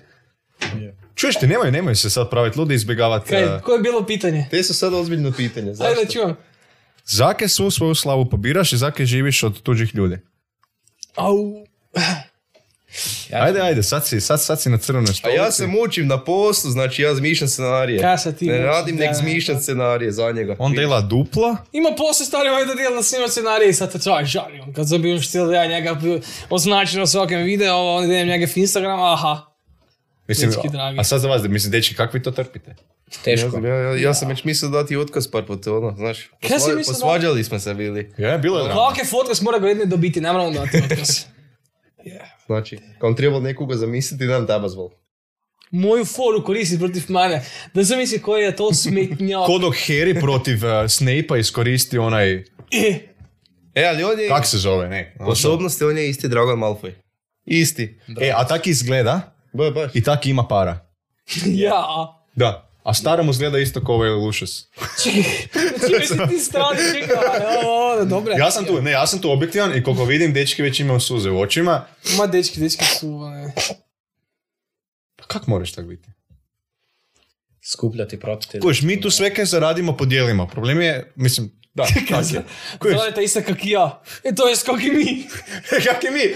[1.14, 3.28] Čuješ ti, nemoj, nemoj se sad praviti ludi izbjegavati.
[3.28, 4.46] Kaj, uh, koje je bilo pitanje?
[4.50, 6.04] Te su sad ozbiljno pitanje, Ajde zašto?
[6.04, 6.36] da čujem.
[7.06, 10.18] Zake svu svoju slavu pobiraš i zake živiš od tuđih ljudi.
[11.14, 11.64] Au.
[13.30, 15.36] Ja- Ajde, ajde, sad si, sad, sad si na crvenoj A stolici.
[15.36, 18.00] ja se mučim na poslu, znači ja zmišljam scenarije.
[18.00, 18.66] Kaj sad ti Ne mučiš?
[18.66, 20.56] radim nek zmišljam scenarije za njega.
[20.58, 23.98] On dela duplo, Ima posle stari ovaj da dijel da snima scenarij i sad te
[24.00, 24.60] čovjek žali.
[24.60, 24.72] on.
[24.72, 26.00] Kad bio štil da ja njega
[26.50, 29.40] označim na svakom videu, onda idem njega v Instagram, aha.
[30.28, 30.50] Mislim,
[30.98, 32.74] a sad za vas, mislim, dečki, kako vi to trpite?
[33.24, 33.50] Teško.
[33.50, 36.30] znam, ja, ja, ja sam već mislio dati otkaz par puta, ono, znaš.
[36.40, 38.12] Posva- posvađali smo se bili.
[38.18, 38.88] Je, bilo je drama.
[38.88, 41.08] Kakve fotke se mora gledati dobiti, ne moramo dati otkaz.
[42.46, 44.90] Znači, kao on trebalo nekoga zamisliti, nam taba zvol.
[45.70, 47.44] Moju foru koristi protiv mene.
[47.74, 49.46] Da zamisli koji je to smetnjak.
[49.46, 52.32] Ko dok Harry protiv uh, Snape'a iskoristi onaj,
[52.70, 52.98] E,
[53.74, 54.28] E, ali on je...
[54.28, 55.16] kak se zove, ne?
[55.20, 56.92] Osobnosti on je isti Dragon Malfoy.
[57.44, 57.98] Isti.
[58.20, 59.90] E, a tak izgleda Ba, baš.
[59.94, 60.78] i tak ima para.
[61.46, 61.82] ja.
[62.34, 62.68] Da.
[62.82, 64.68] A stara mu izgleda isto kao ovaj Lucius.
[65.04, 67.06] Čekaj, si ti strani,
[68.06, 68.32] dobro.
[68.32, 71.30] Ja sam tu, ne, ja sam tu objektivan i koliko vidim, dečki već imaju suze
[71.30, 71.86] u očima.
[72.18, 73.20] Ma dečki, dečki su...
[73.30, 73.54] Ne.
[75.16, 76.08] Pa kak moraš tak biti?
[77.64, 78.60] Skupljati pratitelje.
[78.60, 80.46] Kuš, mi tu sve kaj zaradimo, podijelimo.
[80.46, 82.42] Problem je, mislim, da, kak je.
[82.90, 84.02] Zradite isto kak i ja.
[84.24, 85.26] E, to je skak i mi.
[85.86, 86.34] kak je mi?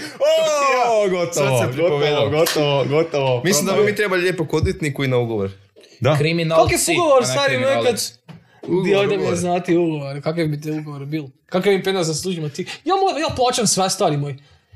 [0.87, 3.41] O, gotovo, gotovo, gotovo, gotovo.
[3.43, 5.51] Mislim da bi mi trebali lijepo kod odvjetniku i na ugovor.
[5.99, 6.17] Da.
[6.17, 6.73] Kriminalci.
[6.73, 7.73] Kak je ugovor, stari moj, kad...
[7.73, 8.13] kriminalac.
[8.85, 11.23] Di ovdje mi je znati ugovor, kakav bi te ugovor bil?
[11.45, 12.65] Kakav im pena zaslužimo ti?
[12.85, 14.35] Ja, moj, ja plaćam sve, stari moj.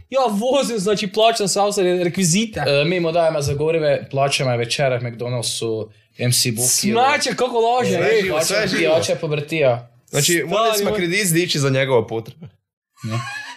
[0.09, 2.59] Ja vozim, znači plaćam sve ostale rekvizite.
[2.67, 5.87] E, mi mu dajemo za gorive, plaćamo večere McDonald'su,
[6.27, 6.91] MC Bookie.
[6.93, 8.21] Smače, kako lože, Sve ej.
[8.21, 8.79] živo, sve živo.
[8.79, 9.91] pijače po vrtija.
[10.09, 12.47] Znači, morali smo kredit zdići za njegova potrebe.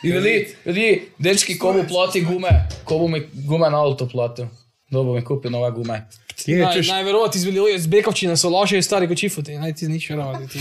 [0.03, 4.49] I vidi, vidi, dečki, ko mu plati gume, ko bu mi gume na auto platio.
[4.91, 6.09] Dobro mi kupi nove gume.
[6.47, 9.59] Je, Naj, čuješ, najverovati izbili iz Bekovčine su loše i stari ko čifuti.
[9.59, 10.49] Naj ti nič verovati.
[10.49, 10.59] ti.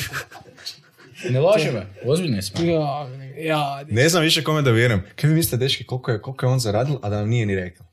[1.30, 2.66] Ne laže me, ozbiljni smo.
[2.66, 3.86] Ja, ja.
[3.90, 5.04] ne znam više kome da vjerujem.
[5.16, 7.56] Kaj vi mislite, dečki, koliko je, koliko je on zaradil, a da nam nije ni
[7.56, 7.86] rekao?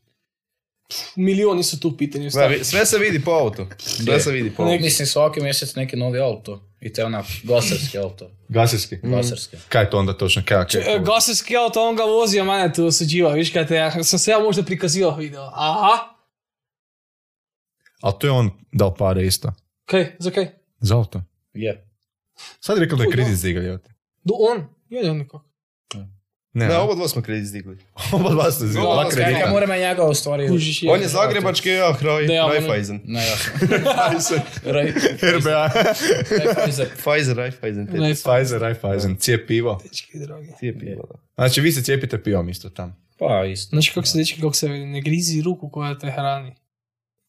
[1.16, 2.30] Milioni su tu u pitanju.
[2.62, 3.68] Sve se vidi po auto.
[3.78, 4.82] Sve se vidi po auto.
[4.82, 6.62] Mislim svaki mjesec neki novi auto.
[6.80, 8.30] I to je onak gasarski auto.
[8.48, 8.96] Gasarski.
[9.02, 9.56] Gasarski.
[9.68, 10.42] Kaj je to onda točno?
[10.46, 13.32] Kaj, kaj, Gaserski auto, on ga vozi, a mene tu osuđiva.
[13.32, 15.50] Viš kaj te, ja sam se ja možda prikazivao video.
[15.54, 16.19] Aha.
[18.00, 19.52] Ali to je on dao pare isto.
[19.84, 20.46] Kaj, za kaj?
[20.80, 21.22] Za auto.
[21.52, 21.86] Je.
[22.60, 23.90] Sad je rekao da je kredit evo te.
[24.24, 24.66] Do on?
[24.88, 25.50] Ja, ja, nikako.
[26.52, 26.76] Ne, ne.
[26.76, 27.78] oba dva smo kredit zdigli.
[28.12, 28.86] Oba dva ste zdigali.
[28.86, 29.50] Dva Kaj kredita.
[29.50, 30.48] moramo njega u stvari...
[30.48, 33.00] Kužiš, On je zagrebački, ja, Hraj, Raiffeisen.
[33.04, 34.36] Ne, jasno.
[34.64, 34.92] Raj-
[35.38, 35.70] RBA.
[36.44, 36.86] Raiffeisen.
[36.96, 37.86] Pfizer, Raiffeisen.
[38.14, 39.16] Pfizer, Raiffeisen.
[39.16, 39.80] Cijep pivo.
[39.84, 40.48] Dečki, drogi.
[40.58, 41.18] Cije pivo, da.
[41.34, 42.96] Znači, vi se cijepite pivom isto tam.
[43.18, 43.76] Pa isto.
[43.76, 46.54] Znaš kako se dečki, kako se ne grizi ruku koja te hrani.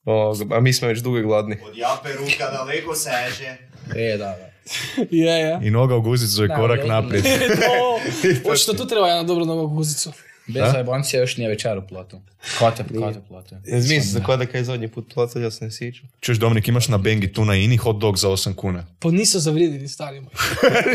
[0.05, 1.57] O, a mi smo već dugo gladni.
[1.67, 3.57] Od jape ruka daleko seže.
[3.95, 4.51] E, da, da.
[5.11, 5.59] Je, je.
[5.63, 7.23] I noga u guzicu je Da, korak naprijed.
[8.43, 10.11] to, očito tu treba jedna dobra nova guzicu.
[10.47, 12.19] Bez zajebancija još nije večeru platio.
[12.59, 13.57] Kate, kate platio.
[13.63, 16.09] Zmislio se kada kaj zadnji put platio, ja se ne sjećam.
[16.19, 18.85] Čuš, Dominik, imaš na Bengi tu na Ini hot dog za 8 kuna.
[18.99, 20.31] Pa nisu zavrijedili, stari moj.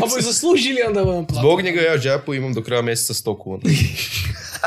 [0.02, 1.40] A bo zaslužili, onda vam platiti.
[1.40, 3.62] Zbog njega ja u džepu imam do kraja mjeseca 100 kuna.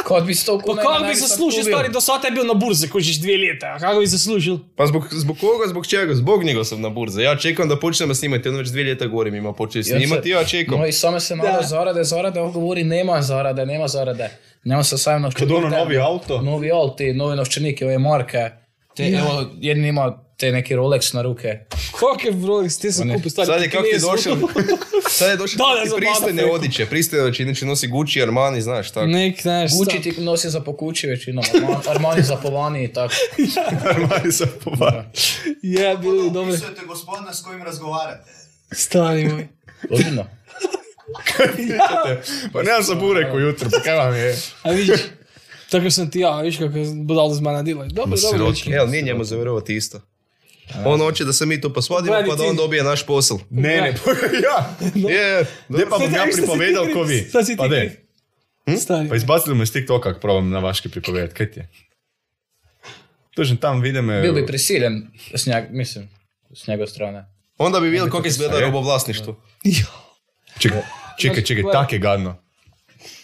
[0.03, 0.81] Kad bi sto Pa kuna...
[0.81, 3.65] kako ne bi zaslužio, stari, do sada je bio na burze, kužiš dvije ljeta.
[3.67, 4.57] A kako bi zaslužil?
[4.75, 6.15] Pa zbog, zbog koga, zbog čega?
[6.15, 7.21] Zbog njega sam na burze.
[7.21, 10.05] Ja čekam da počnemo snimati, on već dvije ljeta govorim ima počeli I on se-
[10.05, 10.79] snimati, ja čekam.
[10.79, 11.59] No i samo se Da.
[11.63, 14.29] zarade, zarade, on govori nema zarade, nema zarade.
[14.63, 15.49] Nema se sajam novčanik.
[15.49, 16.41] Kad ono novi auto.
[16.41, 18.49] Novi auti, novi novčanike, ove marke.
[18.95, 21.59] Te, evo, jedan ima te neki Rolex na ruke.
[21.91, 23.15] Kako je Rolex, ti se Pa ne.
[23.15, 23.45] kupi, stari.
[23.45, 24.37] Sad je kako ti došao,
[25.09, 29.07] sad je došao Da, za pristojne odjeće, pristojne odjeće, inače nosi Gucci, Armani, znaš, tako.
[29.07, 31.43] Nek, znaš, Gucci ti nosi za po kući većinom,
[31.87, 33.13] Armani- za po vani i tako.
[33.85, 35.03] Armani sa pobar.
[35.61, 36.49] Je, bili Kako dobre.
[36.49, 38.31] opisujete gospodina s kojim razgovarate?
[38.71, 39.47] Stari moj.
[39.91, 40.25] Ozbiljno.
[42.53, 44.37] Pa nemam sam burek ujutro, pa kaj vam je?
[44.63, 44.99] A vidiš,
[45.69, 47.85] tako sam ti ja, vidiš kako je budal iz mene dila.
[47.85, 48.45] Dobro, dobro.
[48.79, 50.01] ali nije njemu zavjerovati isto.
[50.85, 53.39] On hoće da se mi to posvadimo Gledaj pa da on dobije naš posao.
[53.49, 53.93] Ne, ne,
[54.43, 54.75] ja.
[55.09, 57.27] Je, Gdje pa bom ja pripovedal ko vi?
[57.57, 57.91] Pa kriv.
[58.77, 59.09] Stari.
[59.09, 61.69] Pa izbacili me iz TikToka, ako probam na vaški pripovedati, kaj ti je?
[63.35, 64.05] Točno tam vidim...
[64.05, 66.09] me- Bil bi prisiljen s njeg, mislim,
[66.53, 67.25] s njegove strane.
[67.57, 68.61] onda bi vidjeli kako izgleda Je.
[68.61, 69.35] robovlasništvo.
[70.59, 70.81] Čekaj,
[71.19, 72.35] čekaj, čekaj, tak je gadno.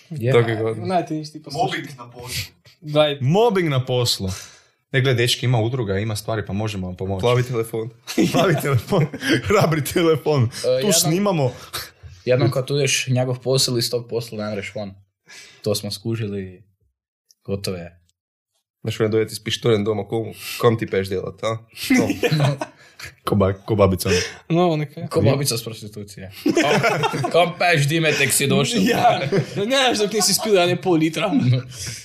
[0.10, 0.34] Je.
[0.34, 0.86] Tako je poslušaj.
[1.54, 2.52] Mobbing na poslu.
[3.22, 4.30] Mobbing na poslu.
[4.92, 7.22] Ne, gledaj, dečki, ima udruga, ima stvari, pa možemo vam pomoći.
[7.22, 7.90] Plavi telefon.
[8.32, 9.06] Plavi telefon,
[9.44, 10.50] hrabri telefon.
[10.52, 11.52] Tu jedan- snimamo.
[12.26, 14.94] Jednom kad udeš njegov posao iz tog posla ne mreš van.
[15.62, 16.64] To smo skužili
[17.44, 18.02] gotovo je.
[18.84, 20.26] Znaš, on dojeti s pištoljem doma, kom,
[20.60, 21.58] kom ti peš djelat, a?
[21.88, 22.08] To.
[23.24, 24.10] Ko, ba, ko babica.
[24.50, 24.68] ono.
[24.70, 25.08] no, neka.
[25.08, 26.32] Ko babica s prostitucije.
[26.44, 28.80] Kam- Kam peš dime tek si došao?
[28.82, 29.20] Ja,
[29.56, 31.32] ne znaš dok nisi spio jedan je pol litra.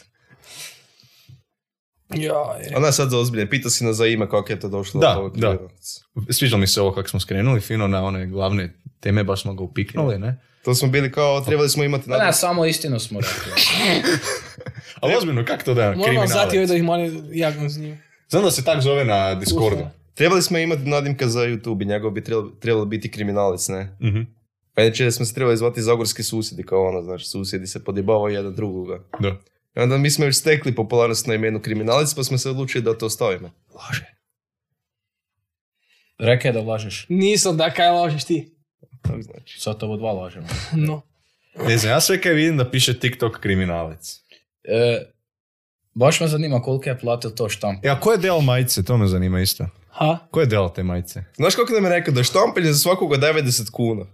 [2.14, 2.72] Ja, je.
[2.76, 5.00] A ne sad za ozbiljne, pitao si nas za ime kako je to došlo.
[5.00, 5.48] Da, do ovog da.
[5.48, 5.74] primjera.
[6.30, 9.62] Sviđa mi se ovo kako smo skrenuli fino na one glavne teme, baš smo ga
[9.62, 10.40] upiknuli, ne?
[10.64, 13.52] To smo bili kao, trebali smo imati Pa ne, nadam- samo istinu smo rekli.
[15.00, 16.32] Ali ozbiljno, kako to da je Moram vam kriminalac?
[16.52, 17.98] zati da ih mali jagam s njim.
[18.28, 19.86] Znam da se tak zove na Discordu.
[20.14, 23.96] Trebali smo imati nadimka za YouTube i njegov bi trebalo, trebalo biti kriminalac, ne?
[24.02, 24.20] Mhm.
[24.74, 28.54] Pa inače smo se trebali zvati Zagorski susjedi, kao ono, znači susjedi se podjebavaju jedan
[28.54, 29.04] drugoga.
[29.20, 29.36] Da.
[29.77, 32.99] I onda mi smo još stekli popularnost na imenu kriminalac, pa smo se odlučili da
[32.99, 33.51] to ostavimo.
[36.18, 37.07] Rekao je da lažeš.
[37.09, 38.55] Nisam da kaj lažeš ti.
[39.05, 39.61] Znači.
[39.61, 40.47] Sad ovo dva lažemo.
[40.87, 41.03] No.
[41.68, 44.16] Ne znam, ja sve kaj vidim da piše TikTok kriminalec.
[44.64, 45.11] E,
[45.95, 47.85] baš me zanima koliko je platio to štamp.
[47.85, 48.85] E, a ko je del majice?
[48.85, 49.66] To me zanima isto.
[49.91, 50.18] Ha?
[50.31, 51.25] Ko je del te majice?
[51.37, 54.07] Znaš koliko nam je rekao da je štampanje za svakoga 90 kuna?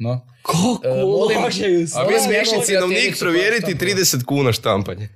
[0.00, 0.20] No.
[0.42, 1.38] Koliko E, molim-
[1.96, 3.84] A je smiješni cijenovnik provjeriti koja štampa.
[3.84, 5.08] 30 kuna štampanje.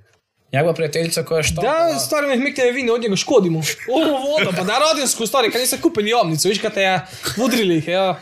[0.53, 1.93] Njegova prijateljica koja je štampala.
[1.93, 3.63] Da, stari nek mikne vine od njega škodimo.
[3.91, 7.07] Ovo voda, pa da radinsku, stari, kad niste kupili jamnicu, viš kad te ja
[7.39, 8.21] udrili ih, ja.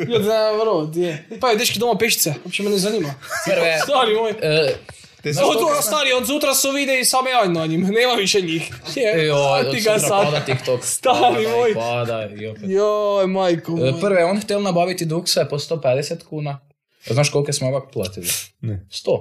[0.00, 1.28] Ljudi, da, vrlo, je.
[1.40, 3.14] Pa je dečki doma pešice, uopće me ne zanima.
[3.46, 4.30] Prve, Stari moj.
[4.42, 4.74] e,
[5.22, 8.74] Te od, stari, od sutra su vide i samo ja na njim, nema više njih.
[8.96, 10.24] Je, joj, ti od ga sad.
[10.24, 10.84] pada TikTok.
[10.84, 11.74] Stari pada moj.
[11.74, 12.62] Pada i opet.
[12.66, 14.00] Joj, majko E, moj.
[14.00, 16.60] Prve, on htjel nabaviti dukse po 150 kuna.
[17.06, 18.26] Znaš koliko smo ovak platili?
[18.60, 18.86] Ne.
[18.90, 19.20] 100.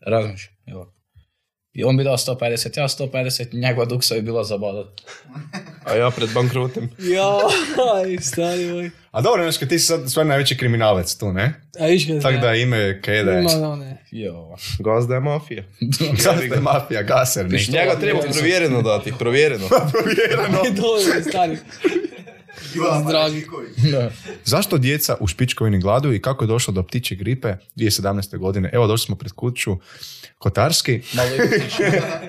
[0.00, 0.93] Razmiš, evo.
[1.74, 4.86] I on bi dao 150, ja 150, njegova duksa bi bila zabadat.
[5.84, 6.88] A ja pred bankrotem.
[6.98, 8.90] Joj, stari moj.
[9.10, 11.54] A dobro, znaš, kad ti si sad stvarno najveći kriminalec tu, ne?
[11.80, 13.40] A viš kad Tako da ime kaj da je.
[13.40, 14.04] Ima da ne.
[14.10, 14.56] Jo.
[14.78, 15.64] Gazda je mafija.
[16.24, 17.72] Sad je mafija, gaser, ništa.
[17.72, 19.68] Njega treba provjereno dati, provjereno.
[19.92, 20.58] Provjereno.
[20.76, 21.56] Dobro, stari.
[23.04, 23.46] Zdravi.
[24.44, 28.38] Zašto djeca u špičkovini gladu i kako je došlo do ptiče gripe 2017.
[28.38, 28.70] godine?
[28.72, 29.76] Evo, došli smo pred kuću
[30.38, 31.00] Kotarski.
[31.14, 31.72] Malo Ineksić.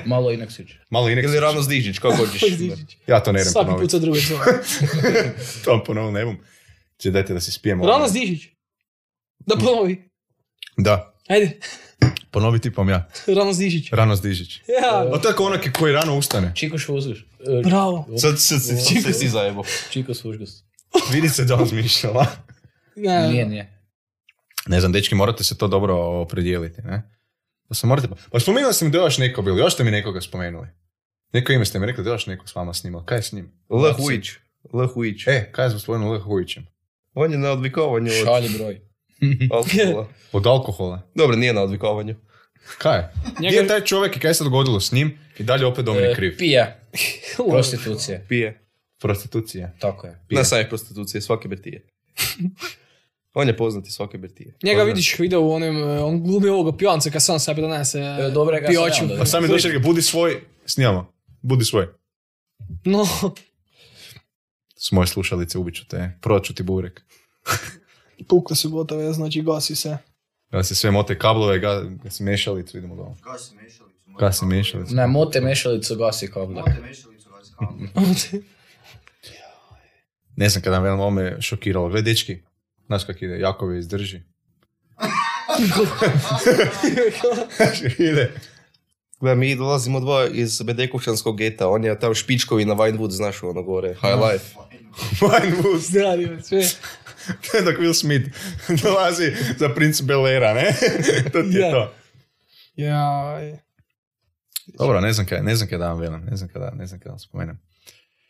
[0.05, 0.67] Malo Ineksić.
[0.89, 1.09] Malo.
[1.09, 2.41] Ili Rano Zdižić, kako hoćeš.
[3.07, 4.45] Ja to ne idem Svaki put sa druge zove.
[5.63, 6.38] To vam ponovno ne.
[6.97, 7.88] Če dajte da se spijemo.
[7.88, 8.43] Rana Zdižić.
[9.45, 10.09] Da ponovi.
[10.78, 11.59] Da, Ajde.
[12.36, 13.07] Ponovi tipom ja.
[13.27, 13.89] Rana Zdižić.
[13.91, 14.61] Rano Zdižić.
[14.81, 15.09] Ja.
[15.13, 16.51] O tako onak koji rano ustane.
[16.55, 17.19] Čikoš uzguš.
[17.19, 18.07] E, Bravo.
[18.17, 19.63] Sad sad se sad se si zajebo.
[19.89, 20.49] Čikos uzguš.
[21.13, 22.25] Vidi se da razmišljala.
[22.95, 23.71] Ne, Nije, nije.
[24.67, 27.01] Ne znam, dečki, morate se to dobro opredijeliti, ne?
[27.69, 28.07] Da se morate...
[28.31, 30.67] Pa spomenuli ste mi da je još neko bilo, još ste mi nekoga spomenuli.
[31.33, 33.03] Neko ime ste mi rekli da je još neko s vama snimao.
[33.03, 33.51] Kaj je s njim?
[33.69, 33.93] L.
[33.93, 34.29] Hujić.
[34.73, 34.88] L.
[34.88, 35.27] Hujić.
[35.27, 36.19] E, kaj je s gospodinom L.
[36.19, 36.67] Hujićem?
[37.13, 38.81] On je na odvikovanju od Šalji broj.
[39.57, 40.07] alkohola.
[40.31, 41.01] Od alkohola.
[41.15, 42.15] Dobro, nije na odvikovanju.
[42.78, 43.09] Kaj je?
[43.38, 45.20] Gdje je taj čovjek i kaj se dogodilo s njim?
[45.38, 46.38] I dalje opet Dominik E, kriv.
[46.38, 46.80] Pije.
[47.51, 48.26] Prostitucije.
[48.30, 48.61] Pije.
[48.99, 49.72] Prostitucija.
[49.80, 50.20] Tako je.
[50.28, 50.38] Pije.
[50.38, 51.88] Na sajih prostitucije, svake bertije.
[53.34, 54.53] On je poznati svake bertije.
[54.63, 58.01] Njega vidiš video u onim, eh, on glumi ovoga pijanca kad sam sebi donese E,
[58.01, 59.07] je ga pijaču.
[59.07, 61.13] sam Pa sami došli, budi svoj, snimamo.
[61.41, 61.88] Budi svoj.
[62.86, 63.07] No,
[64.78, 66.11] S moje slušalice ubiću te.
[66.22, 67.01] Prodat ću ti burek.
[68.30, 69.97] pukle su gotove, znači gasi se.
[70.51, 73.15] Da se sve mote kablove, ga, ga se mešalicu, idemo doma.
[73.23, 73.85] Gasi mešalicu.
[74.19, 74.95] Gasi mešalicu.
[74.95, 76.55] Ne, mote mešalicu gasi kable.
[76.55, 78.41] Mote mešalicu, gasi kabel.
[80.37, 81.89] Ne znam kada me ovo me šokiralo.
[81.89, 82.41] Gle, dečki,
[82.85, 84.21] znaš kak ide, Jakove izdrži.
[87.99, 88.31] ide.
[89.21, 93.63] Gle, mi dolazimo dva iz Bedekovčanskog geta, on je tam špičkovi na Vinewood, znaš ono
[93.63, 94.55] gore, High Life.
[95.21, 96.63] Vinewood, Zdravi, sve.
[97.65, 98.30] dok Will Smith
[98.84, 100.76] dolazi za princ Belera, ne?
[101.34, 101.71] to ti je Ja.
[101.71, 101.93] to.
[102.76, 103.57] Jaj.
[104.78, 106.99] Dobro, ne znam kaj, ne znam kaj da vam velim, ne znam kada, ne znam
[106.99, 107.59] kada vam spomenem.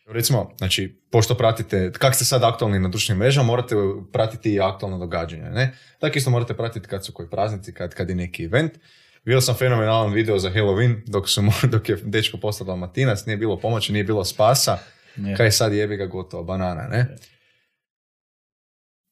[0.08, 3.76] Recimo, znači, pošto pratite, kak ste sad aktualni na društvenim mrežama, morate
[4.14, 5.74] pratiti i aktualno događanje, ne?
[6.00, 8.72] Tako isto morate pratiti kad su koji praznici, kad, kad je neki event.
[9.26, 11.42] Vidio sam fenomenalan video za Halloween, dok, su,
[11.72, 14.78] dok je dečko postao dalmatinac, nije bilo pomoći, nije bilo spasa.
[15.16, 15.36] Ne.
[15.36, 17.16] Kaj sad jebi ga gotovo, banana, ne?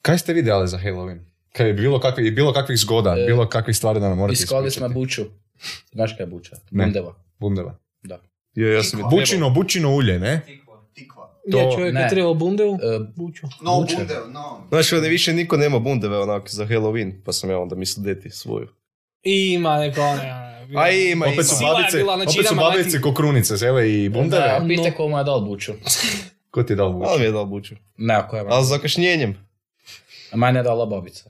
[0.03, 1.19] Kaj ste vidjeli za Halloween?
[1.51, 4.71] Kaj je bilo kakvi, bilo kakvih zgoda, E, bilo kakvih stvari da nam morate Iskali
[4.71, 5.21] smo buču.
[5.91, 6.55] Znaš kaj je buča?
[6.71, 6.83] Ne.
[6.83, 7.15] Bundeva.
[7.39, 7.75] Bundeva.
[8.03, 8.19] Da.
[8.53, 10.41] Jo, ja sam je Bučino, bučino ulje, ne?
[10.93, 11.39] Tikva.
[11.51, 12.01] To- Je čovjek ne.
[12.01, 13.47] je trebao bundevu, E, buču.
[13.61, 13.95] No, Buče.
[13.95, 14.63] bude, no.
[14.69, 18.29] Znaš, ovdje više niko nema bundeve onak za Halloween, pa sam ja onda mislio deti
[18.29, 18.67] svoju.
[19.23, 20.43] I ima neko one...
[20.75, 24.41] A ima, Opet su je babice, bila, znači opet su babice kokrunice, zele i bundeve.
[24.43, 24.95] da, pite No.
[24.97, 25.73] ko mu je dal buču.
[26.51, 27.07] Ko ti je dao buč?
[27.07, 27.75] Ali mi je dal buču.
[27.97, 29.35] Ne, ako je Ali s zakašnjenjem.
[30.33, 31.29] A mene je dala babica.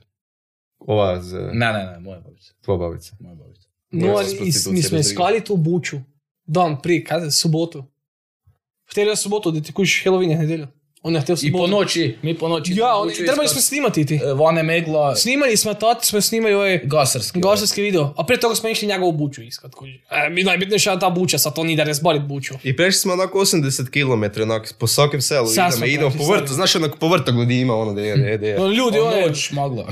[0.78, 1.32] Ova z...
[1.52, 2.54] Ne, ne, ne, moja babica.
[2.60, 3.16] Tvoja babica.
[3.20, 3.68] Moja babica.
[3.90, 4.40] No, ali
[4.72, 5.96] mi smo iskali tu buču.
[6.44, 7.84] Dan prije, kada je subotu.
[8.90, 10.66] Htjeli je subotu da ti kužiš Halloween je nedjelju.
[11.06, 11.62] On je htio I subotu.
[11.64, 12.72] po noći, mi po noći.
[12.76, 14.14] Ja, on, trebali smo snimati ti.
[14.14, 17.40] E, Vane megla, Snimali smo, tati smo snimali ovaj gasarski.
[17.40, 19.72] gasarski video, a prije toga smo išli njegovu buču iskat.
[20.10, 22.54] E, mi najbitnije je ta buča, sad to nije da razbalit buču.
[22.62, 26.76] I prešli smo onako 80 km, onak, po svakom selu idemo, idemo po vrtu, znaš
[26.76, 29.86] onak po vrtoglu gdje ima ono da je, da je, ljudi, one, noć magla.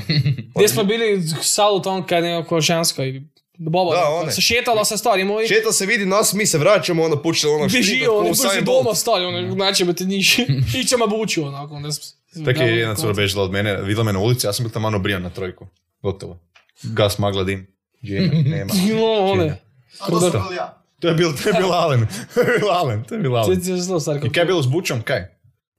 [0.55, 3.03] gdje smo bili salu tamo kad je nekako ženska
[3.53, 4.31] i Baba, Da, one.
[4.31, 5.47] se šetala sa stari moj.
[5.47, 8.95] Šeta se vidi nas, mi se vraćamo, ono počelo ono Bežijo, oni Usain brzo doma
[8.95, 10.39] stali, ono, znači me te niš.
[10.81, 11.79] Ićemo buču, onako.
[11.79, 11.89] Ne,
[12.45, 14.89] Tak je jedna cura bežala od mene, vidjela me na ulici, ja sam bil tamo
[14.89, 15.67] malo brijan na trojku.
[16.01, 16.39] Gotovo.
[16.83, 17.67] Gas, magla, dim.
[18.03, 18.73] Džina, nema.
[18.95, 19.61] No, one.
[20.09, 20.83] To sam bil ja.
[20.99, 22.07] To je bil, to je bil Alen.
[22.33, 23.61] To je bil Alen, to je bil Alen.
[24.23, 25.25] I kaj je bilo s bučom, kaj?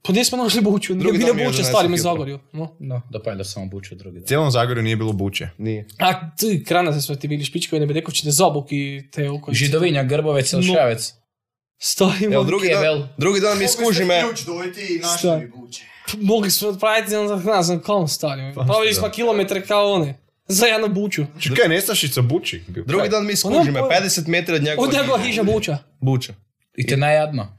[0.07, 0.95] Pa gdje smo našli buču?
[0.95, 1.97] Drugi Nije bilo donesel stari me.
[1.97, 2.39] Zagorju.
[2.53, 2.77] No.
[2.81, 4.27] No, da pa je da samo buču drugi dan.
[4.27, 5.49] cijelom Zagorju nije bilo buče.
[5.59, 5.87] Nije.
[5.99, 9.31] A ti krana se sve ti bili špičkovi, ne bi rekao ćete zabuk i te
[9.31, 9.65] okolice.
[9.65, 11.13] Židovinja, Grbovec, Elšavec.
[11.79, 15.51] Stari, Evo, mo- drugi dan, drugi dan mi skužime, Ključ dojti i našli
[16.21, 17.15] mogli smo odpraviti,
[17.47, 18.53] ne znam kam stari.
[18.55, 20.15] Pravili smo kilometre kao one.
[20.49, 21.25] Za jednu buču.
[21.41, 22.63] Čekaj, nestašica buči.
[22.87, 24.07] Drugi dan mi Pa skužime, nemam pojma.
[24.07, 25.79] 50 metara od njegova Od njegova hiža buča.
[26.01, 26.35] Buča.
[26.77, 27.57] I te najjadno.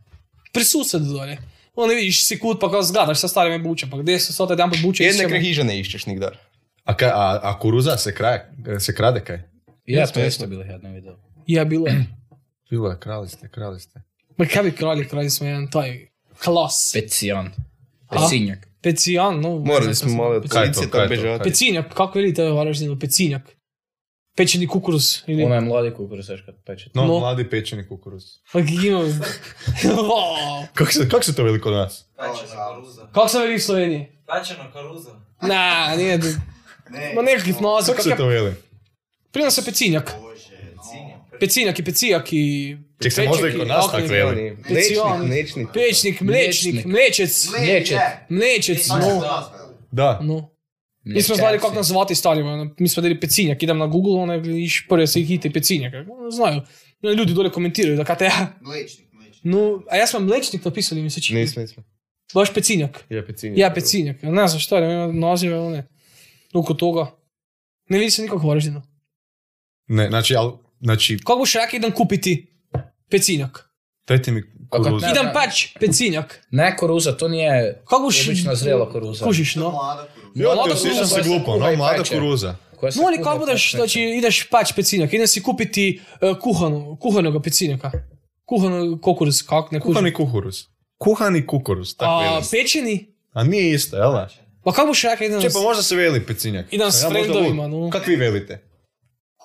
[0.54, 1.38] Pri susedu dolje.
[1.76, 4.70] Ono vidiš si kut pa kao zgledaš sa starim buče, pa gdje su sad jedan
[4.70, 6.38] put buče Jedne hiža ne išćeš nikdar.
[6.84, 9.42] A, kaj, a, a kuruza se, kraje, se krade kaj?
[9.86, 10.28] Ja, to jesmo.
[10.28, 11.18] isto bilo jedno video.
[11.48, 12.06] Ja, bilo je.
[12.70, 14.02] Bilo je, krali ste, krali ste.
[14.38, 16.08] Ma kaj bi kralji, kralji smo jedan taj
[16.44, 16.92] klas.
[16.94, 17.52] Pecijan.
[18.10, 18.68] Pecinjak.
[18.82, 19.60] Pecijan, no.
[19.60, 21.44] Morali smo malo od policije to, bežati.
[21.44, 23.55] Pecinjak, kako vidite u Varaždinu, pecinjak.
[24.36, 25.24] Pečeni kukuruz.
[25.28, 25.42] Ili...
[25.42, 26.90] Je mladi kukuruz, još kad peče.
[26.94, 27.20] No, No.
[27.20, 28.24] mladi pečeni kukuruz.
[28.52, 29.00] Pa ima...
[29.84, 30.68] Wow.
[30.74, 32.06] Kako se, kak se to veli kod nas?
[32.16, 33.08] Pečena koruza.
[33.14, 34.08] Kako se veli u Sloveniji?
[34.28, 35.10] Pečena koruza.
[35.42, 36.20] Na, nije...
[36.90, 37.14] Ne.
[37.16, 37.92] Ma nekakvih naziv.
[37.92, 38.54] Kako se to veli?
[39.32, 40.16] Prije se pecinjak.
[40.22, 41.38] Bože, no.
[41.40, 42.78] Pecinjak i pecijak i...
[43.02, 44.08] Ček se možda i kod nas tako tak je.
[44.26, 44.58] veli.
[44.70, 45.68] Nečnik, nečnik.
[45.74, 46.86] Pečnik, mlečnik, Mlečnik.
[46.86, 47.50] mlečec.
[47.60, 48.00] Mlečet.
[48.30, 48.96] Mlečec, no.
[48.98, 49.76] nas veli.
[49.92, 50.20] Da.
[50.24, 50.55] no.
[51.06, 54.14] Mi smo znali kako nas zvati stari, ono, mi smo dali pecinjak, idem na Google,
[54.14, 56.62] ono, iš prve se hiti pecinjak, ono, znaju.
[57.18, 58.58] Ljudi dole komentiraju da kaj te ja.
[58.62, 59.44] Mlečnik, mlečnik.
[59.44, 61.40] No, a ja smo mlečnik napisali, mi se čini.
[61.40, 61.84] Nismo, nismo.
[62.34, 63.06] Baš pecinjak.
[63.10, 63.54] Ja, pecinje.
[63.58, 64.24] Ja, pecinjak.
[64.24, 65.88] Ne znam šta, ima nazive, one.
[66.54, 67.12] Oko toga.
[67.90, 68.82] Ne vidi se nikako Varaždinu.
[69.88, 72.48] Ne, znači, al, znači, Kako boš rekao, idem kupiti
[73.10, 73.70] pecinjak?
[74.08, 75.06] dajte mi Pa kad kuruzu.
[75.06, 76.42] ne- Idem pač pecinjak.
[76.52, 78.28] Ne koruza, to nije Kako boš...
[78.28, 79.26] obična zrela koruza.
[79.26, 79.72] Kužiš, no.
[79.72, 80.08] mlada.
[80.36, 82.16] Jo, Mlada te osjećam kuruza se se glupo, kuha no, i mlada peče.
[82.16, 82.56] kuruza.
[82.76, 83.78] Koja se No, ali kuha kako i budeš, peče.
[83.78, 87.92] znači ideš pač pecinjak, idem si kupiti uh, kuhanu, kuhanog pecinjaka.
[88.46, 89.94] Kuhano kukuruz, kak ne kužim.
[89.94, 90.56] Kuhani kukuruz.
[90.98, 93.16] Kuhani kukuruz, tako A pečeni?
[93.34, 94.28] A nije isto, jel da?
[94.64, 95.42] Pa kako boš rekao, idem...
[95.42, 96.74] Če, pa možda se veli pecinjak.
[96.74, 97.90] Idem s ja možda frendovima, no.
[97.90, 98.62] Kak vi velite?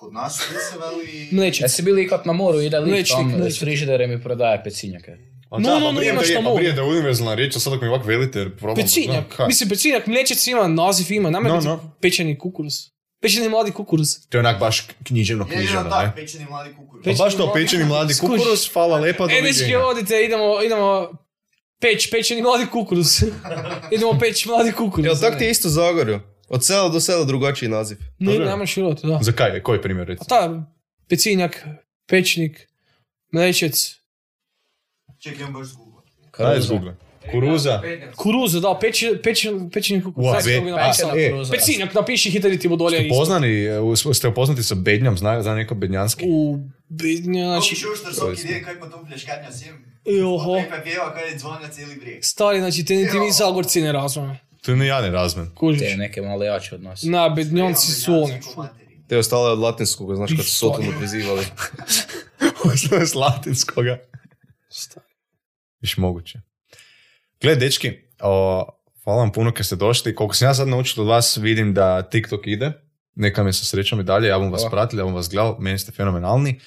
[0.01, 1.27] Kod nas svi se veli...
[1.31, 1.61] Mlečec.
[1.61, 3.53] Jesi bili ikad na moru, ide lik Mlečnik, tam mlečnik.
[3.53, 5.11] s frižiderem i prodaje pecinjake.
[5.49, 6.55] A No, da, no, pa no, imaš da je- na pa moru.
[6.55, 8.75] brijem da je univerzalna riječ, a sad ako mi ovak velite, jer probam.
[8.75, 9.25] da Pecinjak.
[9.27, 9.47] kaj?
[9.47, 11.91] Mislim, pecinjak, mlečec ima, naziv ima, nama No, no, no.
[12.01, 12.73] pečeni kukuruz.
[13.21, 14.09] Pečeni mladi kukuruz.
[14.29, 16.11] To je onak baš književno književno, ne?
[16.15, 17.05] pečeni mladi kukuruz.
[17.05, 19.79] Pa baš to, pečeni mladi kukuruz, hvala lepa, E, doviđenja.
[19.81, 21.11] odite, idemo, idemo
[21.81, 23.23] peć, pečeni mladi kukuruz.
[23.91, 25.05] idemo peć mladi kukuruz.
[25.05, 26.19] Jel tak ti je isto Zagorju?
[26.51, 27.97] Od sela do sela drugačiji naziv.
[28.19, 28.45] Ne, Dobro.
[28.45, 29.19] nema širot, da.
[29.21, 30.29] Za kaj, koji primjer Pa reci?
[30.29, 30.65] ta,
[31.07, 31.63] pecinjak,
[32.05, 32.67] pečnik,
[33.31, 33.95] mlečec,
[35.19, 36.01] Čekaj, imam baš zgubo.
[36.17, 36.61] Daj Koruza.
[36.61, 36.95] zgugle.
[37.31, 37.81] Kuruza.
[38.15, 39.39] kuruza, da, peč, peč,
[39.73, 40.25] pečeni kukuruz.
[40.25, 41.51] Ua, Znaš ve- kako bi a, e.
[41.51, 43.77] Pecinjak, napiši hitari ti bo dolje Ste poznani, e,
[44.13, 46.25] ste upoznati sa Bednjom, zna, zna neko bednjanski?
[46.27, 46.59] U,
[46.89, 49.85] bednja, Znači, še oštar sok ide, kaj pa to pleškanja sem.
[50.07, 50.53] Joho.
[50.55, 52.25] Kaj pa pjeva, kaj je zvonja cijeli brijeg.
[52.25, 54.39] stari, znači, te niti mi Zagorci ne razumije.
[54.65, 55.51] To ni ja ne razumem.
[55.55, 55.79] Kužiš.
[55.79, 57.03] Te neke malo jače od nas.
[57.03, 58.39] Na, bednjonci su oni.
[59.07, 61.45] Te ostale od latinskog, znaš kad su Sotonu prizivali.
[62.73, 63.97] Osnove s latinskoga.
[65.81, 66.39] Viš moguće.
[67.41, 68.65] Gle, dečki, o,
[69.03, 70.15] hvala vam puno kad ste došli.
[70.15, 72.71] Koliko sam ja sad naučio od vas, vidim da TikTok ide.
[73.15, 74.71] Neka me sa srećom i dalje, ja bom vas Hvala.
[74.71, 76.59] pratili, ja bom vas gledao, meni ste fenomenalni.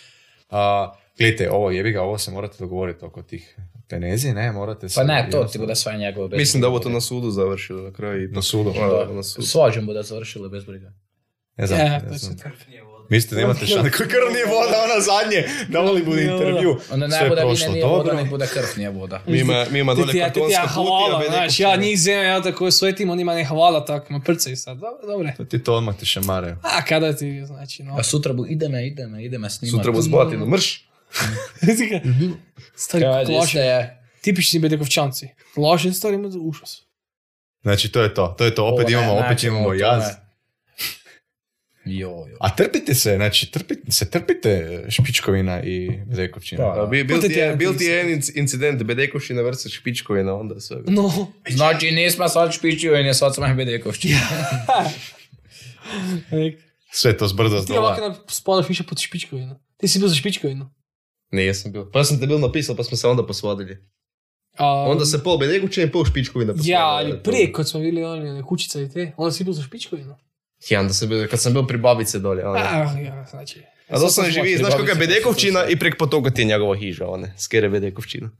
[0.50, 3.56] A, gledajte, ovo jebi ga, ovo se morate dogovoriti oko tih
[3.94, 4.94] penezi, ne, morate se...
[4.94, 7.82] Pa ne, to ti bude sve njegovo bez Mislim da ovo to na sudu završilo
[7.82, 8.28] na kraju.
[8.32, 8.72] Na sudu.
[8.72, 9.46] Da, na sudu.
[9.46, 10.92] Svađom bude završilo bez briga.
[11.56, 12.36] Ne znam, Ja, ne to je znam.
[13.10, 13.90] Mislite da imate šanse?
[13.90, 15.44] Krv nije voda, ona zadnje.
[15.68, 16.44] Davali bude Nije voda.
[16.48, 16.76] intervju.
[16.92, 19.20] Onda ne Sve bude prošlo nije voda, nek bude krv nije voda.
[19.26, 22.42] Mi ima, mi ima dolje ja, ja kartonska kutija, hvala, znaš, ja njih zemlja, ja
[22.42, 25.34] tako svetim, on ima ne hvala, tako ma prcaj sad, dobro, dobre.
[25.36, 26.56] To ti to odmah ti šamaraju.
[26.62, 27.96] A kada ti, znači, no.
[27.98, 29.70] A sutra bu, ide me, ide me, ide me snimat.
[29.78, 30.88] Sutra bu zbatinu, mrš.
[32.76, 33.88] Stari, Kaže laže, se,
[34.20, 35.28] tipični bedekovčanci.
[35.56, 36.82] Laže, stari, ima užas.
[37.62, 38.34] Znači, to je to.
[38.38, 38.64] To je to.
[38.64, 40.02] Opet ovo ne, imamo, opet naćemo imamo o jaz.
[40.02, 40.24] tome.
[41.86, 42.36] Jo, jo.
[42.40, 46.64] A trpite se, znači, trpite se, trpite špičkovina i bedekovčina.
[46.64, 50.76] Pa, A bi- Bil ti je, bil ti je incident, Bedekovština vrsta špičkovina, onda sve.
[50.86, 52.52] No, Znači nismo sad
[53.02, 54.20] ne sad sam bedekovština.
[56.30, 56.58] nek.
[56.92, 58.08] Sve to zbrdo ti ovako zdola.
[58.08, 59.60] na spadaš više pod špičkovinu.
[59.76, 60.70] Ti si bio za špičkovinu.
[61.34, 61.84] Nisam bil.
[61.92, 63.78] Pa sam te bil napisal, pa smo se onda posvadili.
[64.58, 66.72] A, Onda se pol Bedekovčina i pol špičkovina posvadili.
[66.72, 70.16] Ja, ali prije, kad smo bili oni kućica i te, onda si bio za špičkovinu.
[70.70, 72.46] Ja, onda sam bil, kad sam bil pri babice dolje.
[72.46, 72.58] ono.
[72.58, 73.62] A, ja, znači.
[73.88, 76.46] A doslovno Sad sam živi, znaš kakva je babica, Bedekovčina i prek potoka ti je
[76.46, 78.30] njegova hiža, one, skere Bedekovčina.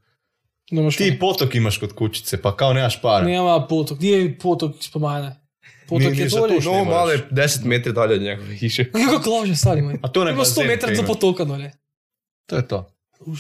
[0.70, 3.26] Nemaš Ti potok imaš kod kućice, pa kao nemaš para.
[3.26, 3.98] Nema potok.
[3.98, 5.40] Gdje je potok ispod mene?
[5.88, 6.60] Potok Ni- je za dolje.
[6.64, 8.90] No, je 10 metri dalje od njegove hiše.
[8.92, 9.98] Kako klože, stari moj.
[10.02, 11.06] A to ne Ima 100 bazen metara do ima.
[11.06, 11.72] potoka dolje.
[12.46, 12.90] To je to.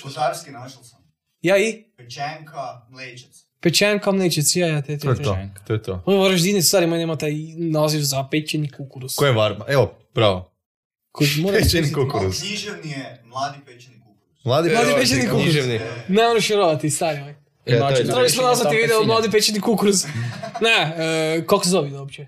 [0.02, 1.00] Kotarski našel sam.
[1.42, 1.84] Ja i?
[1.96, 3.44] Pečenka, mlečec.
[3.60, 5.38] Pečenka mlečec, ja, ja, te, To te, je to.
[5.66, 6.02] To je to.
[6.06, 9.14] Ovo Varaždinec, stari moj, nema taj naziv za pečeni kukuruz.
[9.16, 9.64] Ko je Varma?
[9.68, 10.50] Evo, bravo.
[11.12, 12.40] Koji mora Pečeni kukuruz.
[12.40, 14.44] književni je mladi pečeni kukuruz.
[14.44, 15.42] Mladi, Mladi pečeni kukuruz.
[15.42, 15.80] književni.
[16.08, 17.34] Ne možeš vjerovati, stari moj.
[17.66, 20.04] E, to Trebali smo nazvati video mladi pečeni kukuruz.
[20.60, 22.26] Ne, e, kako se zove uopće?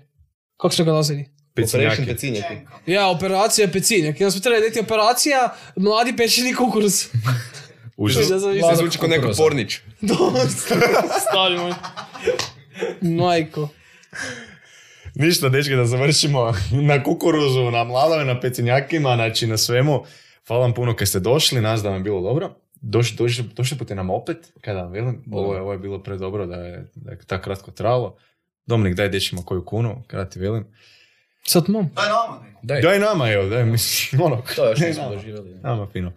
[0.57, 1.25] Kako smo ga nazvali?
[1.63, 2.55] Operation Pecinjaki.
[2.85, 4.19] Ja, operacija pecinjak.
[4.19, 7.05] Jedan smo trebali deti operacija mladi pečeni kukuruz.
[7.97, 8.27] Užas.
[8.27, 9.73] Se zvuči kao neko pornić.
[11.29, 11.73] Stari moj.
[13.01, 13.69] Majko.
[15.15, 20.03] Ništa, dečki, da završimo na kukuruzu, na mladove, na pecinjakima, znači na svemu.
[20.47, 22.55] Hvala vam puno kad ste došli, nas da vam je bilo dobro.
[22.81, 26.45] Došli, došli, došli pute nam opet, kada vam velim, ovo je, ovo je bilo predobro
[26.45, 28.17] da je, da je tako kratko trajalo.
[28.65, 30.65] Dominik, daj dečima koju kunu, kada ti velim.
[31.47, 31.89] Sad mom.
[31.89, 32.59] Daj nama neko.
[32.63, 34.43] Daj, Daj nama, evo, daj, mislim, ono.
[34.55, 35.15] to još nismo nama.
[35.15, 35.49] doživjeli.
[35.63, 36.11] Nama fino.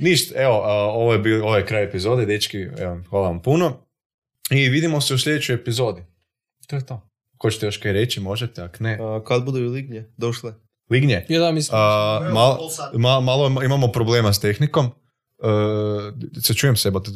[0.00, 3.76] Ništa, evo, a, ovo je, bil, ovo je kraj epizode, dečki, evo, hvala vam puno.
[4.50, 6.02] I vidimo se u sljedećoj epizodi.
[6.66, 7.08] To je to.
[7.42, 8.94] Hoćete još kaj reći, možete, ak ne.
[8.94, 10.52] A, kad budu i lignje došle?
[10.90, 11.26] Lignje.
[11.28, 11.78] Ja da mislim.
[11.78, 11.82] A,
[12.24, 12.58] mal-
[12.94, 14.86] ma- malo imamo problema s tehnikom.
[14.86, 14.90] E,
[16.40, 17.08] se čujem se, bat-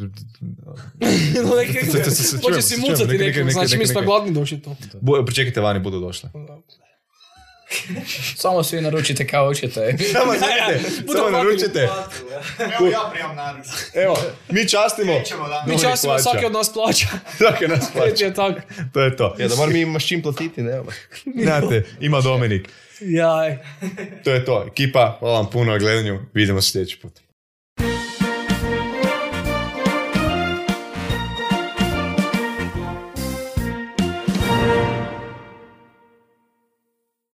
[1.44, 2.76] No, neki- se- se- se- se
[3.52, 4.76] znači neka- gladni došli tu.
[4.94, 6.30] bu- pričekajte vani, budu došle.
[8.42, 9.96] Samo svi naručite kao hoćete.
[10.12, 11.88] Samo čekajte, samo naručite.
[12.58, 13.90] Evo ja prijam naručak.
[13.94, 14.18] Evo,
[14.48, 15.12] mi častimo.
[15.66, 17.06] Mi častimo svaki od nas plaća.
[17.38, 18.34] Svaki nas plaća.
[18.34, 18.60] Tako.
[18.92, 19.36] To je to.
[19.38, 20.82] Ja, da bar mi imaš čim platiti, ne?
[21.42, 22.68] Znate, ima Dominik.
[23.00, 23.58] Jaj.
[24.24, 24.66] To je to.
[24.70, 26.20] Ekipa, hvala vam puno na gledanju.
[26.34, 27.29] Vidimo se sljedeći put.